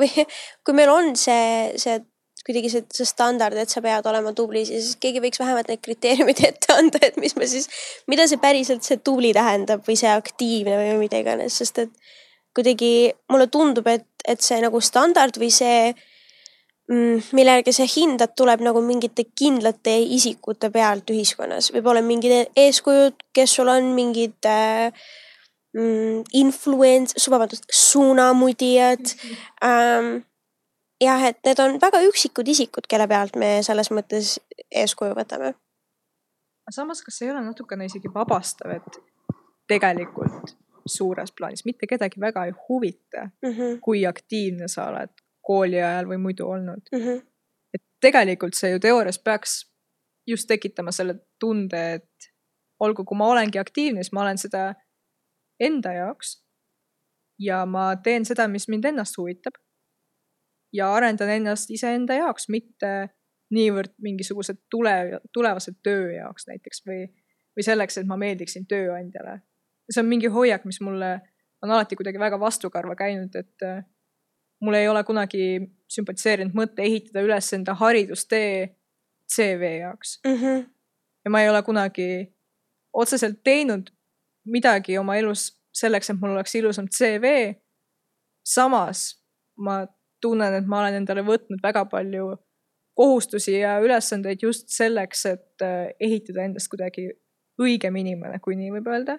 või 0.00 0.10
kui 0.64 0.76
meil 0.76 0.92
on 0.92 1.14
see, 1.18 1.72
see 1.80 2.00
kuidagi 2.44 2.70
see, 2.70 2.84
see 2.92 3.08
standard, 3.08 3.56
et 3.56 3.72
sa 3.72 3.80
pead 3.84 4.06
olema 4.10 4.34
tubli, 4.36 4.64
siis 4.68 4.94
keegi 5.00 5.22
võiks 5.24 5.40
vähemalt 5.40 5.70
need 5.72 5.82
kriteeriumid 5.84 6.42
ette 6.50 6.76
anda, 6.76 7.00
et 7.02 7.16
mis 7.20 7.36
me 7.40 7.48
siis, 7.50 7.70
mida 8.10 8.28
see 8.28 8.40
päriselt 8.42 8.84
see 8.86 9.00
tubli 9.00 9.32
tähendab 9.36 9.84
või 9.86 9.96
see 10.00 10.12
aktiivne 10.12 10.76
või 10.80 10.98
mida 11.06 11.22
iganes, 11.22 11.56
sest 11.62 11.86
et 11.86 11.94
kuidagi 12.54 13.10
mulle 13.32 13.48
tundub, 13.50 13.88
et, 13.90 14.06
et 14.28 14.44
see 14.44 14.60
nagu 14.62 14.80
standard 14.84 15.40
või 15.40 15.50
see 15.54 15.88
mm,, 16.90 17.32
mille 17.34 17.56
järgi 17.58 17.74
sa 17.80 17.88
hindad, 17.88 18.36
tuleb 18.36 18.62
nagu 18.66 18.82
mingite 18.84 19.26
kindlate 19.32 19.96
isikute 20.16 20.70
pealt 20.74 21.10
ühiskonnas, 21.14 21.72
võib-olla 21.74 22.04
mingid 22.04 22.52
eeskujud, 22.60 23.16
kes 23.34 23.56
sul 23.58 23.72
on 23.72 23.90
mingid 23.96 24.50
äh, 24.50 24.92
mm, 25.74 26.22
influence, 26.32 27.30
vabandust, 27.30 27.64
suunamudijad 27.72 29.00
mm. 29.00 29.34
-hmm. 29.64 30.22
Jah, 31.00 31.24
et 31.26 31.38
need 31.44 31.58
on 31.58 31.74
väga 31.82 32.00
üksikud 32.06 32.48
isikud, 32.48 32.86
kelle 32.88 33.08
pealt 33.10 33.34
me 33.36 33.58
selles 33.66 33.90
mõttes 33.90 34.38
eeskuju 34.70 35.14
võtame. 35.18 35.54
aga 36.64 36.72
samas, 36.72 37.02
kas 37.02 37.22
ei 37.22 37.30
ole 37.30 37.42
natukene 37.44 37.84
isegi 37.84 38.08
vabastav, 38.14 38.70
et 38.70 39.00
tegelikult 39.68 40.54
suures 40.86 41.32
plaanis 41.32 41.64
mitte 41.64 41.86
kedagi 41.86 42.20
väga 42.20 42.44
ei 42.44 42.52
huvita 42.68 43.24
mm, 43.24 43.50
-hmm. 43.50 43.78
kui 43.80 44.06
aktiivne 44.06 44.68
sa 44.68 44.88
oled 44.88 45.10
kooli 45.42 45.82
ajal 45.82 46.08
või 46.08 46.18
muidu 46.18 46.48
olnud 46.48 46.88
mm. 46.92 46.98
-hmm. 46.98 47.22
et 47.74 47.82
tegelikult 48.00 48.54
see 48.54 48.70
ju 48.70 48.80
teoorias 48.80 49.18
peaks 49.18 49.74
just 50.26 50.48
tekitama 50.48 50.92
selle 50.92 51.14
tunde, 51.40 51.92
et 51.94 52.30
olgu, 52.80 53.04
kui 53.04 53.16
ma 53.16 53.28
olengi 53.28 53.58
aktiivne, 53.58 54.02
siis 54.02 54.12
ma 54.12 54.22
olen 54.22 54.38
seda 54.38 54.74
enda 55.66 55.92
jaoks. 55.92 56.40
ja 57.38 57.64
ma 57.66 57.96
teen 57.96 58.24
seda, 58.24 58.46
mis 58.48 58.68
mind 58.68 58.84
ennast 58.84 59.16
huvitab 59.18 59.56
ja 60.72 60.92
arendan 60.94 61.30
ennast 61.30 61.70
iseenda 61.70 62.14
jaoks, 62.14 62.48
mitte 62.48 62.92
niivõrd 63.54 63.92
mingisuguse 64.02 64.54
tule, 64.70 65.20
tulevase 65.32 65.74
töö 65.82 66.12
jaoks 66.14 66.46
näiteks 66.46 66.84
või, 66.86 67.06
või 67.56 67.66
selleks, 67.66 67.98
et 67.98 68.06
ma 68.06 68.16
meeldiksin 68.16 68.66
tööandjale. 68.70 69.40
see 69.90 70.00
on 70.00 70.08
mingi 70.08 70.30
hoiak, 70.32 70.64
mis 70.64 70.80
mulle 70.80 71.18
on 71.62 71.70
alati 71.70 71.96
kuidagi 71.96 72.18
väga 72.18 72.40
vastukarva 72.40 72.96
käinud, 72.96 73.34
et 73.36 73.66
äh, 73.66 73.84
mul 74.64 74.78
ei 74.78 74.88
ole 74.88 75.04
kunagi 75.04 75.44
sümpatiseerinud 75.92 76.56
mõte 76.56 76.82
ehitada 76.82 77.22
üles 77.24 77.52
enda 77.56 77.74
haridustee 77.78 78.76
CV 79.34 79.76
jaoks 79.80 80.20
mm. 80.24 80.38
-hmm. 80.40 80.64
ja 81.24 81.30
ma 81.30 81.42
ei 81.42 81.48
ole 81.48 81.62
kunagi 81.62 82.08
otseselt 82.92 83.42
teinud 83.44 83.90
midagi 84.44 84.98
oma 84.98 85.16
elus 85.16 85.50
selleks, 85.74 86.10
et 86.10 86.20
mul 86.20 86.34
oleks 86.36 86.54
ilusam 86.54 86.88
CV. 86.88 87.54
samas 88.44 89.14
ma 89.56 89.86
tunnen, 90.20 90.54
et 90.54 90.66
ma 90.66 90.80
olen 90.80 91.00
endale 91.00 91.22
võtnud 91.24 91.62
väga 91.62 91.84
palju 91.88 92.34
kohustusi 92.94 93.58
ja 93.58 93.78
ülesandeid 93.82 94.42
just 94.42 94.68
selleks, 94.72 95.24
et 95.26 95.62
äh, 95.62 95.94
ehitada 96.00 96.44
endast 96.44 96.70
kuidagi 96.72 97.08
õigem 97.60 97.96
inimene, 98.00 98.40
kui 98.42 98.56
nii 98.58 98.72
võib 98.76 98.90
öelda. 98.90 99.18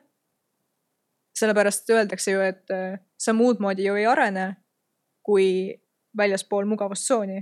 sellepärast 1.36 1.90
öeldakse 1.92 2.32
ju, 2.32 2.40
et 2.40 2.72
äh, 2.72 3.00
sa 3.20 3.34
muud 3.34 3.60
moodi 3.60 3.88
ju 3.88 3.98
ei 4.00 4.06
arene 4.08 4.56
kui 5.26 5.76
väljaspool 6.18 6.66
mugavustsooni. 6.66 7.42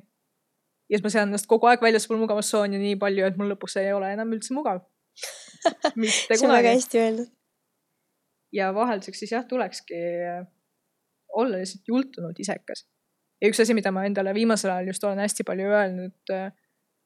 ja 0.89 0.97
siis 0.97 1.03
ma 1.03 1.09
sean 1.13 1.29
ennast 1.29 1.47
kogu 1.47 1.69
aeg 1.69 1.81
väljaspool 1.81 2.19
mugavustsooni 2.23 2.81
nii 2.81 2.97
palju, 3.01 3.27
et 3.27 3.37
mul 3.37 3.53
lõpuks 3.53 3.77
ei 3.81 3.93
ole 3.93 4.13
enam 4.13 4.33
üldse 4.33 4.55
mugav. 4.57 4.81
see 5.93 6.47
on 6.47 6.55
väga 6.55 6.73
hästi 6.73 7.01
öeldud. 7.05 7.31
Ja 8.53 8.73
vahelduseks 8.75 9.19
siis 9.19 9.31
jah, 9.31 9.45
tulekski 9.49 9.99
äh, 10.29 10.45
olla 11.33 11.57
lihtsalt 11.57 11.87
jultunud 11.87 12.39
isekas 12.39 12.85
ja 13.41 13.51
üks 13.51 13.59
asi, 13.59 13.75
mida 13.75 13.91
ma 13.91 14.05
endale 14.07 14.33
viimasel 14.33 14.71
ajal 14.71 14.91
just 14.93 15.03
olen 15.03 15.19
hästi 15.23 15.43
palju 15.47 15.69
öelnud, 15.71 16.33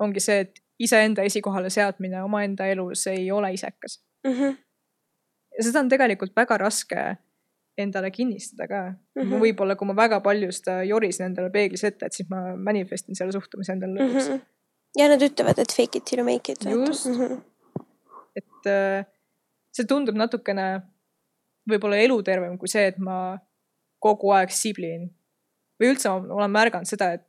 ongi 0.03 0.21
see, 0.23 0.43
et 0.45 0.59
iseenda 0.83 1.25
esikohale 1.25 1.71
seadmine 1.73 2.21
omaenda 2.23 2.67
elus 2.69 3.07
ei 3.07 3.31
ole 3.31 3.53
isekas 3.53 4.01
mm. 4.27 4.33
-hmm. 4.33 4.57
ja 5.57 5.63
seda 5.63 5.79
on 5.79 5.89
tegelikult 5.89 6.35
väga 6.35 6.57
raske 6.57 7.07
endale 7.77 8.11
kinnistada 8.11 8.67
ka 8.67 8.81
mm. 8.91 9.21
-hmm. 9.21 9.41
võib-olla, 9.41 9.75
kui 9.75 9.87
ma 9.87 9.95
väga 9.95 10.19
palju 10.21 10.51
seda 10.51 10.83
jorisin 10.83 11.25
endale 11.25 11.49
peeglis 11.49 11.83
ette, 11.83 12.05
et 12.05 12.13
siis 12.13 12.29
ma 12.29 12.55
manifestin 12.57 13.15
selle 13.15 13.31
suhtumise 13.31 13.73
endale 13.73 13.99
lõpuks 13.99 14.29
mm. 14.29 14.33
-hmm. 14.33 14.45
ja 15.01 15.09
nad 15.09 15.21
ütlevad, 15.21 15.59
et 15.61 15.73
fake 15.73 15.97
it 15.97 16.05
till 16.05 16.19
you 16.19 16.25
make 16.25 16.51
it. 16.51 16.65
Just. 16.65 17.05
Mm 17.05 17.13
-hmm. 17.13 17.41
et 18.35 18.71
äh, 18.73 19.05
see 19.71 19.85
tundub 19.85 20.15
natukene 20.15 20.81
võib-olla 21.69 21.99
elutervem 22.01 22.57
kui 22.57 22.71
see, 22.71 22.87
et 22.91 22.97
ma 22.97 23.37
kogu 24.03 24.31
aeg 24.35 24.53
siblin. 24.53 25.09
või 25.77 25.91
üldse 25.93 26.09
ma 26.09 26.33
olen 26.39 26.51
märganud 26.51 26.89
seda, 26.89 27.11
et, 27.13 27.25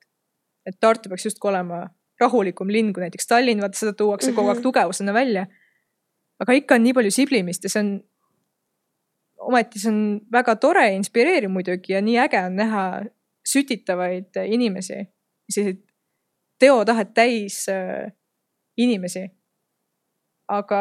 et 0.67 0.77
Tartu 0.81 1.11
peaks 1.11 1.27
justkui 1.27 1.51
olema 1.51 1.83
rahulikum 2.21 2.71
linn 2.73 2.93
kui 2.93 3.05
näiteks 3.05 3.29
Tallinn, 3.29 3.61
vaata 3.63 3.79
seda 3.79 3.93
tuuakse 3.93 4.31
mm 4.31 4.33
-hmm. 4.33 4.37
kogu 4.37 4.49
aeg 4.49 4.59
Mhm. 4.59 4.63
tugevusena 4.63 5.13
välja. 5.15 5.47
aga 6.41 6.53
ikka 6.53 6.75
on 6.75 6.83
nii 6.83 6.95
palju 6.95 7.11
siblimist 7.11 7.65
ja 7.65 7.71
see 7.71 7.81
on, 7.81 8.05
ometi 9.39 9.79
see 9.79 9.91
on 9.91 10.21
väga 10.33 10.57
tore 10.57 10.87
ja 10.87 10.95
inspireeriv 10.95 11.51
muidugi 11.51 11.93
ja 11.93 12.01
nii 12.01 12.19
äge 12.19 12.45
on 12.47 12.57
näha 12.57 13.03
sütitavaid 13.49 14.37
inimesi, 14.47 15.09
selliseid 15.51 15.83
teotahet 16.59 17.15
täis 17.15 17.69
äh, 17.69 18.13
inimesi. 18.77 19.31
aga 20.49 20.81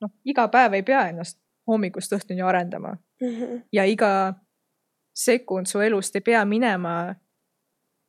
noh, 0.00 0.10
iga 0.24 0.48
päev 0.48 0.74
ei 0.74 0.82
pea 0.82 1.08
ennast 1.08 1.38
hommikust 1.70 2.12
õhtuni 2.16 2.44
arendama 2.46 2.96
Mm 3.20 3.28
-hmm. 3.28 3.62
ja 3.72 3.84
iga 3.84 4.34
sekund 5.14 5.66
su 5.66 5.80
elust 5.80 6.16
ei 6.16 6.20
pea 6.20 6.44
minema 6.44 7.14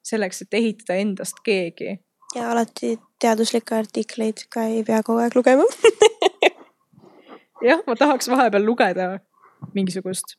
selleks, 0.03 0.41
et 0.41 0.53
ehitada 0.53 0.99
endast 0.99 1.41
keegi. 1.43 1.99
ja 2.35 2.51
alati 2.51 2.99
teaduslikke 3.19 3.75
artikleid 3.75 4.45
ka 4.49 4.63
ei 4.63 4.83
pea 4.83 5.03
kogu 5.03 5.19
aeg 5.19 5.35
lugema 5.35 5.63
jah, 7.69 7.83
ma 7.87 7.95
tahaks 7.95 8.29
vahepeal 8.29 8.65
lugeda 8.65 9.19
mingisugust 9.73 10.37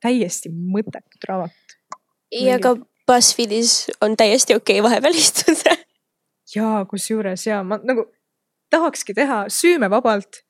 täiesti 0.00 0.48
mõttetut 0.48 1.28
raamatut. 1.28 1.76
ja 2.32 2.58
ka 2.58 2.76
BuzzFeedis 3.06 3.90
on 4.00 4.16
täiesti 4.16 4.54
okei 4.54 4.80
okay 4.80 4.90
vahepeal 4.90 5.14
istuda 5.14 5.76
ja 6.56 6.86
kusjuures 6.90 7.46
ja 7.46 7.62
ma 7.62 7.80
nagu 7.84 8.06
tahakski 8.70 9.14
teha 9.14 9.44
süümevabalt 9.48 10.47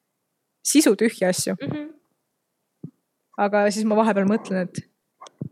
sisutühje 0.64 1.28
asju, 1.28 1.54
mm. 1.54 1.72
-hmm. 1.72 2.92
aga 3.38 3.70
siis 3.70 3.84
ma 3.84 3.96
vahepeal 3.96 4.28
mõtlen, 4.28 4.68
et, 4.68 4.82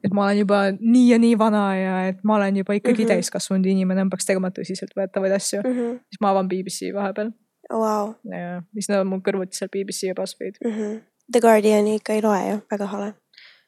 et 0.04 0.12
ma 0.12 0.26
olen 0.26 0.38
juba 0.38 0.60
nii 0.80 1.08
ja 1.10 1.18
nii 1.18 1.38
vana 1.38 1.64
ja 1.76 1.96
et 2.08 2.22
ma 2.24 2.36
olen 2.36 2.56
juba 2.56 2.74
ikkagi 2.74 3.02
mm. 3.02 3.08
-hmm. 3.08 3.14
täiskasvanud 3.14 3.66
inimene, 3.66 4.04
ma 4.04 4.10
peaks 4.10 4.26
tegema 4.26 4.50
tõsiseltvõetavaid 4.50 5.32
asju. 5.32 5.60
Mm 5.64 5.74
-hmm. 5.74 5.98
siis 6.08 6.20
ma 6.20 6.30
avan 6.30 6.48
BBC 6.48 6.94
vahepeal 6.94 7.32
Wow. 7.72 8.14
ja 8.30 8.62
siis 8.72 8.88
nad 8.88 9.00
on 9.00 9.08
mul 9.10 9.22
kõrvuti 9.26 9.58
seal 9.58 9.70
BBC 9.72 10.10
ja 10.10 10.14
BuzzFeed. 10.14 10.58
Mm 10.64 10.72
-hmm. 10.72 11.00
The 11.32 11.40
Guardiani 11.40 11.94
ikka 11.94 12.12
ei 12.12 12.22
loe 12.22 12.50
ju, 12.50 12.58
väga 12.70 12.86
hale. 12.86 13.14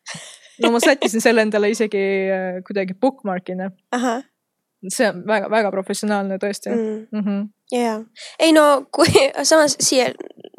no 0.62 0.70
ma 0.70 0.80
sättisin 0.80 1.20
selle 1.20 1.42
endale 1.42 1.70
isegi 1.70 2.02
äh, 2.30 2.62
kuidagi 2.66 2.94
bookmark'ina. 2.94 3.70
see 4.88 5.08
on 5.08 5.24
väga-väga 5.26 5.70
professionaalne 5.70 6.38
tõesti 6.38 6.70
mm.. 6.70 7.06
mm. 7.12 7.20
-hmm. 7.20 7.48
ja, 7.72 7.80
ja 7.80 8.04
ei 8.38 8.52
no 8.52 8.86
kui 8.94 9.06
samas 9.42 9.76
siia 9.80 10.04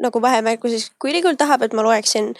nagu 0.00 0.22
vahemärku 0.22 0.70
siis, 0.72 0.90
kui 0.98 1.12
ülikool 1.12 1.38
tahab, 1.40 1.62
et 1.66 1.76
ma 1.76 1.84
loeksin 1.86 2.32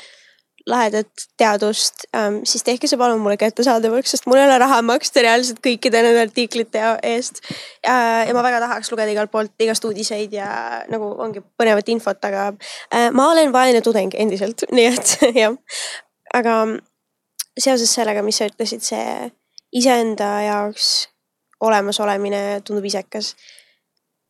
lahedat 0.68 1.25
teadust 1.40 2.05
ähm,, 2.16 2.40
siis 2.44 2.64
tehke 2.66 2.88
see 2.88 2.99
palun 3.01 3.20
mulle 3.23 3.38
kättesaadavaks, 3.40 4.12
sest 4.14 4.27
mul 4.29 4.40
ei 4.40 4.44
ole 4.44 4.59
raha 4.61 4.81
maksta 4.85 5.23
reaalselt 5.25 5.62
kõikide 5.64 6.03
nende 6.05 6.20
artiklite 6.20 6.83
eest 7.07 7.40
ja, 7.87 8.29
ma 8.37 8.44
väga 8.44 8.61
tahaks 8.66 8.92
lugeda 8.92 9.12
igalt 9.14 9.33
poolt 9.33 9.64
igast 9.64 9.85
uudiseid 9.88 10.35
ja 10.37 10.51
nagu 10.92 11.14
ongi 11.25 11.42
põnevat 11.61 11.88
infot, 11.94 12.20
aga 12.29 12.51
äh, 12.53 13.09
ma 13.16 13.31
olen 13.33 13.55
vaene 13.57 13.81
tudeng 13.85 14.14
endiselt, 14.20 14.66
nii 14.77 14.88
et 14.92 15.16
jah. 15.40 15.57
aga 16.37 16.57
seoses 17.59 17.92
sellega, 17.96 18.25
mis 18.27 18.40
sa 18.40 18.51
ütlesid, 18.51 18.85
see 18.85 19.31
iseenda 19.81 20.35
jaoks 20.44 20.90
olemasolemine 21.64 22.61
tundub 22.64 22.87
isekas 22.88 23.35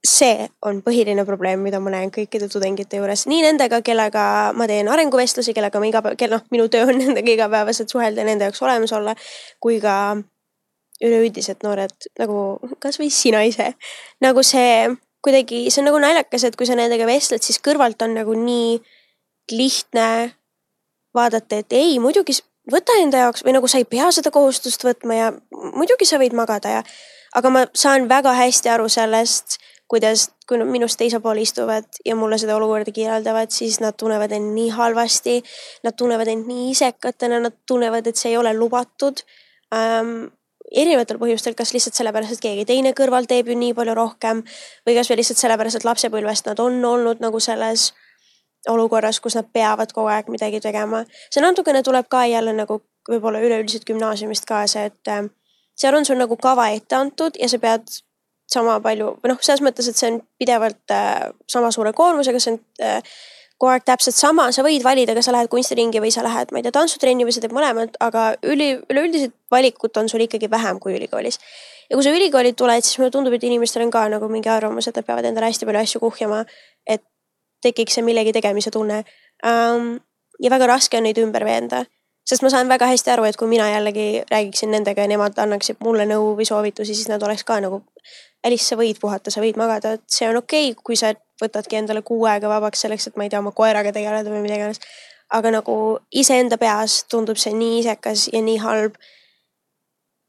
see 0.06 0.48
on 0.64 0.80
põhiline 0.82 1.24
probleem, 1.28 1.60
mida 1.60 1.80
ma 1.80 1.92
näen 1.92 2.12
kõikide 2.14 2.48
tudengite 2.48 2.96
juures, 2.96 3.26
nii 3.28 3.42
nendega, 3.44 3.82
kellega 3.84 4.22
ma 4.56 4.66
teen 4.70 4.88
arenguvestlusi, 4.88 5.52
kellega 5.56 5.80
ma 5.80 5.90
iga 5.90 6.00
päev, 6.04 6.16
kel 6.20 6.32
noh, 6.32 6.44
minu 6.54 6.68
töö 6.72 6.86
on 6.88 6.98
nendega 7.02 7.34
igapäevaselt 7.36 7.92
suhelda 7.92 8.24
nende 8.24 8.48
jaoks 8.48 8.62
olemas 8.64 8.94
olla, 8.96 9.14
kui 9.60 9.80
ka 9.82 10.16
üleüldiselt 11.04 11.64
noored 11.64 12.10
nagu 12.20 12.40
kasvõi 12.80 13.08
sina 13.12 13.44
ise. 13.48 13.72
nagu 14.24 14.44
see 14.44 14.88
kuidagi, 15.24 15.66
see 15.68 15.82
on 15.82 15.90
nagu 15.90 16.00
naljakas, 16.00 16.44
et 16.48 16.56
kui 16.56 16.68
sa 16.68 16.76
nendega 16.76 17.08
vestled, 17.08 17.44
siis 17.44 17.60
kõrvalt 17.60 18.00
on 18.04 18.16
nagu 18.16 18.36
nii 18.36 18.78
lihtne 19.52 20.08
vaadata, 21.16 21.60
et 21.60 21.72
ei, 21.76 21.98
muidugi 22.00 22.38
võta 22.70 22.96
enda 23.00 23.26
jaoks 23.26 23.44
või 23.44 23.56
nagu 23.56 23.68
sa 23.68 23.80
ei 23.80 23.88
pea 23.88 24.08
seda 24.14 24.32
kohustust 24.32 24.84
võtma 24.86 25.16
ja 25.16 25.32
muidugi 25.74 26.08
sa 26.08 26.20
võid 26.20 26.36
magada 26.36 26.78
ja 26.78 26.84
aga 27.36 27.52
ma 27.52 27.64
saan 27.74 28.08
väga 28.10 28.32
hästi 28.36 28.70
aru 28.72 28.88
sellest, 28.90 29.58
kuidas, 29.90 30.28
kui 30.46 30.58
nad 30.60 30.70
minust 30.70 30.98
teisel 31.00 31.22
pool 31.22 31.40
istuvad 31.42 32.00
ja 32.06 32.14
mulle 32.16 32.38
seda 32.38 32.54
olukorda 32.56 32.92
kirjeldavad, 32.94 33.50
siis 33.50 33.80
nad 33.82 33.96
tunnevad 33.98 34.32
end 34.36 34.52
nii 34.54 34.68
halvasti. 34.76 35.40
Nad 35.86 35.96
tunnevad 35.98 36.30
end 36.30 36.46
nii 36.46 36.68
isekatena, 36.70 37.40
nad 37.42 37.56
tunnevad, 37.66 38.06
et 38.06 38.20
see 38.20 38.30
ei 38.30 38.36
ole 38.38 38.52
lubatud 38.54 39.24
ähm, 39.74 40.28
erinevatel 40.70 41.18
põhjustel, 41.18 41.56
kas 41.58 41.72
lihtsalt 41.74 41.98
sellepärast, 41.98 42.36
et 42.36 42.44
keegi 42.44 42.66
teine 42.68 42.92
kõrval 42.96 43.26
teeb 43.30 43.50
ju 43.50 43.56
nii 43.58 43.74
palju 43.74 43.96
rohkem 43.98 44.44
või 44.86 44.94
kasvõi 44.98 45.18
lihtsalt 45.20 45.42
sellepärast, 45.42 45.80
et 45.80 45.88
lapsepõlvest 45.88 46.46
nad 46.50 46.62
on 46.62 46.78
olnud 46.86 47.22
nagu 47.24 47.40
selles 47.42 47.90
olukorras, 48.70 49.18
kus 49.24 49.34
nad 49.38 49.48
peavad 49.52 49.90
kogu 49.96 50.12
aeg 50.12 50.28
midagi 50.30 50.60
tegema. 50.60 51.02
see 51.32 51.42
natukene 51.42 51.82
tuleb 51.82 52.06
ka 52.08 52.26
jälle 52.28 52.52
nagu 52.52 52.82
võib-olla 53.08 53.40
üleüldiselt 53.40 53.88
gümnaasiumist 53.88 54.46
kaasa, 54.46 54.84
et 54.92 55.08
äh, 55.08 55.24
seal 55.74 55.96
on 55.96 56.04
sul 56.04 56.20
nagu 56.20 56.36
kava 56.36 56.68
ette 56.76 56.94
antud 56.94 57.40
ja 57.40 57.48
sa 57.48 57.58
pead 57.58 57.88
sama 58.50 58.78
palju 58.82 59.16
või 59.20 59.32
noh, 59.32 59.42
selles 59.44 59.62
mõttes, 59.64 59.88
et 59.90 59.98
see 59.98 60.12
on 60.12 60.22
pidevalt 60.40 60.94
äh, 60.94 61.28
sama 61.50 61.70
suure 61.74 61.92
koormusega, 61.96 62.40
see 62.42 62.56
on 62.56 62.60
äh, 62.84 63.14
kogu 63.60 63.74
aeg 63.74 63.84
täpselt 63.84 64.16
sama, 64.16 64.46
sa 64.56 64.64
võid 64.64 64.84
valida, 64.84 65.14
kas 65.16 65.28
sa 65.28 65.34
lähed 65.34 65.50
kunstiringi 65.52 66.00
või 66.00 66.10
sa 66.14 66.24
lähed, 66.24 66.52
ma 66.52 66.60
ei 66.60 66.64
tea, 66.64 66.72
tantsutrenni 66.72 67.26
või 67.28 67.34
sa 67.36 67.42
teed 67.44 67.52
mõlemat, 67.52 67.98
aga 68.00 68.30
üli, 68.48 68.70
üleüldiselt 68.88 69.34
valikut 69.52 70.00
on 70.00 70.08
sul 70.08 70.24
ikkagi 70.24 70.48
vähem 70.50 70.80
kui 70.80 70.94
ülikoolis. 70.96 71.36
ja 71.90 71.98
kui 71.98 72.06
sa 72.06 72.14
ülikooli 72.14 72.54
tuled, 72.56 72.86
siis 72.86 72.98
mulle 72.98 73.12
tundub, 73.12 73.36
et 73.36 73.44
inimestel 73.44 73.84
on 73.84 73.92
ka 73.92 74.06
nagu 74.08 74.28
mingi 74.32 74.48
arvamus, 74.48 74.88
et 74.88 74.96
nad 74.96 75.04
peavad 75.04 75.28
endale 75.28 75.50
hästi 75.50 75.68
palju 75.68 75.82
asju 75.82 76.00
kuhjama, 76.00 76.44
et 76.86 77.04
tekiks 77.60 77.98
see 77.98 78.06
millegi 78.06 78.32
tegemise 78.32 78.72
tunne 78.72 79.04
um,. 79.44 79.98
ja 80.40 80.50
väga 80.50 80.70
raske 80.70 80.96
on 80.96 81.04
neid 81.04 81.18
ümber 81.20 81.44
veenda, 81.44 81.84
sest 82.30 82.44
ma 82.46 82.50
saan 82.52 82.68
väga 82.70 82.86
hästi 82.86 83.10
aru, 83.10 83.24
et 83.26 83.36
kui 83.38 83.48
mina 83.50 83.66
jällegi 83.66 84.22
räägiksin 84.30 84.70
nendega 84.70 85.02
ja 85.02 85.10
nemad 85.10 85.38
annaksid 85.42 85.80
mulle 85.82 86.06
nõu 86.06 86.36
või 86.38 86.46
soovitusi, 86.46 86.94
siis 86.94 87.10
nad 87.10 87.22
oleks 87.26 87.42
ka 87.46 87.58
nagu 87.64 87.82
Alice, 88.46 88.64
sa 88.64 88.76
võid 88.78 88.96
puhata, 89.00 89.32
sa 89.34 89.42
võid 89.42 89.58
magada, 89.60 89.96
et 89.98 90.04
see 90.08 90.28
on 90.30 90.38
okei 90.38 90.70
okay,, 90.70 90.82
kui 90.86 90.96
sa 90.96 91.10
võtadki 91.42 91.76
endale 91.76 92.00
kuu 92.06 92.22
aega 92.30 92.48
vabaks 92.48 92.86
selleks, 92.86 93.10
et 93.10 93.18
ma 93.18 93.26
ei 93.26 93.32
tea, 93.32 93.40
oma 93.42 93.52
koeraga 93.56 93.92
tegeleda 93.92 94.30
või 94.32 94.44
mida 94.44 94.56
iganes. 94.60 94.80
aga 95.30 95.50
nagu 95.54 95.74
iseenda 96.10 96.56
peas 96.58 97.04
tundub 97.10 97.38
see 97.38 97.52
nii 97.54 97.80
isekas 97.82 98.28
ja 98.32 98.40
nii 98.42 98.56
halb. 98.62 98.94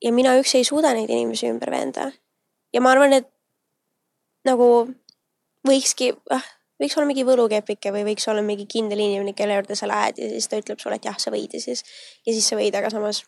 ja 0.02 0.12
mina 0.12 0.36
üksi 0.40 0.58
ei 0.58 0.68
suuda 0.68 0.94
neid 0.94 1.10
inimesi 1.10 1.48
ümber 1.54 1.72
veenda. 1.72 2.12
ja 2.74 2.82
ma 2.82 2.92
arvan, 2.92 3.14
et 3.14 3.30
nagu 4.46 4.90
võikski, 5.68 6.12
ah, 6.34 6.46
võiks 6.82 6.98
olla 6.98 7.10
mingi 7.10 7.26
võlukepike 7.28 7.94
või 7.94 8.06
võiks 8.12 8.26
olla 8.32 8.42
mingi 8.46 8.66
kindel 8.70 9.02
inimene, 9.04 9.36
kelle 9.38 9.60
juurde 9.60 9.78
sa 9.78 9.90
lähed 9.90 10.22
ja 10.22 10.30
siis 10.32 10.50
ta 10.50 10.60
ütleb 10.62 10.82
sulle, 10.82 10.98
et 10.98 11.06
jah, 11.06 11.18
sa 11.22 11.34
võid 11.34 11.54
ja 11.54 11.62
siis, 11.62 11.84
ja 12.26 12.34
siis 12.34 12.48
sa 12.50 12.58
võid, 12.60 12.76
aga 12.78 12.90
samas 12.94 13.24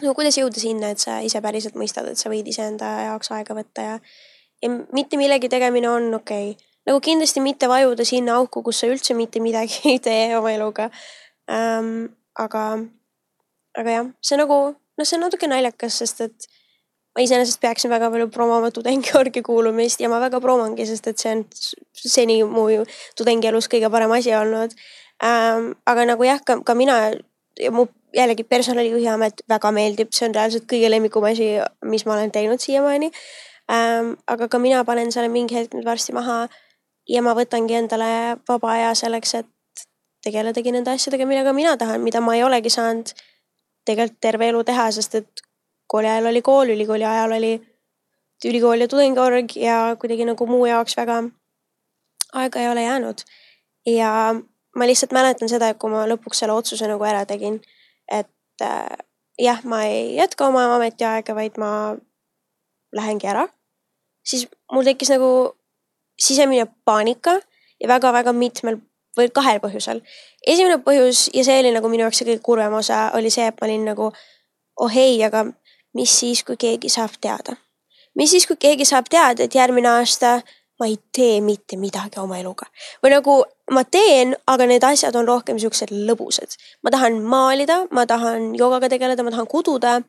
no 0.00 0.14
kuidas 0.16 0.38
jõuda 0.38 0.60
sinna, 0.60 0.92
et 0.92 1.02
sa 1.02 1.18
ise 1.24 1.40
päriselt 1.44 1.76
mõistad, 1.78 2.08
et 2.08 2.20
sa 2.20 2.32
võid 2.32 2.48
iseenda 2.48 2.92
jaoks 3.08 3.32
aega 3.34 3.56
võtta 3.56 3.86
ja, 3.86 3.98
ja 4.62 4.72
mitte 4.94 5.20
millegi 5.20 5.50
tegemine 5.52 5.90
on 5.90 6.08
okei 6.20 6.52
okay. 6.54 6.70
nagu 6.88 7.02
kindlasti 7.04 7.44
mitte 7.44 7.68
vajuda 7.72 8.06
sinna 8.08 8.38
auku, 8.40 8.64
kus 8.64 8.82
sa 8.82 8.90
üldse 8.92 9.16
mitte 9.18 9.42
midagi 9.44 9.82
ei 9.94 10.02
tee 10.02 10.32
oma 10.38 10.52
eluga 10.54 10.90
ähm,. 11.50 12.10
aga, 12.38 12.64
aga 13.76 13.96
jah, 13.98 14.10
see 14.24 14.40
nagu, 14.40 14.58
noh, 14.72 15.04
see 15.04 15.18
on 15.18 15.26
natuke 15.26 15.48
naljakas, 15.50 15.98
sest 16.00 16.22
et 16.24 16.46
ma 17.12 17.24
iseenesest 17.24 17.60
peaksin 17.60 17.92
väga 17.92 18.10
palju 18.10 18.28
promoma 18.32 18.70
tudengiorgi 18.72 19.42
kuulumist 19.44 20.00
ja 20.00 20.08
ma 20.08 20.20
väga 20.22 20.40
promongi, 20.40 20.86
sest 20.88 21.10
et 21.10 21.20
see 21.20 21.34
on 21.34 21.44
seni 21.92 22.38
mu 22.48 22.66
tudengielus 23.18 23.68
kõige 23.72 23.90
parem 23.92 24.12
asi 24.16 24.34
olnud 24.36 24.72
ähm,. 25.24 25.72
aga 25.86 26.06
nagu 26.08 26.24
jah, 26.24 26.40
ka, 26.40 26.60
ka 26.64 26.74
mina 26.74 26.98
ja 27.60 27.70
mu 27.70 27.86
jällegi 28.16 28.44
personalijuhi 28.44 29.08
amet 29.08 29.44
väga 29.48 29.70
meeldib, 29.72 30.12
see 30.12 30.28
on 30.28 30.36
reaalselt 30.36 30.68
kõige 30.68 30.90
lemmikum 30.90 31.24
asi, 31.28 31.54
mis 31.84 32.04
ma 32.06 32.16
olen 32.16 32.32
teinud 32.32 32.60
siiamaani 32.60 33.12
ähm,. 33.72 34.14
aga 34.26 34.48
ka 34.48 34.58
mina 34.58 34.84
panen 34.84 35.12
selle 35.12 35.28
mingi 35.28 35.58
hetk 35.60 35.76
nüüd 35.76 35.88
varsti 35.88 36.16
maha 36.16 36.46
ja 37.08 37.22
ma 37.22 37.36
võtangi 37.36 37.76
endale 37.76 38.38
vaba 38.48 38.72
aja 38.76 38.94
selleks, 38.98 39.34
et 39.42 39.86
tegeledagi 40.22 40.72
nende 40.72 40.92
asjadega, 40.94 41.26
millega 41.26 41.52
mina 41.52 41.76
tahan, 41.76 42.00
mida 42.00 42.20
ma 42.22 42.36
ei 42.36 42.44
olegi 42.46 42.70
saanud 42.70 43.10
tegelikult 43.86 44.20
terve 44.22 44.48
elu 44.52 44.62
teha, 44.64 44.90
sest 44.94 45.16
et 45.18 45.42
kooli 45.92 46.08
ajal 46.08 46.30
oli 46.30 46.42
kool, 46.42 46.72
ülikooli 46.72 47.04
ajal 47.04 47.36
oli 47.36 47.52
ülikool 48.48 48.80
ja 48.80 48.88
tudengiorg 48.88 49.56
ja 49.56 49.76
kuidagi 50.00 50.26
nagu 50.26 50.46
muu 50.48 50.64
jaoks 50.66 50.96
väga 50.96 51.22
aega 52.32 52.60
ei 52.60 52.68
ole 52.68 52.82
jäänud. 52.82 53.24
ja 53.86 54.34
ma 54.76 54.86
lihtsalt 54.86 55.12
mäletan 55.12 55.48
seda, 55.48 55.68
et 55.68 55.78
kui 55.78 55.90
ma 55.90 56.06
lõpuks 56.08 56.38
selle 56.42 56.54
otsuse 56.54 56.88
nagu 56.88 57.04
ära 57.04 57.24
tegin, 57.28 57.58
et 58.08 58.62
äh, 58.62 58.98
jah, 59.38 59.60
ma 59.64 59.82
ei 59.84 60.14
jätka 60.16 60.46
oma 60.48 60.64
ametiaega, 60.76 61.34
vaid 61.34 61.58
ma 61.60 61.96
lähengi 62.96 63.28
ära, 63.28 63.46
siis 64.24 64.46
mul 64.72 64.86
tekkis 64.86 65.12
nagu 65.12 65.28
sisemine 66.20 66.66
paanika 66.84 67.38
ja 67.80 67.88
väga-väga 67.90 68.32
mitmel 68.32 68.78
või 69.18 69.28
kahel 69.34 69.60
põhjusel. 69.60 70.00
esimene 70.46 70.78
põhjus 70.84 71.28
ja 71.34 71.44
see 71.44 71.58
oli 71.60 71.72
nagu 71.74 71.88
minu 71.88 72.06
jaoks 72.06 72.22
see 72.22 72.28
kõige 72.30 72.42
kurvem 72.42 72.78
osa 72.78 73.10
oli 73.18 73.30
see, 73.30 73.46
et 73.46 73.60
ma 73.60 73.68
olin 73.68 73.84
nagu 73.90 74.12
oh 74.80 74.96
ei, 74.96 75.18
aga 75.24 75.44
mis 75.94 76.18
siis, 76.20 76.44
kui 76.44 76.56
keegi 76.56 76.88
saab 76.88 77.18
teada? 77.20 77.56
mis 78.14 78.30
siis, 78.30 78.46
kui 78.46 78.56
keegi 78.56 78.84
saab 78.84 79.08
teada, 79.10 79.44
et 79.44 79.54
järgmine 79.54 79.88
aasta 79.88 80.40
ma 80.80 80.88
ei 80.90 80.98
tee 81.14 81.40
mitte 81.40 81.76
midagi 81.78 82.18
oma 82.20 82.38
eluga 82.40 82.66
või 83.04 83.12
nagu 83.14 83.36
ma 83.72 83.84
teen, 83.84 84.34
aga 84.50 84.66
need 84.68 84.84
asjad 84.84 85.16
on 85.18 85.28
rohkem 85.28 85.58
siuksed 85.62 85.92
lõbusad. 86.08 86.56
ma 86.82 86.90
tahan 86.90 87.20
maalida, 87.22 87.86
ma 87.90 88.06
tahan 88.06 88.52
joogaga 88.58 88.90
tegeleda, 88.92 89.22
ma 89.22 89.30
tahan 89.34 89.46
kududa. 89.46 90.00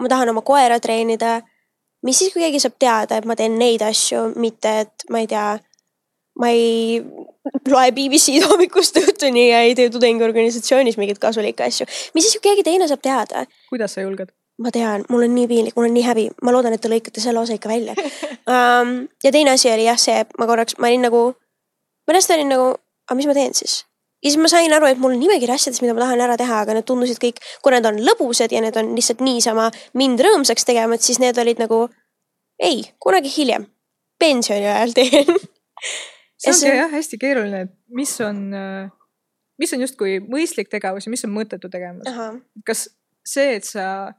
ma 0.00 0.08
tahan 0.08 0.28
oma 0.28 0.42
koera 0.42 0.80
treenida. 0.80 1.42
mis 2.02 2.18
siis, 2.18 2.32
kui 2.32 2.42
keegi 2.42 2.60
saab 2.60 2.78
teada, 2.78 3.16
et 3.16 3.24
ma 3.24 3.36
teen 3.36 3.58
neid 3.58 3.82
asju, 3.82 4.32
mitte 4.36 4.74
et 4.80 5.06
ma 5.10 5.22
ei 5.22 5.26
tea, 5.30 5.58
ma 6.40 6.50
ei 6.50 7.00
loe 7.70 7.90
BBC-d 7.96 8.44
hommikust 8.50 8.98
õhtuni 9.00 9.48
ja 9.50 9.62
ei 9.64 9.74
tee 9.78 9.90
tudengiorganisatsioonis 9.94 10.98
mingeid 11.00 11.22
kasulikke 11.22 11.68
asju. 11.70 11.86
mis 12.14 12.26
siis, 12.26 12.40
kui 12.40 12.50
keegi 12.50 12.66
teine 12.66 12.88
saab 12.90 13.04
teada? 13.04 13.46
kuidas 13.70 13.94
sa 13.94 14.04
julged? 14.04 14.34
Ma 14.62 14.70
tean, 14.74 15.04
mul 15.10 15.26
on 15.26 15.34
nii 15.34 15.48
piinlik, 15.50 15.74
mul 15.76 15.88
on 15.88 15.96
nii 15.96 16.04
häbi, 16.06 16.28
ma 16.46 16.52
loodan, 16.54 16.76
et 16.76 16.82
te 16.82 16.90
lõikate 16.90 17.22
selle 17.22 17.42
osa 17.42 17.56
ikka 17.56 17.70
välja 17.70 17.96
um,. 18.50 19.00
ja 19.24 19.32
teine 19.34 19.54
asi 19.56 19.70
oli 19.72 19.88
jah 19.88 19.98
see, 19.98 20.20
et 20.22 20.30
ma 20.38 20.46
korraks, 20.50 20.78
ma 20.78 20.90
olin 20.90 21.08
nagu, 21.08 21.24
ma 22.06 22.16
lihtsalt 22.16 22.38
olin 22.38 22.54
nagu, 22.54 22.70
aga 23.08 23.18
mis 23.18 23.28
ma 23.30 23.36
teen 23.36 23.56
siis? 23.58 23.82
ja 24.22 24.30
siis 24.30 24.40
ma 24.40 24.48
sain 24.52 24.72
aru, 24.72 24.88
et 24.88 25.02
mul 25.02 25.16
on 25.16 25.20
nimekiri 25.20 25.52
asjadest, 25.56 25.82
mida 25.84 25.96
ma 25.96 26.04
tahan 26.06 26.22
ära 26.28 26.38
teha, 26.40 26.62
aga 26.64 26.78
need 26.78 26.86
tundusid 26.88 27.20
kõik, 27.20 27.42
kuna 27.66 27.80
need 27.80 27.90
on 27.90 28.00
lõbusad 28.06 28.54
ja 28.54 28.62
need 28.64 28.78
on 28.80 28.94
lihtsalt 28.96 29.20
niisama 29.26 29.68
mind 30.00 30.22
rõõmsaks 30.24 30.68
tegema, 30.70 30.96
et 30.96 31.04
siis 31.04 31.20
need 31.22 31.38
olid 31.42 31.60
nagu 31.60 31.84
ei, 32.62 32.84
kunagi 33.02 33.32
hiljem, 33.34 33.66
pensioni 34.22 34.70
ajal 34.70 34.94
teen 34.96 35.34
see 36.40 36.52
ongi 36.52 36.60
see... 36.62 36.76
jah 36.78 36.92
hästi 36.94 37.18
keeruline, 37.20 37.66
et 37.66 37.74
mis 37.90 38.14
on, 38.24 38.44
mis 39.60 39.74
on 39.74 39.82
justkui 39.82 40.20
mõistlik 40.22 40.70
tegevus 40.72 41.08
ja 41.08 41.12
mis 41.12 41.26
on 41.26 41.34
mõttetu 41.34 41.70
tegevus. 41.72 42.06
kas 42.64 42.86
see, 43.26 43.56
et 43.58 43.66
sa 43.66 44.14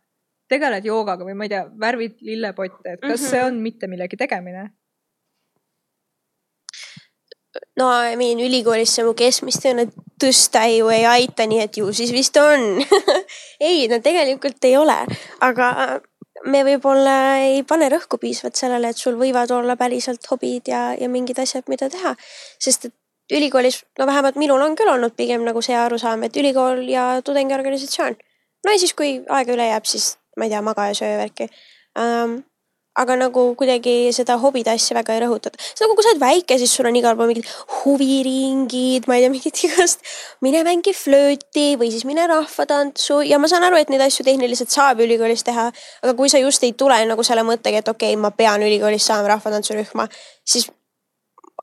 tegeled 0.50 0.86
joogaga 0.86 1.26
või 1.28 1.36
ma 1.38 1.48
ei 1.48 1.54
tea, 1.54 1.66
värvid 1.82 2.18
lillepotte, 2.22 2.96
et 2.96 3.02
kas 3.02 3.10
mm 3.10 3.26
-hmm. 3.26 3.30
see 3.30 3.44
on 3.44 3.62
mitte 3.62 3.88
millegi 3.88 4.18
tegemine? 4.18 4.70
no 7.80 7.88
I 8.12 8.16
mean 8.16 8.40
ülikoolis 8.40 8.96
see 8.96 9.06
mu 9.08 9.14
keskmist 9.14 9.66
joone 9.66 9.88
tõsta 10.22 10.66
ju 10.72 10.90
ei 10.94 11.06
aita, 11.06 11.48
nii 11.48 11.62
et 11.64 11.78
ju 11.78 11.94
siis 11.94 12.12
vist 12.12 12.38
on 12.38 12.84
ei, 13.70 13.88
no 13.88 14.00
tegelikult 14.04 14.68
ei 14.68 14.78
ole, 14.78 14.98
aga 15.40 16.02
me 16.52 16.62
võib-olla 16.68 17.16
ei 17.46 17.64
pane 17.68 17.90
rõhku 17.90 18.20
piisavalt 18.22 18.60
sellele, 18.60 18.92
et 18.92 19.02
sul 19.02 19.18
võivad 19.20 19.52
olla 19.56 19.76
päriselt 19.80 20.28
hobid 20.32 20.70
ja, 20.72 20.94
ja 21.00 21.10
mingid 21.10 21.40
asjad, 21.42 21.66
mida 21.72 21.90
teha. 21.90 22.16
sest 22.60 22.90
et 22.90 22.96
ülikoolis, 23.34 23.82
no 24.00 24.06
vähemalt 24.06 24.36
minul 24.38 24.62
on 24.62 24.76
küll 24.78 24.92
olnud 24.92 25.16
pigem 25.18 25.46
nagu 25.48 25.62
see 25.66 25.78
arusaam, 25.78 26.24
et 26.28 26.38
ülikool 26.38 26.84
ja 26.90 27.22
tudengiorganisatsioon. 27.26 28.18
no 28.66 28.72
ja 28.76 28.82
siis, 28.82 28.94
kui 28.94 29.18
aega 29.30 29.56
üle 29.56 29.72
jääb, 29.72 29.90
siis 29.90 30.16
ma 30.36 30.48
ei 30.48 30.54
tea, 30.54 30.62
maga 30.66 30.90
ja 30.92 30.98
söö 30.98 31.16
värki 31.22 31.50
um, 32.00 32.44
aga 32.96 33.16
nagu 33.20 33.42
kuidagi 33.60 34.12
seda 34.16 34.38
hobide 34.40 34.72
asja 34.72 34.96
väga 34.96 35.16
ei 35.16 35.22
rõhutata. 35.26 35.60
see 35.60 35.84
nagu, 35.84 35.96
kui 35.98 36.06
sa 36.06 36.14
oled 36.14 36.22
väike, 36.22 36.58
siis 36.62 36.72
sul 36.78 36.88
on 36.88 36.96
igal 36.96 37.18
pool 37.20 37.28
mingid 37.32 37.50
huviringid, 37.82 39.10
ma 39.10 39.18
ei 39.18 39.26
tea, 39.26 39.34
mingid 39.34 39.60
igast, 39.68 40.06
mine 40.46 40.64
mängi 40.68 40.96
flööti 40.96 41.68
või 41.80 41.92
siis 41.92 42.06
mine 42.08 42.28
rahvatantsu 42.32 43.20
ja 43.28 43.40
ma 43.42 43.52
saan 43.52 43.68
aru, 43.68 43.82
et 43.82 43.92
neid 43.92 44.06
asju 44.06 44.24
tehniliselt 44.28 44.72
saab 44.72 45.04
ülikoolis 45.04 45.44
teha. 45.44 45.68
aga 46.04 46.16
kui 46.16 46.32
sa 46.32 46.40
just 46.40 46.64
ei 46.64 46.74
tule 46.74 47.02
nagu 47.10 47.28
selle 47.28 47.44
mõttega, 47.48 47.84
et 47.84 47.92
okei 47.92 48.16
okay,, 48.16 48.22
ma 48.22 48.32
pean 48.32 48.64
ülikoolis 48.64 49.12
saama 49.12 49.36
rahvatantsurühma, 49.36 50.08
siis 50.48 50.72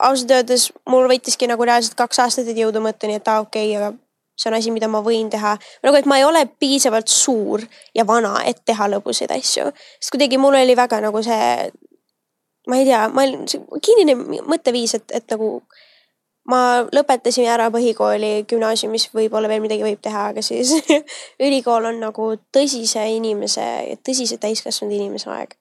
ausalt 0.02 0.36
öeldes 0.36 0.68
mul 0.88 1.08
võttiski 1.08 1.48
nagu 1.48 1.64
reaalselt 1.64 1.96
kaks 1.96 2.20
aastat, 2.26 2.52
et 2.52 2.60
jõuda 2.60 2.80
mõtteni, 2.84 3.16
et 3.16 3.28
aa 3.28 3.40
ah, 3.40 3.48
okei 3.48 3.72
okay,, 3.72 3.80
aga 3.80 3.96
see 4.42 4.50
on 4.50 4.58
asi, 4.58 4.72
mida 4.74 4.88
ma 4.90 5.02
võin 5.04 5.30
teha. 5.30 5.54
nagu, 5.86 5.96
et 5.96 6.08
ma 6.10 6.18
ei 6.18 6.26
ole 6.26 6.42
piisavalt 6.58 7.08
suur 7.08 7.62
ja 7.94 8.06
vana, 8.08 8.34
et 8.46 8.64
teha 8.66 8.88
lõbusaid 8.90 9.30
asju. 9.38 9.70
sest 10.00 10.14
kuidagi 10.14 10.40
mul 10.42 10.58
oli 10.58 10.76
väga 10.76 11.00
nagu 11.04 11.22
see, 11.22 11.70
ma 12.68 12.78
ei 12.80 12.88
tea, 12.88 13.06
ma 13.08 13.26
olin 13.26 13.46
kinnine 13.82 14.42
mõtteviis, 14.48 14.96
et, 14.98 15.14
et 15.14 15.34
nagu 15.34 15.54
ma 16.50 16.82
lõpetasin 16.90 17.46
ära 17.50 17.68
põhikooli, 17.74 18.32
gümnaasiumis 18.50 19.08
võib-olla 19.14 19.50
veel 19.50 19.62
midagi 19.62 19.86
võib 19.86 20.02
teha, 20.02 20.28
aga 20.32 20.42
siis 20.42 20.74
ülikool 21.46 21.90
on 21.92 22.00
nagu 22.02 22.32
tõsise 22.54 23.04
inimese, 23.16 23.66
tõsise 24.06 24.40
täiskasvanud 24.42 24.96
inimese 24.98 25.30
aeg. 25.30 25.54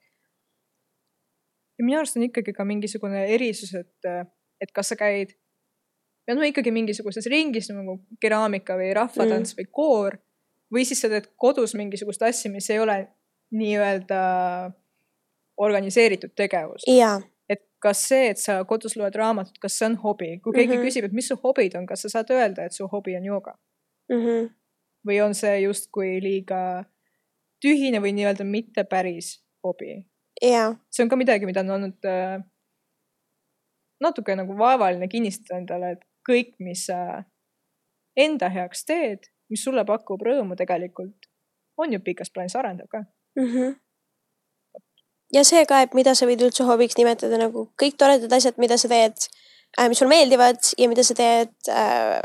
ja 1.77 1.86
minu 1.86 2.01
arust 2.01 2.17
on 2.17 2.25
ikkagi 2.29 2.53
ka 2.53 2.65
mingisugune 2.65 3.27
erisus, 3.36 3.75
et, 3.77 4.11
et 4.61 4.73
kas 4.73 4.93
sa 4.93 4.97
käid 4.97 5.38
pead 6.26 6.38
no 6.38 6.45
ikkagi 6.47 6.74
mingisuguses 6.74 7.28
ringis 7.32 7.69
nagu 7.74 7.97
keraamika 8.22 8.78
või 8.80 8.91
rahvatants 8.97 9.55
mm. 9.55 9.59
või 9.59 9.72
koor. 9.72 10.19
või 10.72 10.86
siis 10.88 11.01
sa 11.03 11.09
teed 11.11 11.28
kodus 11.36 11.74
mingisugust 11.76 12.22
asja, 12.24 12.51
mis 12.51 12.69
ei 12.69 12.80
ole 12.80 12.97
nii-öelda 13.51 14.22
organiseeritud 15.57 16.32
tegevus. 16.36 16.86
et 17.49 17.65
kas 17.84 18.05
see, 18.07 18.30
et 18.32 18.39
sa 18.39 18.61
kodus 18.67 18.95
loed 18.95 19.15
raamatut, 19.15 19.57
kas 19.59 19.76
see 19.80 19.89
on 19.89 19.97
hobi, 20.03 20.38
kui 20.39 20.53
keegi 20.53 20.74
mm 20.74 20.80
-hmm. 20.80 20.88
küsib, 20.88 21.05
et 21.05 21.17
mis 21.17 21.28
su 21.28 21.38
hobid 21.43 21.76
on, 21.76 21.86
kas 21.86 22.01
sa 22.05 22.09
saad 22.09 22.32
öelda, 22.32 22.65
et 22.65 22.74
su 22.74 22.88
hobi 22.88 23.17
on 23.17 23.26
jooga 23.26 23.57
mm? 24.09 24.22
-hmm. 24.22 24.49
või 25.07 25.22
on 25.26 25.36
see 25.36 25.59
justkui 25.61 26.22
liiga 26.22 26.86
tühine 27.61 28.01
või 28.01 28.13
nii-öelda 28.15 28.43
mitte 28.43 28.84
päris 28.84 29.43
hobi? 29.63 30.05
see 30.89 31.03
on 31.03 31.09
ka 31.09 31.15
midagi, 31.15 31.45
mida 31.45 31.59
on 31.59 31.69
olnud 31.69 32.05
äh, 32.05 32.41
natuke 34.01 34.36
nagu 34.36 34.57
vaevaline 34.57 35.07
kinnistada 35.07 35.59
endale, 35.59 35.91
et 35.91 36.05
kõik, 36.28 36.55
mis 36.59 36.86
sa 36.89 37.24
enda 38.17 38.49
heaks 38.49 38.86
teed, 38.86 39.30
mis 39.51 39.63
sulle 39.63 39.86
pakub 39.88 40.22
rõõmu 40.22 40.57
tegelikult, 40.59 41.30
on 41.82 41.93
ju 41.93 42.01
pikas 42.03 42.32
plaanis 42.34 42.55
arendav 42.55 42.88
ka 42.91 43.03
mm. 43.39 43.47
-hmm. 43.47 43.76
ja 45.34 45.43
see 45.47 45.65
ka, 45.65 45.82
et 45.82 45.93
mida 45.97 46.15
sa 46.15 46.28
võid 46.30 46.43
üldse 46.45 46.67
hobiks 46.67 46.97
nimetada 46.97 47.39
nagu 47.41 47.69
kõik 47.84 47.97
toredad 47.97 48.34
asjad, 48.34 48.57
mida 48.57 48.78
sa 48.78 48.91
teed 48.91 49.17
äh,, 49.80 49.88
mis 49.89 49.99
sulle 49.99 50.15
meeldivad 50.15 50.59
ja 50.78 50.89
mida 50.89 51.03
sa 51.03 51.17
teed 51.17 51.53
äh, 51.69 52.19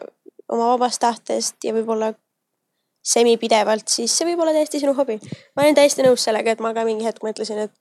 oma 0.48 0.72
vabast 0.74 1.00
tahtest 1.00 1.64
ja 1.64 1.74
võib-olla 1.74 2.12
semipidevalt, 3.06 3.86
siis 3.88 4.14
see 4.18 4.26
võib 4.26 4.42
olla 4.42 4.54
täiesti 4.56 4.80
sinu 4.82 4.94
hobi. 4.94 5.18
ma 5.54 5.62
olen 5.62 5.78
täiesti 5.78 6.02
nõus 6.02 6.24
sellega, 6.26 6.50
et 6.52 6.62
ma 6.62 6.72
ka 6.74 6.84
mingi 6.84 7.06
hetk 7.06 7.22
mõtlesin, 7.22 7.58
et 7.68 7.74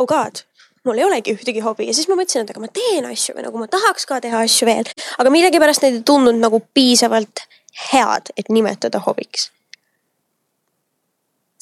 oh 0.00 0.08
god, 0.08 0.44
mul 0.84 0.98
ei 0.98 1.04
olegi 1.06 1.34
ühtegi 1.36 1.62
hobi 1.64 1.86
ja 1.86 1.94
siis 1.94 2.08
ma 2.10 2.18
mõtlesin, 2.18 2.44
et 2.44 2.52
aga 2.54 2.62
ma 2.62 2.70
teen 2.74 3.06
asju 3.08 3.36
või 3.36 3.46
nagu 3.46 3.62
ma 3.62 3.68
tahaks 3.70 4.06
ka 4.08 4.20
teha 4.24 4.42
asju 4.46 4.68
veel, 4.68 4.88
aga 5.22 5.32
millegipärast 5.34 5.84
need 5.84 6.00
ei 6.00 6.06
tundunud 6.08 6.42
nagu 6.42 6.62
piisavalt 6.74 7.44
head, 7.90 8.32
et 8.36 8.50
nimetada 8.52 9.02
hobiks. 9.06 9.50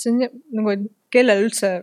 see 0.00 0.12
on 0.14 0.22
nagu, 0.56 0.88
kellel 1.12 1.44
üldse 1.44 1.82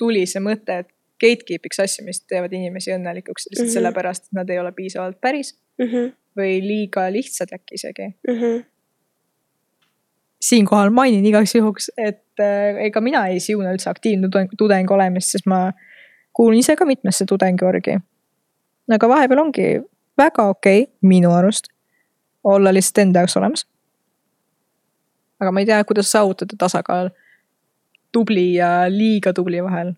tuli 0.00 0.24
see 0.30 0.40
mõte, 0.40 0.78
et 0.84 0.88
gatekeep'iks 1.20 1.82
asju, 1.82 2.04
mis 2.06 2.22
teevad 2.30 2.54
inimesi 2.54 2.94
õnnelikuks 2.94 3.48
lihtsalt 3.48 3.66
mm 3.66 3.68
-hmm. 3.68 3.74
sellepärast, 3.74 4.28
et 4.28 4.38
nad 4.38 4.50
ei 4.50 4.58
ole 4.58 4.72
piisavalt 4.72 5.20
päris 5.20 5.54
mm 5.78 5.86
-hmm. 5.86 6.12
või 6.38 6.52
liiga 6.64 7.08
lihtsad 7.12 7.52
äkki 7.52 7.74
isegi 7.74 8.06
mm. 8.06 8.34
-hmm. 8.34 8.64
siinkohal 10.40 10.90
mainin 10.90 11.26
igaks 11.26 11.54
juhuks, 11.54 11.90
et 11.96 12.40
äh, 12.40 12.80
ega 12.86 13.00
mina 13.00 13.26
ei 13.26 13.40
siuna 13.40 13.72
üldse 13.72 13.90
aktiivne 13.90 14.28
tudeng 14.58 14.90
olemist, 14.90 15.30
sest 15.30 15.46
ma 15.46 15.72
kuulun 16.38 16.58
ise 16.62 16.76
ka 16.76 16.86
mitmesse 16.86 17.26
tudengiorgi. 17.26 17.98
aga 18.94 19.08
vahepeal 19.08 19.40
ongi 19.42 19.66
väga 20.18 20.44
okei 20.52 20.82
okay, 20.82 20.92
minu 21.02 21.32
arust 21.34 21.66
olla 22.44 22.72
lihtsalt 22.74 23.02
enda 23.04 23.24
jaoks 23.24 23.36
olemas. 23.36 23.66
aga 25.40 25.52
ma 25.52 25.60
ei 25.60 25.66
tea, 25.66 25.84
kuidas 25.84 26.12
saavutada 26.14 26.54
tasakaal 26.58 27.10
tubli 28.12 28.54
ja 28.54 28.70
liiga 28.88 29.32
tubli 29.34 29.64
vahel. 29.64 29.92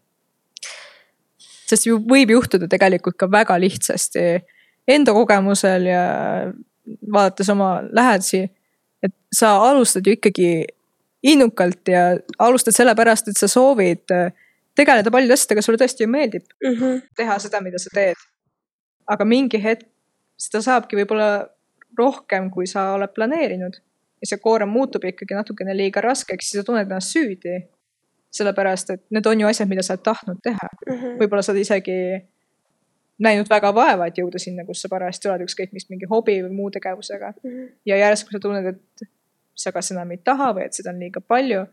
sest 1.69 1.87
ju 1.87 2.01
võib 2.15 2.33
juhtuda 2.37 2.69
tegelikult 2.69 3.21
ka 3.21 3.31
väga 3.31 3.61
lihtsasti 3.61 4.27
enda 4.89 5.13
kogemusel 5.13 5.87
ja 5.87 6.03
vaadates 7.13 7.51
oma 7.53 7.71
lähedasi, 7.93 8.47
et 9.03 9.13
sa 9.33 9.57
alustad 9.69 10.07
ju 10.07 10.17
ikkagi 10.17 10.51
innukalt 11.23 11.89
ja 11.89 12.17
alustad 12.39 12.75
sellepärast, 12.75 13.29
et 13.29 13.39
sa 13.39 13.49
soovid 13.49 14.09
tegeleda 14.77 15.11
paljude 15.11 15.37
asjadega, 15.37 15.63
sulle 15.63 15.79
tõesti 15.81 16.05
ju 16.05 16.09
meeldib 16.09 16.45
mm 16.65 16.77
-hmm. 16.77 17.01
teha 17.17 17.39
seda, 17.39 17.61
mida 17.61 17.79
sa 17.79 17.91
teed. 17.95 18.17
aga 19.07 19.25
mingi 19.25 19.63
hetk 19.63 19.89
seda 20.39 20.63
saabki 20.63 20.97
võib-olla 20.97 21.49
rohkem, 21.99 22.51
kui 22.51 22.67
sa 22.67 22.93
oled 22.95 23.13
planeerinud. 23.15 23.81
ja 24.21 24.27
see 24.27 24.39
koorem 24.39 24.69
muutub 24.69 25.05
ikkagi 25.05 25.35
natukene 25.35 25.77
liiga 25.77 26.01
raskeks, 26.01 26.51
siis 26.51 26.61
sa 26.61 26.65
tunned 26.65 26.87
ennast 26.87 27.17
süüdi. 27.17 27.69
sellepärast 28.31 28.91
et 28.91 29.03
need 29.11 29.27
on 29.27 29.41
ju 29.41 29.47
asjad, 29.47 29.69
mida 29.69 29.83
sa 29.83 29.95
oled 29.95 30.03
tahtnud 30.03 30.39
teha 30.43 30.69
mm 30.87 30.95
-hmm. 30.95 31.17
võib-olla 31.21 31.43
sa 31.43 31.53
oled 31.53 31.61
isegi 31.61 31.97
näinud 33.19 33.49
väga 33.51 33.75
vaeva, 33.75 34.07
et 34.07 34.19
jõuda 34.19 34.39
sinna, 34.39 34.65
kus 34.65 34.83
sa 34.83 34.89
parajasti 34.89 35.29
oled, 35.29 35.45
ükskõik 35.45 35.73
mis 35.77 35.89
mingi 35.91 36.09
hobi 36.11 36.39
või 36.43 36.55
muu 36.57 36.71
tegevusega 36.71 37.33
mm. 37.33 37.51
-hmm. 37.51 37.69
ja 37.87 37.97
järsku 37.97 38.33
sa 38.33 38.41
tunned, 38.41 38.67
et 38.67 39.09
sa 39.55 39.73
kas 39.73 39.93
enam 39.93 40.11
ei 40.11 40.21
taha 40.25 40.53
või 40.57 40.65
et 40.65 40.77
seda 40.77 40.95
on 40.95 41.01
liiga 41.03 41.21
palju. 41.21 41.67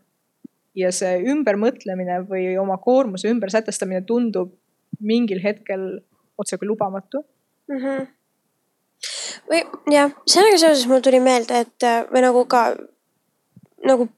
Ja 0.78 0.92
see 0.94 1.18
ümbermõtlemine 1.32 2.20
või 2.28 2.52
oma 2.60 2.78
koormuse 2.82 3.30
ümbersätestamine 3.32 4.04
tundub 4.06 4.54
mingil 5.00 5.42
hetkel 5.42 5.88
otsekui 6.38 6.68
lubamatu 6.68 7.22
mm. 7.68 7.80
-hmm. 7.82 8.06
või 9.50 9.64
jah, 9.94 10.14
sellega 10.26 10.60
seoses 10.64 10.86
mul 10.90 11.02
tuli 11.04 11.20
meelde, 11.22 11.64
et 11.66 11.88
või 12.12 12.24
nagu 12.24 12.44
ka 12.50 12.68
nagu, 13.86 14.08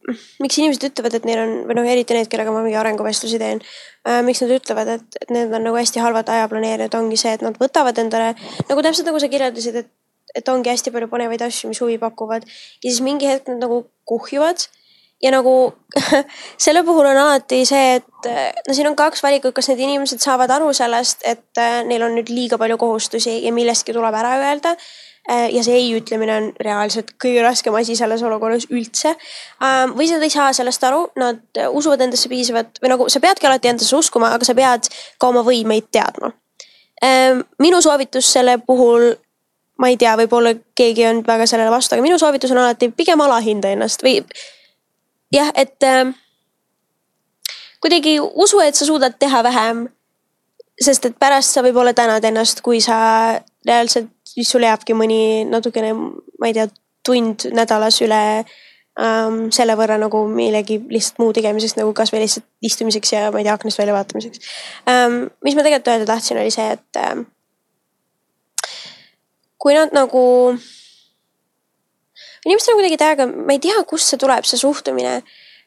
miks 0.41 0.59
inimesed 0.59 0.87
ütlevad, 0.89 1.17
et 1.19 1.27
neil 1.29 1.43
on 1.43 1.55
või 1.69 1.77
noh, 1.77 1.89
eriti 1.93 2.17
need, 2.17 2.29
kellega 2.33 2.53
ma 2.55 2.63
mingi 2.65 2.79
arenguvestlusi 2.81 3.41
teen 3.41 3.61
äh,. 4.09 4.21
miks 4.27 4.41
nad 4.45 4.53
ütlevad, 4.57 4.93
et, 4.97 5.19
et 5.21 5.33
need 5.35 5.53
on 5.53 5.67
nagu 5.69 5.77
hästi 5.77 6.03
halvad 6.03 6.31
ajaplaneerijad, 6.33 6.97
ongi 6.97 7.19
see, 7.21 7.35
et 7.37 7.45
nad 7.45 7.57
võtavad 7.61 7.99
endale 8.01 8.35
nagu 8.71 8.85
täpselt 8.87 9.11
nagu 9.11 9.21
sa 9.21 9.29
kirjeldasid, 9.33 9.81
et, 9.83 9.91
et 10.35 10.53
ongi 10.53 10.73
hästi 10.73 10.93
palju 10.95 11.11
põnevaid 11.13 11.45
asju, 11.45 11.73
mis 11.73 11.83
huvi 11.85 11.99
pakuvad. 12.01 12.47
ja 12.49 12.87
siis 12.87 13.03
mingi 13.05 13.29
hetk 13.29 13.53
nad 13.53 13.67
nagu 13.67 13.85
kuhjuvad 14.09 14.65
ja 15.23 15.35
nagu 15.35 15.55
selle 16.65 16.85
puhul 16.87 17.11
on 17.11 17.21
alati 17.27 17.65
see, 17.69 18.01
et 18.01 18.31
no 18.69 18.75
siin 18.75 18.89
on 18.89 18.97
kaks 18.97 19.23
valikut, 19.23 19.55
kas 19.57 19.69
need 19.73 19.85
inimesed 19.85 20.23
saavad 20.23 20.51
aru 20.57 20.73
sellest, 20.77 21.23
et 21.29 21.61
äh, 21.61 21.83
neil 21.89 22.07
on 22.07 22.17
nüüd 22.19 22.33
liiga 22.33 22.59
palju 22.59 22.79
kohustusi 22.81 23.41
ja 23.45 23.53
millestki 23.53 23.97
tuleb 23.97 24.17
ära 24.23 24.37
öelda 24.41 24.77
Äh, 25.29 25.51
ja 25.55 25.63
see 25.63 25.77
ei 25.77 25.91
ütlemine 25.95 26.33
on 26.33 26.47
reaalselt 26.65 27.13
kõige 27.21 27.43
raskem 27.45 27.75
asi 27.77 27.95
selles 27.99 28.23
olukorras 28.25 28.65
üldse. 28.73 29.13
Ähm, 29.63 29.93
või 29.99 30.09
sa 30.09 30.17
ei 30.17 30.33
saa 30.33 30.49
sellest 30.57 30.85
aru, 30.89 31.05
nad 31.21 31.61
usuvad 31.69 32.01
endasse 32.07 32.31
piisavalt 32.33 32.81
või 32.83 32.91
nagu 32.95 33.09
sa 33.13 33.21
peadki 33.21 33.47
alati 33.47 33.69
endasse 33.69 33.97
uskuma, 33.97 34.33
aga 34.35 34.49
sa 34.49 34.57
pead 34.57 34.89
ka 35.21 35.29
oma 35.29 35.45
võimeid 35.47 35.91
teadma. 35.93 36.33
Minu 37.61 37.79
soovitus 37.81 38.27
selle 38.29 38.59
puhul, 38.61 39.07
ma 39.81 39.89
ei 39.89 39.97
tea, 40.01 40.13
võib-olla 40.21 40.51
keegi 40.77 41.07
on 41.09 41.23
väga 41.25 41.47
sellele 41.49 41.73
vastu, 41.73 41.95
aga 41.97 42.05
minu 42.05 42.19
soovitus 42.21 42.53
on 42.53 42.61
alati 42.61 42.91
pigem 42.93 43.21
alahinda 43.25 43.71
ennast 43.73 44.05
või 44.05 44.19
jah, 45.33 45.53
et 45.55 45.83
ähm, 45.87 46.15
kuidagi 47.81 48.19
usu, 48.21 48.61
et 48.61 48.75
sa 48.75 48.87
suudad 48.87 49.17
teha 49.19 49.43
vähem. 49.43 49.89
sest 50.81 51.05
et 51.05 51.17
pärast 51.21 51.53
sa 51.53 51.61
võib-olla 51.61 51.93
tänad 51.93 52.25
ennast, 52.25 52.63
kui 52.65 52.79
sa 52.81 52.97
reaalselt 53.69 54.09
siis 54.25 54.49
sul 54.49 54.65
jääbki 54.65 54.95
mõni 54.97 55.45
natukene, 55.45 55.91
ma 55.93 56.49
ei 56.49 56.55
tea, 56.57 56.65
tund 57.05 57.45
nädalas 57.53 57.99
üle 58.05 58.21
ähm, 59.01 59.51
selle 59.53 59.77
võrra 59.77 59.99
nagu 60.01 60.23
millegi 60.29 60.79
lihtsalt 60.89 61.21
muu 61.21 61.35
tegemiseks 61.37 61.77
nagu 61.77 61.93
kasvõi 61.97 62.23
lihtsalt 62.23 62.47
istumiseks 62.65 63.13
ja 63.13 63.27
ma 63.33 63.43
ei 63.43 63.49
tea, 63.49 63.57
aknast 63.57 63.81
välja 63.81 63.97
vaatamiseks 63.97 64.41
ähm,. 64.89 65.27
mis 65.45 65.57
ma 65.57 65.65
tegelikult 65.67 65.93
öelda 65.93 66.09
tahtsin, 66.13 66.41
oli 66.41 66.53
see, 66.55 66.69
et 66.79 67.01
ähm, 67.01 67.27
kui 69.61 69.77
nad 69.77 69.93
nagu, 69.97 70.25
inimestel 72.47 72.75
on 72.75 72.81
kuidagi 72.81 72.99
täiega, 73.01 73.29
ma 73.31 73.57
ei 73.57 73.63
tea, 73.63 73.79
kust 73.89 74.13
see 74.13 74.21
tuleb, 74.21 74.47
see 74.49 74.61
suhtumine 74.61 75.21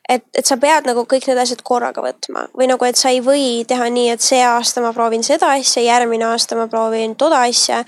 et, 0.10 0.26
et 0.36 0.46
sa 0.46 0.58
pead 0.60 0.88
nagu 0.88 1.06
kõik 1.10 1.28
need 1.30 1.40
asjad 1.40 1.62
korraga 1.66 2.04
võtma 2.04 2.48
või 2.58 2.68
nagu, 2.72 2.88
et 2.88 3.00
sa 3.00 3.14
ei 3.14 3.22
või 3.24 3.64
teha 3.68 3.88
nii, 3.94 4.10
et 4.16 4.24
see 4.24 4.42
aasta 4.44 4.84
ma 4.84 4.92
proovin 4.96 5.24
seda 5.24 5.54
asja, 5.56 5.84
järgmine 5.86 6.28
aasta 6.28 6.60
ma 6.60 6.68
proovin 6.72 7.16
toda 7.20 7.44
asja 7.48 7.84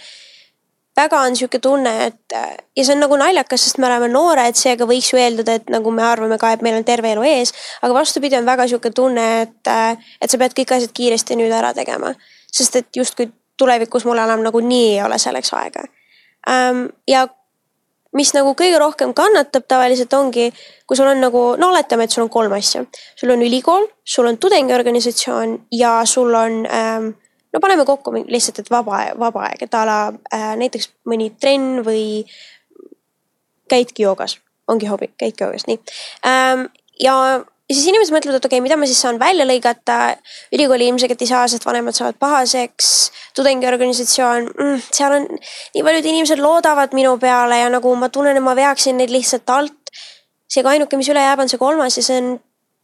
väga 0.96 1.20
on 1.28 1.36
sihuke 1.36 1.60
tunne, 1.60 1.92
et 2.06 2.36
ja 2.78 2.84
see 2.84 2.94
on 2.96 3.02
nagu 3.04 3.18
naljakas, 3.20 3.66
sest 3.68 3.80
me 3.84 3.90
oleme 3.90 4.08
noored, 4.12 4.56
seega 4.56 4.88
võiks 4.88 5.12
ju 5.12 5.20
eeldada, 5.20 5.58
et 5.60 5.72
nagu 5.74 5.92
me 5.92 6.06
arvame 6.08 6.38
ka, 6.40 6.54
et 6.56 6.64
meil 6.64 6.78
on 6.80 6.86
terve 6.88 7.12
elu 7.12 7.26
ees. 7.28 7.52
aga 7.84 7.94
vastupidi, 7.94 8.38
on 8.40 8.48
väga 8.48 8.68
sihuke 8.72 8.94
tunne, 8.96 9.26
et, 9.44 9.72
et 10.22 10.32
sa 10.32 10.40
pead 10.40 10.56
kõik 10.56 10.76
asjad 10.78 10.94
kiiresti 10.96 11.36
nüüd 11.40 11.52
ära 11.52 11.74
tegema. 11.76 12.14
sest 12.56 12.76
et 12.80 12.88
justkui 12.96 13.28
tulevikus 13.60 14.06
mul 14.06 14.18
enam 14.24 14.44
nagunii 14.44 14.94
ei 14.94 15.02
ole 15.04 15.20
selleks 15.20 15.52
aega. 15.54 15.84
ja 17.08 17.28
mis 18.16 18.32
nagu 18.36 18.54
kõige 18.58 18.80
rohkem 18.80 19.14
kannatab 19.16 19.68
tavaliselt 19.68 20.14
ongi, 20.18 20.50
kui 20.88 20.98
sul 20.98 21.10
on 21.10 21.22
nagu, 21.24 21.44
no 21.60 21.70
oletame, 21.74 22.08
et 22.08 22.16
sul 22.16 22.26
on 22.26 22.32
kolm 22.32 22.54
asja. 22.56 22.86
sul 23.16 23.34
on 23.36 23.44
ülikool, 23.44 23.88
sul 24.04 24.28
on 24.30 24.38
tudengiorganisatsioon 24.38 25.60
ja 25.72 26.00
sul 26.06 26.34
on 26.34 26.66
ähm, 26.66 27.12
no 27.54 27.60
paneme 27.60 27.86
kokku 27.86 28.14
lihtsalt, 28.28 28.60
et 28.60 28.72
vaba, 28.72 29.06
vaba 29.20 29.48
aeg, 29.50 29.66
et 29.68 29.76
a 29.76 29.86
la 29.88 30.00
äh, 30.34 30.54
näiteks 30.60 30.92
mõni 31.10 31.32
trenn 31.40 31.84
või 31.86 32.26
käidki 33.72 34.06
joogas, 34.06 34.40
ongi 34.68 34.90
hobi, 34.90 35.12
käidki 35.18 35.44
joogas, 35.44 35.68
nii 35.68 35.80
ähm,. 36.28 36.70
ja 37.00 37.16
ja 37.70 37.76
siis 37.76 37.88
inimesed 37.90 38.14
mõtlevad, 38.14 38.38
et 38.38 38.48
okei 38.48 38.60
okay,, 38.60 38.64
mida 38.64 38.78
ma 38.78 38.88
siis 38.90 39.02
saan 39.02 39.20
välja 39.22 39.46
lõigata. 39.48 40.16
ülikooli 40.54 40.90
ilmselgelt 40.92 41.22
ei 41.22 41.30
saa, 41.32 41.48
sest 41.50 41.66
vanemad 41.66 41.98
saavad 41.98 42.20
pahaseks. 42.22 43.12
tudengiorganisatsioon 43.36 44.50
mm,, 44.54 44.82
seal 44.92 45.18
on 45.20 45.30
nii 45.30 45.84
paljud 45.84 46.10
inimesed 46.12 46.42
loodavad 46.42 46.94
minu 46.94 47.18
peale 47.22 47.60
ja 47.64 47.70
nagu 47.74 47.96
ma 47.96 48.10
tunnen, 48.10 48.38
et 48.38 48.44
ma 48.44 48.56
veaksin 48.56 48.98
neid 49.02 49.14
lihtsalt 49.14 49.50
alt. 49.50 49.96
seega 50.48 50.76
ainuke, 50.76 50.98
mis 50.98 51.10
üle 51.10 51.24
jääb, 51.24 51.42
on 51.42 51.50
see 51.50 51.62
kolmas 51.62 51.98
ja 51.98 52.04
see 52.06 52.20
on 52.22 52.36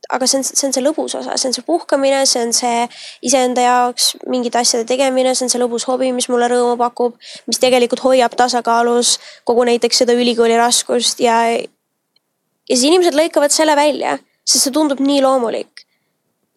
aga 0.09 0.25
see 0.27 0.39
on, 0.39 0.43
see 0.43 0.65
on 0.67 0.73
see 0.73 0.83
lõbus 0.83 1.13
osa, 1.19 1.35
see 1.37 1.51
on 1.51 1.53
see 1.55 1.65
puhkamine, 1.67 2.23
see 2.25 2.41
on 2.41 2.53
see 2.55 2.87
iseenda 3.27 3.61
jaoks 3.61 4.15
mingite 4.33 4.57
asjade 4.59 4.87
tegemine, 4.89 5.35
see 5.37 5.45
on 5.45 5.53
see 5.53 5.61
lõbus 5.61 5.85
hobi, 5.87 6.09
mis 6.15 6.27
mulle 6.31 6.49
rõõmu 6.51 6.73
pakub, 6.81 7.19
mis 7.47 7.61
tegelikult 7.61 8.01
hoiab 8.07 8.33
tasakaalus 8.39 9.19
kogu 9.47 9.67
näiteks 9.69 10.01
seda 10.01 10.17
ülikooli 10.17 10.57
raskust 10.57 11.21
ja. 11.21 11.37
ja 11.53 12.73
siis 12.73 12.89
inimesed 12.89 13.15
lõikavad 13.15 13.53
selle 13.53 13.77
välja, 13.77 14.17
sest 14.45 14.67
see 14.67 14.73
tundub 14.75 14.99
nii 14.99 15.21
loomulik. 15.21 15.85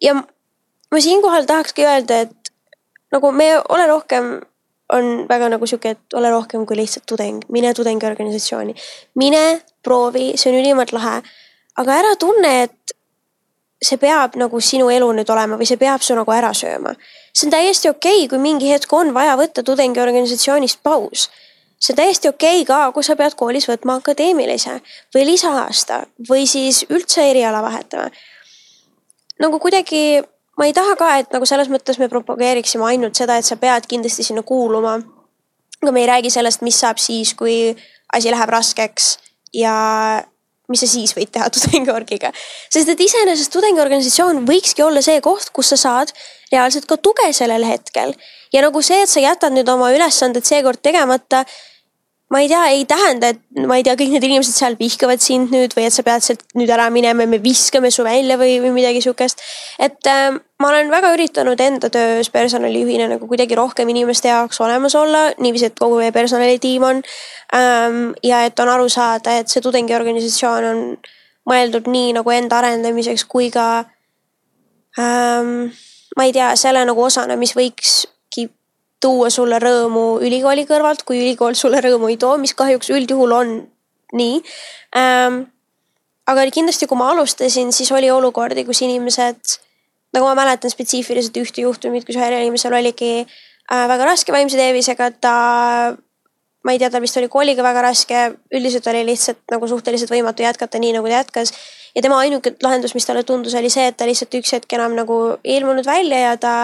ja 0.01 0.15
ma 0.15 1.01
siinkohal 1.01 1.45
tahakski 1.45 1.85
öelda, 1.85 2.19
et 2.27 2.51
nagu 3.11 3.31
me 3.31 3.53
ole 3.69 3.87
rohkem 3.87 4.35
on 4.93 5.25
väga 5.29 5.49
nagu 5.49 5.67
sihuke, 5.67 5.95
et 5.95 6.13
ole 6.13 6.29
rohkem 6.29 6.65
kui 6.65 6.77
lihtsalt 6.77 7.05
tudeng, 7.09 7.41
mine 7.49 7.73
tudengiorganisatsiooni, 7.73 8.75
mine 9.15 9.61
proovi, 9.83 10.33
see 10.37 10.51
on 10.51 10.59
ülimalt 10.61 10.93
lahe. 10.93 11.21
aga 11.75 11.95
ära 11.99 12.15
tunne, 12.15 12.51
et 12.63 12.95
see 13.83 13.97
peab 13.99 14.37
nagu 14.39 14.59
sinu 14.63 14.87
elu 14.93 15.07
nüüd 15.17 15.29
olema 15.31 15.57
või 15.59 15.67
see 15.67 15.79
peab 15.81 16.03
su 16.05 16.15
nagu 16.15 16.31
ära 16.31 16.53
sööma. 16.53 16.95
see 17.33 17.47
on 17.47 17.55
täiesti 17.55 17.89
okei 17.89 18.21
okay,, 18.25 18.29
kui 18.29 18.39
mingi 18.39 18.71
hetk 18.71 18.93
on 18.93 19.13
vaja 19.13 19.35
võtta 19.39 19.63
tudengiorganisatsioonist 19.63 20.83
paus. 20.83 21.29
See 21.79 21.93
on 21.93 21.97
täiesti 21.97 22.29
okei 22.29 22.61
okay 22.61 22.65
ka, 22.65 22.91
kui 22.91 23.03
sa 23.03 23.15
pead 23.15 23.35
koolis 23.39 23.67
võtma 23.69 23.99
akadeemilise 23.99 24.79
või 25.15 25.25
lisaaasta 25.31 26.03
või 26.29 26.45
siis 26.47 26.85
üldse 26.89 27.29
eriala 27.29 27.61
vahetama. 27.61 28.09
nagu 29.39 29.59
kuidagi, 29.59 30.23
ma 30.57 30.65
ei 30.65 30.73
taha 30.73 30.95
ka, 30.95 31.17
et 31.19 31.33
nagu 31.35 31.45
selles 31.45 31.69
mõttes 31.69 31.99
me 31.99 32.09
propageeriksime 32.09 32.85
ainult 32.85 33.15
seda, 33.15 33.37
et 33.37 33.45
sa 33.45 33.55
pead 33.55 33.87
kindlasti 33.87 34.23
sinna 34.23 34.43
kuuluma. 34.43 34.99
aga 35.81 35.91
me 35.91 36.01
ei 36.01 36.07
räägi 36.07 36.29
sellest, 36.29 36.61
mis 36.61 36.79
saab 36.79 36.97
siis, 36.97 37.33
kui 37.33 37.75
asi 38.13 38.31
läheb 38.31 38.49
raskeks 38.49 39.17
ja 39.53 40.23
mis 40.71 40.81
sa 40.83 40.89
siis 40.89 41.13
võid 41.17 41.31
teha 41.33 41.49
tudengiorgiga. 41.55 42.31
sest 42.73 42.89
et 42.93 43.05
iseenesest 43.07 43.53
tudengiorganisatsioon 43.55 44.43
võikski 44.47 44.85
olla 44.85 45.03
see 45.05 45.21
koht, 45.25 45.51
kus 45.55 45.73
sa 45.73 45.79
saad 45.81 46.13
reaalselt 46.51 46.87
ka 46.89 46.97
tuge 46.97 47.31
sellel 47.33 47.65
hetkel. 47.67 48.15
ja 48.53 48.65
nagu 48.65 48.81
see, 48.81 49.01
et 49.03 49.11
sa 49.11 49.23
jätad 49.23 49.55
nüüd 49.55 49.69
oma 49.71 49.91
ülesanded 49.95 50.45
seekord 50.47 50.81
tegemata. 50.81 51.45
Ma 52.29 52.39
ei 52.41 52.47
tea, 52.49 52.63
ei 52.73 52.85
tähenda, 52.89 53.29
et 53.29 53.65
ma 53.69 53.77
ei 53.77 53.83
tea, 53.85 53.93
kõik 53.99 54.15
need 54.15 54.23
inimesed 54.25 54.55
seal 54.57 54.75
vihkavad 54.79 55.21
sind 55.21 55.51
nüüd 55.53 55.75
või 55.77 55.85
et 55.85 55.93
sa 55.93 56.03
pead 56.05 56.23
sealt 56.25 56.41
nüüd 56.57 56.71
ära 56.73 56.87
minema 56.93 57.25
ja 57.25 57.29
me 57.29 57.37
viskame 57.41 57.91
su 57.93 58.05
välja 58.05 58.39
või, 58.41 58.57
või 58.63 58.71
midagi 58.73 59.03
sihukest. 59.05 59.43
et 59.77 60.09
äh, 60.09 60.33
ma 60.33 60.71
olen 60.71 60.89
väga 60.89 61.11
üritanud 61.13 61.61
enda 61.61 61.91
töös 61.93 62.31
personalijuhina 62.33 63.07
nagu 63.11 63.29
kuidagi 63.29 63.57
rohkem 63.59 63.89
inimeste 63.93 64.31
jaoks 64.31 64.59
olemas 64.65 64.95
olla, 64.97 65.27
niiviisi, 65.37 65.69
et 65.69 65.77
kogu 65.79 66.01
meie 66.01 66.15
personalitiim 66.15 66.83
on 66.83 67.03
ähm,. 67.53 68.15
ja 68.23 68.41
et 68.45 68.59
on 68.59 68.73
aru 68.73 68.89
saada, 68.89 69.37
et 69.37 69.53
see 69.53 69.61
tudengiorganisatsioon 69.61 70.69
on 70.71 70.81
mõeldud 71.45 71.85
nii 71.93 72.15
nagu 72.17 72.33
enda 72.33 72.57
arendamiseks 72.57 73.27
kui 73.29 73.51
ka 73.53 73.85
ähm,. 74.97 75.69
ma 76.17 76.25
ei 76.25 76.33
tea, 76.33 76.55
selle 76.57 76.81
nagu 76.89 77.05
osana, 77.05 77.37
mis 77.37 77.53
võikski 77.53 78.14
tuua 79.05 79.29
sulle 79.33 79.59
rõõmu 79.61 80.05
ülikooli 80.25 80.65
kõrvalt, 80.69 81.05
kui 81.05 81.21
ülikool 81.21 81.57
sulle 81.57 81.81
rõõmu 81.85 82.09
ei 82.09 82.17
too, 82.21 82.35
mis 82.41 82.55
kahjuks 82.57 82.89
üldjuhul 82.95 83.35
on 83.37 83.57
nii 84.17 84.39
ähm,. 84.97 85.43
aga 86.25 86.47
kindlasti, 86.49 86.87
kui 86.89 86.97
ma 86.97 87.11
alustasin, 87.13 87.69
siis 87.75 87.91
oli 87.93 88.09
olukordi, 88.09 88.65
kus 88.65 88.81
inimesed 88.81 89.59
nagu 90.15 90.29
ma 90.29 90.35
mäletan 90.37 90.71
spetsiifiliselt 90.71 91.37
ühte 91.41 91.65
juhtumit, 91.65 92.07
kus 92.07 92.17
ühel 92.17 92.37
inimesel 92.39 92.73
oligi 92.77 93.11
äh, 93.21 93.85
väga 93.91 94.11
raske 94.11 94.35
vaimse 94.35 94.59
tervisega, 94.59 95.11
ta. 95.21 95.35
ma 96.65 96.73
ei 96.73 96.79
tea, 96.81 96.89
tal 96.89 97.03
vist 97.03 97.17
oli 97.19 97.29
kooliga 97.29 97.61
väga 97.61 97.83
raske, 97.85 98.21
üldiselt 98.57 98.87
oli 98.89 99.03
lihtsalt 99.05 99.43
nagu 99.53 99.67
suhteliselt 99.69 100.09
võimatu 100.09 100.41
jätkata 100.41 100.81
nii, 100.81 100.95
nagu 100.97 101.11
ta 101.11 101.19
jätkas. 101.19 101.53
ja 101.93 102.01
tema 102.01 102.17
ainuke 102.23 102.55
lahendus, 102.63 102.95
mis 102.97 103.05
talle 103.05 103.23
tundus, 103.23 103.53
oli 103.59 103.69
see, 103.69 103.85
et 103.91 103.97
ta 103.97 104.07
lihtsalt 104.09 104.33
üks 104.39 104.55
hetk 104.55 104.77
enam 104.77 104.95
nagu 104.97 105.19
ei 105.43 105.59
ilmunud 105.59 105.85
välja 105.85 106.23
ja 106.29 106.37
ta 106.41 106.55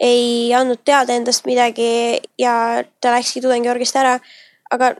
ei 0.00 0.54
andnud 0.54 0.80
teada 0.86 1.14
endast 1.14 1.46
midagi 1.46 2.20
ja 2.38 2.84
ta 3.00 3.12
läkski 3.16 3.42
tudengiorgist 3.42 3.96
ära. 3.96 4.18
aga 4.70 4.94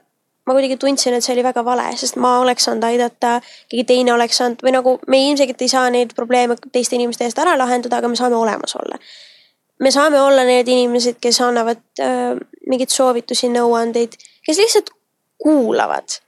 ma 0.49 0.55
kuidagi 0.57 0.79
tundsin, 0.81 1.13
et 1.15 1.25
see 1.25 1.35
oli 1.35 1.45
väga 1.45 1.63
vale, 1.65 1.85
sest 2.01 2.17
ma 2.17 2.39
oleks 2.41 2.65
saanud 2.65 2.87
aidata, 2.89 3.35
keegi 3.69 3.85
teine 3.91 4.15
oleks 4.15 4.39
saanud 4.41 4.63
või 4.65 4.73
nagu 4.73 4.95
me 5.13 5.21
ilmselgelt 5.27 5.65
ei 5.65 5.73
saa 5.73 5.91
neid 5.93 6.15
probleeme 6.17 6.57
teiste 6.73 6.97
inimeste 6.97 7.27
eest 7.29 7.41
ära 7.43 7.53
lahendada, 7.61 8.01
aga 8.01 8.09
me 8.09 8.17
saame 8.17 8.39
olemas 8.39 8.77
olla. 8.81 8.97
me 9.79 9.91
saame 9.95 10.21
olla 10.21 10.45
need 10.49 10.69
inimesed, 10.69 11.21
kes 11.21 11.41
annavad 11.45 11.83
äh, 12.03 12.41
mingeid 12.67 12.91
soovitusi, 12.91 13.53
nõuandeid, 13.53 14.17
kes 14.47 14.63
lihtsalt 14.65 14.91
kuulavad 15.39 16.19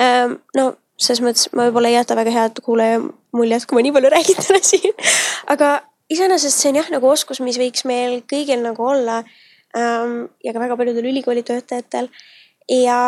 ähm,. 0.00 0.40
no 0.56 0.72
selles 1.00 1.22
mõttes 1.24 1.52
ma 1.52 1.68
võib-olla 1.68 1.92
ei 1.92 1.98
jäta 1.98 2.16
väga 2.16 2.32
head 2.34 2.64
kuulaja 2.64 2.98
muljet, 3.36 3.64
kui 3.68 3.78
ma 3.78 3.84
nii 3.84 3.94
palju 3.94 4.10
räägin 4.12 4.40
täna 4.40 4.60
siin. 4.64 4.96
aga 5.52 5.70
iseenesest 6.10 6.62
see 6.62 6.72
on 6.72 6.80
jah, 6.80 6.90
nagu 6.92 7.08
oskus, 7.10 7.40
mis 7.44 7.58
võiks 7.60 7.86
meil 7.88 8.20
kõigil 8.30 8.62
nagu 8.64 8.84
olla 8.84 9.22
ähm,. 9.76 10.28
ja 10.44 10.52
ka 10.52 10.62
väga 10.62 10.76
paljudel 10.76 11.10
ülikooli 11.12 11.44
töötajatel. 11.46 12.10
ja 12.68 13.00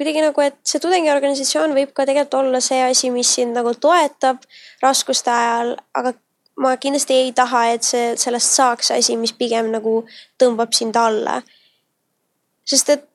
kuidagi 0.00 0.22
nagu, 0.24 0.40
et 0.40 0.56
see 0.64 0.80
tudengiorganisatsioon 0.80 1.74
võib 1.76 1.92
ka 1.92 2.06
tegelikult 2.08 2.38
olla 2.40 2.60
see 2.64 2.80
asi, 2.84 3.10
mis 3.12 3.34
sind 3.36 3.56
nagu 3.56 3.74
toetab 3.76 4.40
raskuste 4.80 5.32
ajal, 5.32 5.74
aga 5.96 6.14
ma 6.60 6.76
kindlasti 6.80 7.16
ei 7.16 7.32
taha, 7.36 7.66
et 7.74 7.84
see, 7.84 8.14
sellest 8.20 8.56
saaks 8.56 8.92
asi, 8.96 9.16
mis 9.20 9.32
pigem 9.36 9.70
nagu 9.72 10.02
tõmbab 10.40 10.72
sind 10.76 10.96
alla. 10.96 11.40
sest 12.64 12.90
et 12.92 13.06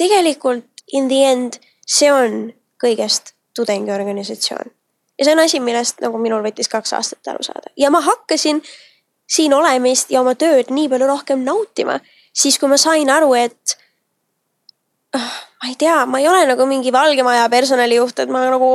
tegelikult 0.00 0.84
in 0.92 1.08
the 1.08 1.20
end 1.24 1.58
see 1.86 2.10
on 2.12 2.52
kõigest 2.82 3.34
tudengiorganisatsioon. 3.54 4.72
Ja 5.18 5.26
see 5.26 5.34
on 5.36 5.44
asi, 5.44 5.60
millest 5.60 6.00
nagu 6.04 6.18
minul 6.18 6.42
võttis 6.44 6.70
kaks 6.72 6.94
aastat 6.98 7.34
aru 7.34 7.44
saada 7.46 7.72
ja 7.76 7.90
ma 7.90 8.00
hakkasin 8.04 8.62
siin 9.32 9.54
olemist 9.54 10.10
ja 10.12 10.20
oma 10.20 10.34
tööd 10.38 10.72
nii 10.72 10.88
palju 10.92 11.08
rohkem 11.08 11.44
nautima, 11.46 11.98
siis 12.36 12.58
kui 12.60 12.68
ma 12.68 12.78
sain 12.80 13.10
aru, 13.10 13.32
et 13.38 13.76
oh, 15.16 15.32
ma 15.62 15.70
ei 15.70 15.78
tea, 15.80 16.02
ma 16.06 16.20
ei 16.20 16.28
ole 16.28 16.44
nagu 16.50 16.66
mingi 16.68 16.92
Valge 16.92 17.24
Maja 17.24 17.48
personalijuht, 17.52 18.24
et 18.24 18.32
ma 18.32 18.44
nagu 18.50 18.72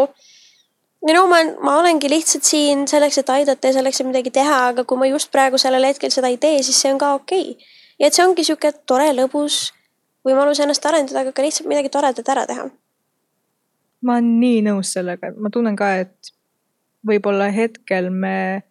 no 1.08 1.26
ma, 1.30 1.44
ma 1.62 1.78
olengi 1.82 2.10
lihtsalt 2.12 2.48
siin 2.48 2.88
selleks, 2.90 3.22
et 3.22 3.30
aidata 3.34 3.70
ja 3.70 3.78
selleks, 3.78 4.02
et 4.02 4.10
midagi 4.10 4.34
teha, 4.34 4.62
aga 4.72 4.86
kui 4.88 5.00
ma 5.00 5.10
just 5.12 5.32
praegu 5.34 5.60
sellel 5.62 5.86
hetkel 5.90 6.14
seda 6.14 6.32
ei 6.32 6.40
tee, 6.42 6.62
siis 6.66 6.82
see 6.82 6.94
on 6.94 7.02
ka 7.02 7.14
okei 7.20 7.52
okay.. 7.54 7.72
ja 8.00 8.10
et 8.10 8.18
see 8.18 8.26
ongi 8.26 8.46
sihuke 8.48 8.74
tore, 8.90 9.12
lõbus 9.16 9.68
võimalus 10.28 10.60
ennast 10.64 10.86
arendada, 10.86 11.22
aga 11.24 11.36
ka 11.36 11.46
lihtsalt 11.46 11.70
midagi 11.70 11.94
toredat 11.94 12.34
ära 12.34 12.48
teha. 12.50 12.68
Ma 14.08 14.18
olen 14.18 14.34
nii 14.42 14.64
nõus 14.70 14.94
sellega, 14.96 15.34
ma 15.36 15.52
tunnen 15.54 15.76
ka, 15.78 15.92
et 16.04 16.34
võib-olla 17.08 17.52
hetkel 17.54 18.10
me 18.14 18.64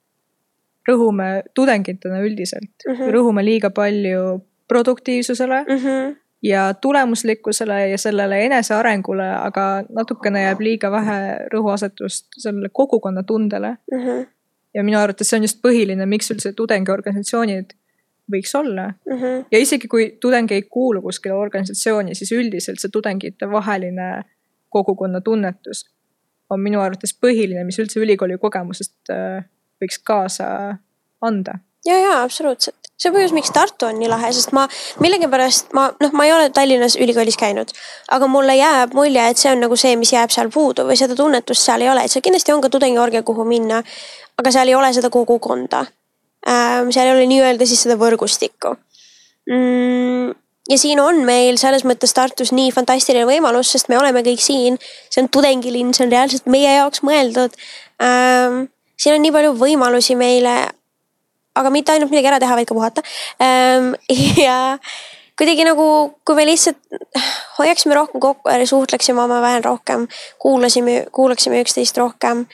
rõhume 0.87 1.31
tudengitena 1.55 2.21
üldiselt 2.23 2.87
mm, 2.87 2.95
-hmm. 2.95 3.11
rõhume 3.15 3.45
liiga 3.45 3.71
palju 3.71 4.41
produktiivsusele 4.69 5.63
mm 5.63 5.79
-hmm. 5.79 6.17
ja 6.43 6.75
tulemuslikkusele 6.75 7.89
ja 7.89 7.99
sellele 7.99 8.45
enesearengule, 8.45 9.29
aga 9.49 9.85
natukene 9.89 10.43
jääb 10.43 10.61
liiga 10.61 10.91
vähe 10.91 11.19
rõhuasetust 11.55 12.27
sellele 12.39 12.69
kogukonnatundele 12.73 13.77
mm. 13.93 13.99
-hmm. 13.99 14.27
ja 14.75 14.85
minu 14.85 14.99
arvates 14.99 15.29
see 15.31 15.39
on 15.39 15.45
just 15.45 15.61
põhiline, 15.67 16.07
miks 16.07 16.31
üldse 16.31 16.53
tudengiorganisatsioonid 16.53 17.75
võiks 18.33 18.59
olla 18.59 18.87
mm. 18.87 19.19
-hmm. 19.19 19.45
ja 19.51 19.59
isegi 19.59 19.89
kui 19.89 20.17
tudeng 20.21 20.51
ei 20.53 20.63
kuulu 20.63 21.03
kuskile 21.03 21.35
organisatsiooni, 21.35 22.15
siis 22.15 22.33
üldiselt 22.33 22.79
see 22.81 22.91
tudengite 22.91 23.51
vaheline 23.51 24.25
kogukonna 24.77 25.23
tunnetus 25.25 25.85
on 26.51 26.63
minu 26.63 26.81
arvates 26.83 27.15
põhiline, 27.19 27.65
mis 27.67 27.79
üldse 27.83 28.01
ülikooli 28.03 28.39
kogemusest 28.43 29.13
äh, 29.13 29.47
võiks 29.83 29.99
kaasa 30.07 30.49
anda. 31.25 31.59
ja, 31.87 31.97
ja 31.99 32.13
absoluutselt, 32.23 32.91
see 32.99 33.13
põhjus, 33.15 33.35
miks 33.37 33.53
Tartu 33.55 33.89
on 33.89 33.99
nii 34.01 34.11
lahe, 34.11 34.31
sest 34.35 34.55
ma 34.57 34.67
millegipärast 35.03 35.75
ma 35.77 35.89
noh, 36.03 36.15
ma 36.17 36.29
ei 36.29 36.35
ole 36.35 36.49
Tallinnas 36.55 36.99
ülikoolis 37.01 37.39
käinud, 37.41 37.73
aga 38.15 38.31
mulle 38.31 38.57
jääb 38.59 38.95
mulje, 38.99 39.27
et 39.31 39.43
see 39.43 39.53
on 39.53 39.63
nagu 39.65 39.79
see, 39.81 39.97
mis 40.01 40.15
jääb 40.15 40.35
seal 40.35 40.51
puudu 40.55 40.87
või 40.89 40.99
seda 41.01 41.19
tunnetust 41.19 41.67
seal 41.67 41.85
ei 41.85 41.93
ole, 41.93 42.07
et 42.07 42.15
seal 42.15 42.25
kindlasti 42.27 42.55
on 42.55 42.65
ka 42.65 42.73
tudengiorgia, 42.73 43.25
kuhu 43.27 43.47
minna. 43.49 43.83
aga 44.39 44.55
seal 44.55 44.69
ei 44.69 44.79
ole 44.79 44.93
seda 44.95 45.11
kogukonda 45.11 45.87
ähm,. 46.49 46.91
seal 46.95 47.11
ei 47.11 47.15
ole 47.17 47.31
nii-öelda 47.31 47.67
siis 47.67 47.87
seda 47.87 47.99
võrgustikku 48.01 48.77
mm 49.51 50.35
ja 50.71 50.79
siin 50.79 51.01
on 51.01 51.25
meil 51.25 51.59
selles 51.61 51.85
mõttes 51.87 52.15
Tartus 52.17 52.53
nii 52.53 52.73
fantastiline 52.75 53.27
võimalus, 53.29 53.71
sest 53.75 53.89
me 53.89 53.99
oleme 53.99 54.23
kõik 54.27 54.43
siin. 54.43 54.79
see 55.11 55.23
on 55.23 55.29
tudengilinn, 55.29 55.95
see 55.95 56.07
on 56.07 56.15
reaalselt 56.15 56.47
meie 56.51 56.73
jaoks 56.79 57.05
mõeldud 57.07 57.55
ähm, 58.03 58.67
siin 59.01 59.17
on 59.17 59.25
nii 59.25 59.35
palju 59.35 59.55
võimalusi 59.61 60.17
meile, 60.19 60.55
aga 61.57 61.73
mitte 61.73 61.95
ainult 61.95 62.13
midagi 62.13 62.31
ära 62.33 62.41
teha, 62.43 62.57
vaid 62.59 62.69
ka 62.69 62.77
puhata. 62.77 63.05
Ehm, 63.43 63.93
ja 64.47 64.79
kuidagi 65.37 65.67
nagu, 65.69 65.89
kui 66.25 66.39
me 66.39 66.47
lihtsalt 66.49 66.81
hoiaksime 67.59 67.97
rohkem 67.97 68.23
kokku 68.23 68.53
ja 68.53 68.69
suhtleksime 68.69 69.23
omavahel 69.25 69.65
rohkem, 69.67 70.09
kuulasime, 70.43 71.05
kuulaksime 71.13 71.61
üksteist 71.65 72.01
rohkem. 72.01 72.47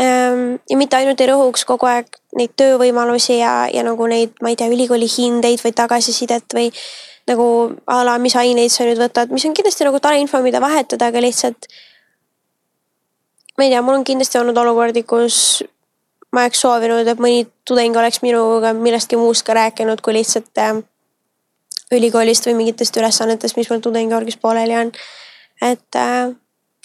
Ehm, 0.00 0.56
ja 0.70 0.80
mitte 0.80 0.96
ainult 0.96 1.20
ei 1.20 1.28
rõhuks 1.28 1.66
kogu 1.68 1.88
aeg 1.88 2.08
neid 2.38 2.54
töövõimalusi 2.56 3.36
ja, 3.42 3.68
ja 3.68 3.84
nagu 3.84 4.08
neid, 4.08 4.38
ma 4.40 4.52
ei 4.52 4.56
tea, 4.56 4.72
ülikooli 4.72 5.08
hindeid 5.18 5.60
või 5.60 5.74
tagasisidet 5.76 6.56
või 6.56 6.70
nagu 7.30 7.46
a 7.86 8.02
la, 8.06 8.18
mis 8.18 8.36
aineid 8.36 8.72
sa 8.72 8.86
nüüd 8.88 9.00
võtad, 9.00 9.30
mis 9.34 9.44
on 9.46 9.54
kindlasti 9.54 9.86
nagu 9.86 10.00
tore 10.02 10.18
info, 10.20 10.40
mida 10.42 10.60
vahetada, 10.62 11.10
aga 11.12 11.22
lihtsalt. 11.22 11.68
ma 13.58 13.64
ei 13.64 13.70
tea, 13.70 13.82
mul 13.82 14.00
on 14.00 14.04
kindlasti 14.04 14.40
olnud 14.40 14.58
olukordi, 14.58 15.04
kus 15.06 15.62
ma 16.32 16.46
oleks 16.46 16.62
soovinud, 16.64 17.06
et 17.06 17.20
mõni 17.20 17.44
tudeng 17.68 17.96
oleks 17.96 18.22
minuga 18.24 18.72
millestki 18.76 19.18
muust 19.20 19.44
ka 19.46 19.54
rääkinud, 19.56 20.00
kui 20.00 20.16
lihtsalt 20.16 20.58
äh, 20.58 20.78
ülikoolist 21.92 22.48
või 22.48 22.56
mingitest 22.62 22.96
ülesannetest, 22.96 23.58
mis 23.58 23.68
mul 23.70 23.82
tudengiorgis 23.84 24.38
pooleli 24.40 24.76
on. 24.78 24.92
et 25.62 25.96
äh, 25.96 26.32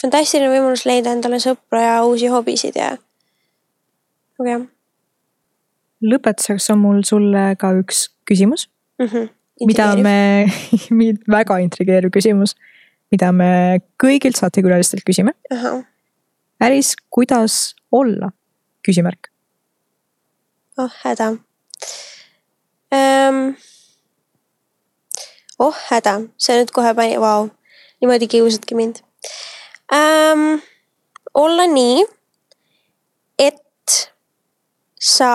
fantastiline 0.02 0.52
võimalus 0.52 0.86
leida 0.86 1.14
endale 1.16 1.40
sõpru 1.42 1.82
ja 1.82 2.02
uusi 2.06 2.30
hobisid 2.32 2.78
ja, 2.78 2.92
jah. 4.46 4.68
lõpetuseks 6.04 6.70
on 6.74 6.84
mul 6.84 7.02
sulle 7.08 7.50
ka 7.60 7.74
üks 7.80 8.08
küsimus 8.28 8.68
mm. 9.00 9.08
-hmm. 9.08 9.30
Mida 9.66 9.94
me 9.96 10.48
väga 11.38 11.60
intrigeeriv 11.64 12.12
küsimus, 12.14 12.56
mida 13.12 13.32
me 13.32 13.80
kõigilt 14.02 14.38
saatekülalistelt 14.40 15.06
küsime. 15.08 15.34
Äris, 16.64 16.96
kuidas 17.14 17.76
olla? 17.92 18.34
küsimärk 18.88 19.28
oh 20.78 20.92
häda 21.04 21.38
ähm,. 22.92 23.56
oh 25.60 25.76
häda, 25.90 26.14
see 26.38 26.60
nüüd 26.60 26.72
kohe 26.76 26.94
pani, 26.98 27.18
vau, 27.22 27.50
niimoodi 28.02 28.30
kiusadki 28.32 28.78
mind 28.78 29.02
ähm,. 29.94 30.62
olla 31.34 31.66
nii, 31.70 32.06
et 33.38 33.98
sa, 35.00 35.32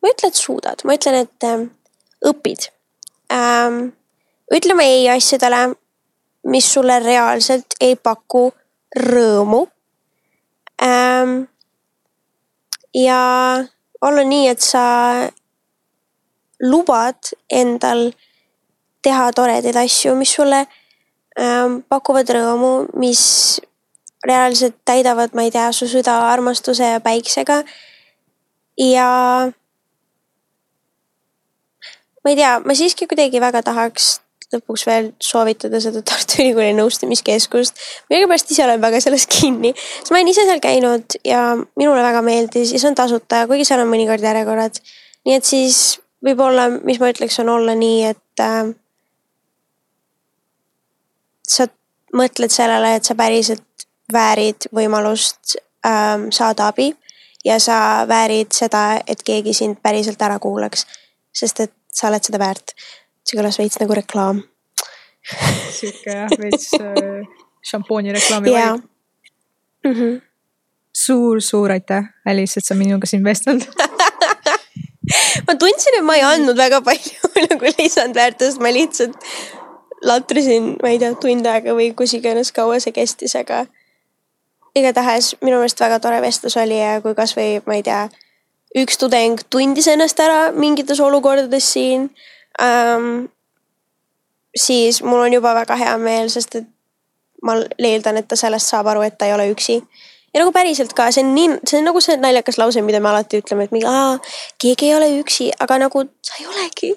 ma 0.00 0.08
ei 0.08 0.14
ütle, 0.14 0.30
et 0.30 0.38
suudad, 0.38 0.84
ma 0.88 0.96
ütlen, 0.96 1.18
et 1.24 1.48
ähm, 1.48 1.68
õpid 2.26 2.70
ähm,. 3.32 3.92
ütleme 4.54 4.84
ei 4.84 5.08
asjadele, 5.12 5.74
mis 6.48 6.72
sulle 6.72 6.98
reaalselt 7.04 7.76
ei 7.80 7.96
paku 7.96 8.48
rõõmu 8.96 9.66
ähm, 10.82 11.42
ja 12.94 13.20
olla 14.00 14.24
nii, 14.24 14.48
et 14.48 14.62
sa 14.62 14.84
lubad 16.62 17.32
endal 17.50 18.10
teha 19.02 19.30
toredaid 19.32 19.76
asju, 19.76 20.14
mis 20.18 20.32
sulle 20.34 20.64
ähm, 21.38 21.80
pakuvad 21.88 22.30
rõõmu, 22.34 22.72
mis 22.98 23.22
reaalselt 24.26 24.80
täidavad, 24.88 25.34
ma 25.34 25.46
ei 25.46 25.52
tea, 25.54 25.70
su 25.72 25.86
süda 25.90 26.16
armastuse 26.32 26.94
ja 26.96 27.00
päiksega. 27.00 27.62
ja 28.78 29.08
ma 32.24 32.32
ei 32.32 32.38
tea, 32.38 32.56
ma 32.64 32.74
siiski 32.74 33.06
kuidagi 33.10 33.40
väga 33.42 33.62
tahaks 33.66 34.18
lõpuks 34.54 34.84
veel 34.88 35.10
soovitada 35.20 35.80
seda 35.82 36.02
Tartu 36.06 36.38
Ülikooli 36.42 36.72
nõustamiskeskust. 36.76 37.80
millegipärast 38.10 38.52
ise 38.54 38.64
olen 38.64 38.80
väga 38.80 39.00
selles 39.04 39.26
kinni, 39.30 39.74
sest 39.76 40.12
ma 40.12 40.20
olen 40.20 40.32
ise 40.32 40.46
seal 40.48 40.62
käinud 40.64 41.18
ja 41.26 41.42
minule 41.58 42.02
väga 42.04 42.22
meeldis 42.24 42.72
ja 42.72 42.80
see 42.80 42.90
on 42.90 42.98
tasuta, 42.98 43.44
kuigi 43.50 43.66
seal 43.68 43.84
on 43.84 43.90
mõnikord 43.92 44.24
järjekorrad. 44.24 44.80
nii 45.28 45.36
et 45.36 45.48
siis 45.48 45.98
võib-olla, 46.24 46.68
mis 46.84 47.00
ma 47.00 47.10
ütleks, 47.12 47.38
on 47.42 47.52
olla 47.52 47.74
nii, 47.78 48.04
et 48.14 48.42
äh, 48.44 48.72
sa 51.48 51.68
mõtled 52.16 52.52
sellele, 52.52 52.96
et 52.96 53.04
sa 53.04 53.14
päriselt 53.18 53.88
väärid 54.12 54.70
võimalust 54.74 55.58
äh, 55.84 56.16
saada 56.32 56.72
abi 56.72 56.94
ja 57.44 57.58
sa 57.60 58.06
väärid 58.08 58.54
seda, 58.56 59.02
et 59.06 59.22
keegi 59.22 59.52
sind 59.54 59.82
päriselt 59.82 60.22
ära 60.22 60.38
kuulaks. 60.40 60.86
sest 61.38 61.60
et 61.60 61.72
sa 61.98 62.10
oled 62.10 62.24
seda 62.24 62.40
väärt. 62.42 62.74
See 63.26 63.38
kõlas 63.38 63.58
veits 63.60 63.80
nagu 63.82 63.96
reklaam. 63.96 64.42
sihuke 65.74 66.14
jah, 66.14 66.32
veits 66.40 66.70
äh, 66.78 67.26
šampooni 67.70 68.14
reklaami 68.16 68.54
vibe. 68.54 68.88
Mm 69.84 69.94
-hmm. 69.94 70.20
suur-suur 70.94 71.70
aitäh, 71.70 72.04
Alice, 72.26 72.58
et 72.58 72.64
sa 72.64 72.74
minuga 72.74 73.06
siin 73.06 73.24
vestelnud 73.24 73.66
ma 75.46 75.54
tundsin, 75.54 75.98
et 75.98 76.04
ma 76.04 76.16
ei 76.16 76.22
andnud 76.22 76.56
väga 76.56 76.80
palju 76.84 77.30
nagu 77.48 77.72
lisandväärtust, 77.78 78.60
ma 78.60 78.72
lihtsalt 78.72 79.16
latrisin, 80.02 80.76
ma 80.82 80.92
ei 80.92 80.98
tea, 80.98 81.14
tund 81.20 81.46
aega 81.46 81.74
või 81.74 81.92
kus 81.96 82.14
iganes 82.18 82.52
kaua 82.52 82.80
see 82.80 82.92
kestis, 82.92 83.34
aga 83.38 83.64
igatahes 84.78 85.34
minu 85.42 85.58
meelest 85.58 85.80
väga 85.80 85.98
tore 86.02 86.20
vestlus 86.22 86.56
oli 86.60 86.78
ja 86.78 86.98
kui 87.04 87.16
kasvõi, 87.18 87.62
ma 87.66 87.78
ei 87.78 87.84
tea, 87.86 88.08
üks 88.82 88.98
tudeng 89.00 89.40
tundis 89.50 89.88
ennast 89.90 90.20
ära 90.20 90.52
mingites 90.52 91.00
olukordades 91.00 91.72
siin 91.72 92.10
ähm,. 92.62 93.28
siis 94.56 95.02
mul 95.02 95.20
on 95.26 95.32
juba 95.32 95.54
väga 95.54 95.76
hea 95.76 95.96
meel, 96.02 96.30
sest 96.32 96.56
et 96.56 96.68
ma 97.42 97.54
eeldan, 97.78 98.16
et 98.18 98.28
ta 98.28 98.36
sellest 98.36 98.70
saab 98.72 98.88
aru, 98.90 99.04
et 99.06 99.18
ta 99.18 99.28
ei 99.28 99.34
ole 99.34 99.50
üksi. 99.52 99.82
ja 100.34 100.40
nagu 100.42 100.52
päriselt 100.52 100.92
ka, 100.92 101.10
see 101.12 101.24
on 101.24 101.34
nii, 101.34 101.58
see 101.64 101.78
on 101.80 101.86
nagu 101.90 102.00
see 102.04 102.16
naljakas 102.20 102.58
lause, 102.58 102.82
mida 102.82 103.00
me 103.00 103.12
alati 103.12 103.42
ütleme, 103.42 103.68
et 103.68 103.74
mingi, 103.74 103.86
keegi 104.58 104.90
ei 104.90 104.96
ole 104.96 105.12
üksi, 105.20 105.52
aga 105.60 105.78
nagu 105.86 106.04
sa 106.22 106.40
ei 106.40 106.48
olegi 106.48 106.94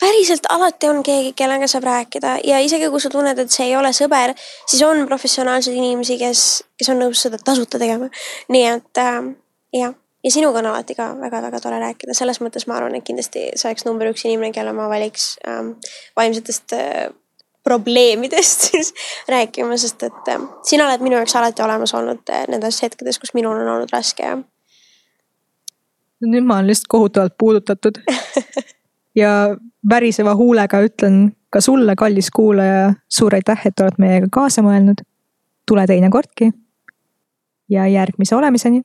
päriselt 0.00 0.46
alati 0.48 0.88
on 0.88 1.02
keegi, 1.02 1.32
kellega 1.36 1.66
saab 1.70 1.86
rääkida 1.88 2.36
ja 2.44 2.58
isegi 2.60 2.88
kui 2.92 3.00
sa 3.00 3.10
tunned, 3.10 3.38
et 3.38 3.52
see 3.52 3.68
ei 3.70 3.76
ole 3.76 3.92
sõber, 3.96 4.34
siis 4.66 4.82
on 4.86 5.04
professionaalseid 5.08 5.76
inimesi, 5.76 6.18
kes, 6.20 6.40
kes 6.78 6.90
on 6.92 7.00
nõus 7.04 7.22
seda 7.24 7.38
tasuta 7.40 7.80
tegema. 7.80 8.10
nii 8.52 8.64
et 8.72 9.00
äh, 9.00 9.20
jah, 9.80 9.94
ja 10.24 10.30
sinuga 10.30 10.58
on 10.58 10.66
alati 10.66 10.94
ka 10.94 11.10
väga-väga 11.20 11.60
tore 11.60 11.80
rääkida, 11.80 12.14
selles 12.16 12.40
mõttes 12.40 12.66
ma 12.68 12.78
arvan, 12.78 12.96
et 12.96 13.04
kindlasti 13.04 13.50
sa 13.60 13.68
oleks 13.68 13.84
number 13.84 14.08
üks 14.10 14.24
inimene, 14.24 14.52
kelle 14.56 14.72
ma 14.76 14.88
valiks 14.88 15.34
ähm, 15.48 15.74
vaimsetest 16.16 16.72
äh, 16.76 17.10
probleemidest 17.64 18.66
siis 18.70 18.94
rääkima, 19.28 19.76
sest 19.80 20.02
et 20.08 20.32
äh, 20.32 20.48
sina 20.64 20.88
oled 20.88 21.04
minu 21.04 21.20
jaoks 21.20 21.36
alati 21.40 21.64
olemas 21.64 21.94
olnud 21.94 22.32
äh, 22.32 22.46
nendes 22.48 22.80
hetkedes, 22.82 23.20
kus 23.20 23.34
minul 23.36 23.60
on 23.60 23.70
olnud 23.76 23.92
raske 23.92 24.26
ja. 24.26 24.38
nüüd 26.24 26.48
ma 26.48 26.58
olen 26.60 26.72
lihtsalt 26.72 26.92
kohutavalt 26.96 27.38
puudutatud 27.38 28.00
ja 29.22 29.32
väriseva 29.90 30.34
huulega 30.34 30.80
ütlen 30.80 31.34
ka 31.52 31.60
sulle, 31.62 31.94
kallis 31.96 32.32
kuulaja, 32.34 32.94
suur 33.08 33.34
aitäh, 33.36 33.60
et 33.68 33.80
oled 33.80 34.00
meiega 34.02 34.26
kaasa 34.32 34.64
mõelnud. 34.64 35.04
tule 35.68 35.86
teinekordki. 35.86 36.50
ja 37.70 37.86
järgmise 37.86 38.36
olemiseni 38.36 38.82